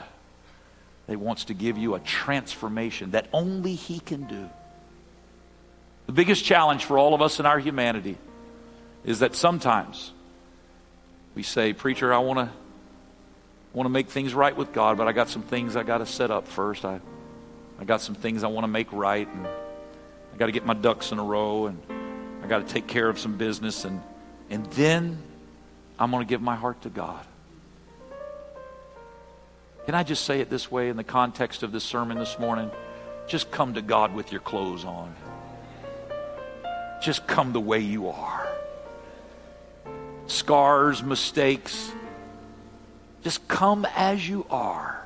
that 1.06 1.18
wants 1.18 1.46
to 1.46 1.54
give 1.54 1.78
you 1.78 1.94
a 1.94 2.00
transformation 2.00 3.12
that 3.12 3.28
only 3.32 3.74
He 3.74 4.00
can 4.00 4.24
do. 4.24 4.48
The 6.06 6.12
biggest 6.12 6.44
challenge 6.44 6.84
for 6.84 6.98
all 6.98 7.14
of 7.14 7.22
us 7.22 7.40
in 7.40 7.46
our 7.46 7.58
humanity 7.58 8.16
is 9.04 9.20
that 9.20 9.34
sometimes 9.34 10.12
we 11.34 11.42
say, 11.42 11.72
Preacher, 11.72 12.12
I 12.12 12.18
want 12.18 12.38
to 12.38 12.50
want 13.72 13.86
to 13.86 13.90
make 13.90 14.08
things 14.08 14.34
right 14.34 14.54
with 14.54 14.72
God, 14.72 14.98
but 14.98 15.08
I 15.08 15.12
got 15.12 15.28
some 15.28 15.42
things 15.42 15.76
I 15.76 15.82
got 15.82 15.98
to 15.98 16.06
set 16.06 16.30
up 16.30 16.46
first. 16.46 16.84
I, 16.84 17.00
I 17.82 17.84
got 17.84 18.00
some 18.00 18.14
things 18.14 18.44
I 18.44 18.46
want 18.46 18.62
to 18.62 18.68
make 18.68 18.92
right, 18.92 19.26
and 19.26 19.44
I 19.44 20.36
got 20.36 20.46
to 20.46 20.52
get 20.52 20.64
my 20.64 20.72
ducks 20.72 21.10
in 21.10 21.18
a 21.18 21.24
row, 21.24 21.66
and 21.66 21.82
I 22.40 22.46
got 22.46 22.64
to 22.64 22.72
take 22.72 22.86
care 22.86 23.08
of 23.08 23.18
some 23.18 23.36
business, 23.36 23.84
and, 23.84 24.00
and 24.50 24.64
then 24.66 25.20
I'm 25.98 26.12
going 26.12 26.24
to 26.24 26.28
give 26.28 26.40
my 26.40 26.54
heart 26.54 26.80
to 26.82 26.90
God. 26.90 27.26
Can 29.84 29.96
I 29.96 30.04
just 30.04 30.24
say 30.24 30.40
it 30.40 30.48
this 30.48 30.70
way 30.70 30.90
in 30.90 30.96
the 30.96 31.02
context 31.02 31.64
of 31.64 31.72
this 31.72 31.82
sermon 31.82 32.18
this 32.18 32.38
morning? 32.38 32.70
Just 33.26 33.50
come 33.50 33.74
to 33.74 33.82
God 33.82 34.14
with 34.14 34.30
your 34.30 34.42
clothes 34.42 34.84
on. 34.84 35.12
Just 37.02 37.26
come 37.26 37.52
the 37.52 37.60
way 37.60 37.80
you 37.80 38.10
are 38.10 38.48
scars, 40.28 41.02
mistakes. 41.02 41.90
Just 43.24 43.48
come 43.48 43.84
as 43.96 44.26
you 44.28 44.46
are. 44.50 45.02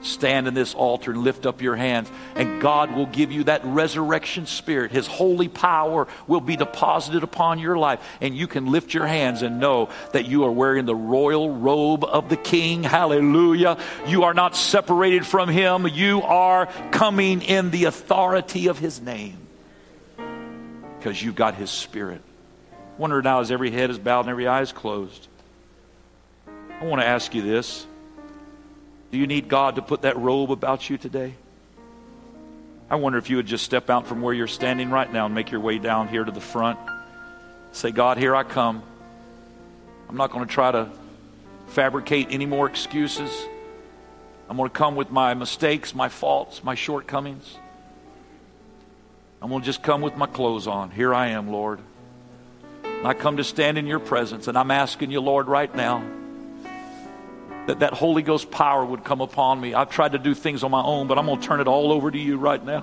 Stand 0.00 0.46
in 0.46 0.54
this 0.54 0.74
altar 0.74 1.10
and 1.10 1.22
lift 1.22 1.44
up 1.44 1.60
your 1.60 1.76
hands, 1.76 2.10
and 2.36 2.60
God 2.60 2.94
will 2.94 3.06
give 3.06 3.32
you 3.32 3.44
that 3.44 3.64
resurrection 3.64 4.46
spirit. 4.46 4.92
His 4.92 5.06
holy 5.06 5.48
power 5.48 6.06
will 6.26 6.40
be 6.40 6.56
deposited 6.56 7.22
upon 7.22 7.58
your 7.58 7.76
life, 7.76 8.00
and 8.20 8.36
you 8.36 8.46
can 8.46 8.66
lift 8.66 8.94
your 8.94 9.06
hands 9.06 9.42
and 9.42 9.58
know 9.58 9.88
that 10.12 10.26
you 10.26 10.44
are 10.44 10.52
wearing 10.52 10.84
the 10.84 10.94
royal 10.94 11.50
robe 11.50 12.04
of 12.04 12.28
the 12.28 12.36
King. 12.36 12.82
Hallelujah. 12.82 13.78
You 14.06 14.24
are 14.24 14.34
not 14.34 14.56
separated 14.56 15.26
from 15.26 15.48
Him, 15.48 15.86
you 15.88 16.22
are 16.22 16.66
coming 16.90 17.42
in 17.42 17.70
the 17.70 17.84
authority 17.84 18.68
of 18.68 18.78
His 18.78 19.00
name 19.00 19.38
because 20.98 21.20
you've 21.22 21.36
got 21.36 21.54
His 21.54 21.70
Spirit 21.70 22.22
wonder 22.98 23.22
now 23.22 23.40
as 23.40 23.50
every 23.50 23.70
head 23.70 23.90
is 23.90 23.98
bowed 23.98 24.20
and 24.20 24.30
every 24.30 24.46
eye 24.46 24.60
is 24.60 24.72
closed. 24.72 25.28
I 26.80 26.84
want 26.84 27.00
to 27.00 27.06
ask 27.06 27.34
you 27.34 27.42
this. 27.42 27.86
Do 29.10 29.18
you 29.18 29.26
need 29.26 29.48
God 29.48 29.76
to 29.76 29.82
put 29.82 30.02
that 30.02 30.18
robe 30.18 30.50
about 30.50 30.90
you 30.90 30.98
today? 30.98 31.34
I 32.90 32.96
wonder 32.96 33.18
if 33.18 33.28
you 33.30 33.36
would 33.36 33.46
just 33.46 33.64
step 33.64 33.90
out 33.90 34.06
from 34.06 34.22
where 34.22 34.34
you're 34.34 34.46
standing 34.46 34.90
right 34.90 35.10
now 35.12 35.26
and 35.26 35.34
make 35.34 35.50
your 35.50 35.60
way 35.60 35.78
down 35.78 36.08
here 36.08 36.24
to 36.24 36.30
the 36.30 36.40
front. 36.40 36.78
Say, 37.72 37.90
God, 37.90 38.18
here 38.18 38.34
I 38.34 38.44
come. 38.44 38.82
I'm 40.08 40.16
not 40.16 40.30
going 40.30 40.46
to 40.46 40.52
try 40.52 40.72
to 40.72 40.90
fabricate 41.68 42.28
any 42.30 42.46
more 42.46 42.66
excuses. 42.66 43.30
I'm 44.48 44.56
going 44.56 44.70
to 44.70 44.74
come 44.74 44.96
with 44.96 45.10
my 45.10 45.34
mistakes, 45.34 45.94
my 45.94 46.08
faults, 46.08 46.64
my 46.64 46.74
shortcomings. 46.74 47.56
I'm 49.42 49.50
going 49.50 49.60
to 49.60 49.66
just 49.66 49.82
come 49.82 50.00
with 50.00 50.16
my 50.16 50.26
clothes 50.26 50.66
on. 50.66 50.90
Here 50.90 51.14
I 51.14 51.28
am, 51.28 51.48
Lord. 51.48 51.80
I 53.04 53.14
come 53.14 53.36
to 53.36 53.44
stand 53.44 53.78
in 53.78 53.86
your 53.86 54.00
presence, 54.00 54.48
and 54.48 54.56
I'm 54.56 54.70
asking 54.70 55.10
you, 55.10 55.20
Lord, 55.20 55.46
right 55.46 55.72
now, 55.74 56.02
that 57.68 57.80
that 57.80 57.92
Holy 57.92 58.22
Ghost 58.22 58.50
power 58.50 58.82
would 58.82 59.04
come 59.04 59.20
upon 59.20 59.60
me. 59.60 59.74
I've 59.74 59.90
tried 59.90 60.12
to 60.12 60.18
do 60.18 60.32
things 60.32 60.64
on 60.64 60.70
my 60.70 60.82
own, 60.82 61.06
but 61.06 61.18
I'm 61.18 61.26
going 61.26 61.38
to 61.38 61.46
turn 61.46 61.60
it 61.60 61.68
all 61.68 61.92
over 61.92 62.10
to 62.10 62.18
you 62.18 62.38
right 62.38 62.64
now. 62.64 62.82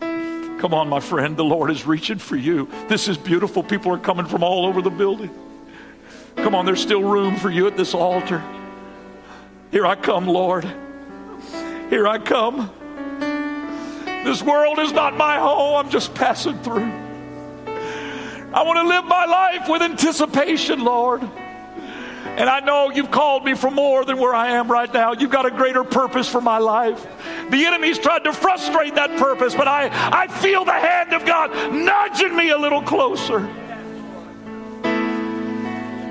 Come 0.00 0.72
on, 0.72 0.88
my 0.88 0.98
friend, 0.98 1.36
the 1.36 1.44
Lord 1.44 1.70
is 1.70 1.86
reaching 1.86 2.16
for 2.16 2.34
you. 2.34 2.70
This 2.88 3.06
is 3.06 3.18
beautiful. 3.18 3.62
People 3.62 3.92
are 3.92 3.98
coming 3.98 4.24
from 4.24 4.42
all 4.42 4.64
over 4.64 4.80
the 4.80 4.88
building. 4.88 5.28
Come 6.36 6.54
on, 6.54 6.64
there's 6.64 6.80
still 6.80 7.02
room 7.02 7.36
for 7.36 7.50
you 7.50 7.66
at 7.66 7.76
this 7.76 7.92
altar. 7.92 8.42
Here 9.70 9.84
I 9.84 9.94
come, 9.94 10.26
Lord. 10.26 10.64
Here 11.90 12.08
I 12.08 12.18
come. 12.18 12.70
This 14.24 14.42
world 14.42 14.78
is 14.78 14.90
not 14.90 15.18
my 15.18 15.36
home, 15.36 15.84
I'm 15.84 15.90
just 15.90 16.14
passing 16.14 16.58
through. 16.62 16.90
I 18.54 18.62
want 18.62 18.78
to 18.78 18.88
live 18.88 19.04
my 19.04 19.26
life 19.26 19.68
with 19.68 19.82
anticipation, 19.82 20.82
Lord. 20.82 21.28
And 22.24 22.48
I 22.48 22.60
know 22.60 22.90
you've 22.90 23.10
called 23.10 23.44
me 23.44 23.54
for 23.54 23.70
more 23.70 24.04
than 24.04 24.18
where 24.18 24.34
I 24.34 24.52
am 24.52 24.70
right 24.70 24.92
now. 24.92 25.12
You've 25.12 25.30
got 25.30 25.46
a 25.46 25.50
greater 25.50 25.82
purpose 25.84 26.28
for 26.28 26.40
my 26.40 26.58
life. 26.58 27.04
The 27.50 27.64
enemy's 27.64 27.98
tried 27.98 28.24
to 28.24 28.32
frustrate 28.32 28.94
that 28.94 29.18
purpose, 29.18 29.54
but 29.54 29.66
I, 29.66 29.90
I 30.12 30.28
feel 30.28 30.64
the 30.64 30.72
hand 30.72 31.12
of 31.12 31.24
God 31.24 31.50
nudging 31.72 32.36
me 32.36 32.50
a 32.50 32.58
little 32.58 32.82
closer. 32.82 33.48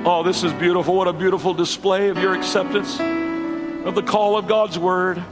Oh, 0.06 0.24
this 0.24 0.44
is 0.44 0.54
beautiful. 0.54 0.96
What 0.96 1.08
a 1.08 1.14
beautiful 1.14 1.54
display 1.54 2.10
of 2.10 2.18
your 2.18 2.34
acceptance 2.34 3.00
of 3.00 3.96
the 3.96 4.04
call 4.04 4.38
of 4.38 4.48
God's 4.48 4.78
word. 4.78 5.24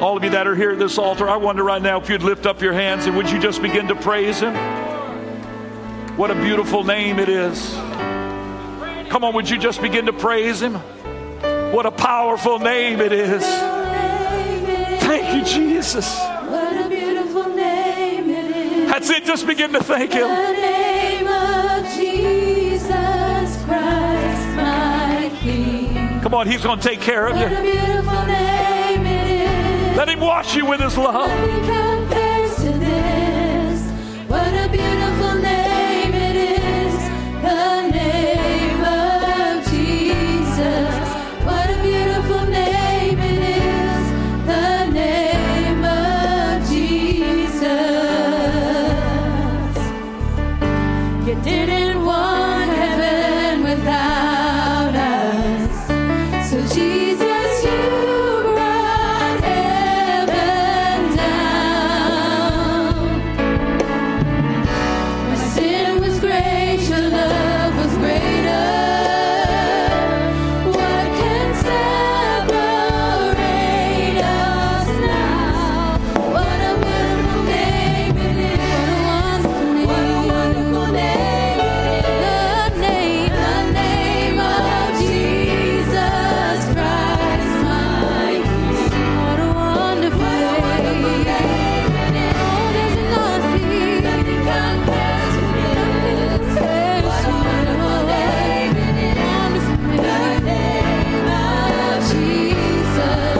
All 0.00 0.16
of 0.16 0.24
you 0.24 0.30
that 0.30 0.46
are 0.46 0.54
here 0.54 0.72
at 0.72 0.78
this 0.78 0.98
altar, 0.98 1.28
I 1.28 1.36
wonder 1.36 1.64
right 1.64 1.80
now 1.80 2.00
if 2.00 2.08
you'd 2.08 2.22
lift 2.22 2.46
up 2.46 2.60
your 2.60 2.72
hands 2.72 3.06
and 3.06 3.16
would 3.16 3.30
you 3.30 3.38
just 3.38 3.62
begin 3.62 3.88
to 3.88 3.94
praise 3.94 4.40
Him? 4.40 4.54
What 6.16 6.30
a 6.30 6.34
beautiful 6.34 6.84
name 6.84 7.18
it 7.18 7.28
is. 7.28 7.76
Come 9.16 9.24
on, 9.24 9.32
would 9.32 9.48
you 9.48 9.56
just 9.56 9.80
begin 9.80 10.04
to 10.04 10.12
praise 10.12 10.60
Him? 10.60 10.74
What 11.72 11.86
a 11.86 11.90
powerful 11.90 12.58
name 12.58 13.00
it 13.00 13.12
is. 13.12 13.42
Thank 15.04 15.34
you, 15.34 15.42
Jesus. 15.42 16.18
What 16.20 16.84
a 16.84 16.86
beautiful 16.86 17.48
name 17.48 18.28
it 18.28 18.54
is. 18.54 18.90
That's 18.90 19.08
it. 19.08 19.24
Just 19.24 19.46
begin 19.46 19.72
to 19.72 19.82
thank 19.82 20.12
Him. 20.12 20.28
The 20.28 20.52
name 20.52 21.26
of 21.28 21.94
Jesus 21.94 23.64
Christ, 23.64 24.48
my 24.54 25.32
King. 25.40 26.20
Come 26.20 26.34
on, 26.34 26.46
He's 26.46 26.62
going 26.62 26.78
to 26.78 26.86
take 26.86 27.00
care 27.00 27.28
of 27.28 27.36
What 27.36 27.50
you. 27.50 27.56
a 27.56 27.62
beautiful 27.62 28.26
name 28.26 29.06
it 29.06 29.92
is. 29.92 29.96
Let 29.96 30.10
Him 30.10 30.20
wash 30.20 30.54
you 30.54 30.66
with 30.66 30.80
His 30.82 30.98
love. 30.98 31.30
Nothing 31.30 31.60
compares 31.64 32.54
to 32.56 32.70
this. 32.80 33.80
What 34.28 34.52
a 34.52 34.68
beautiful 34.70 35.34
name 35.36 35.45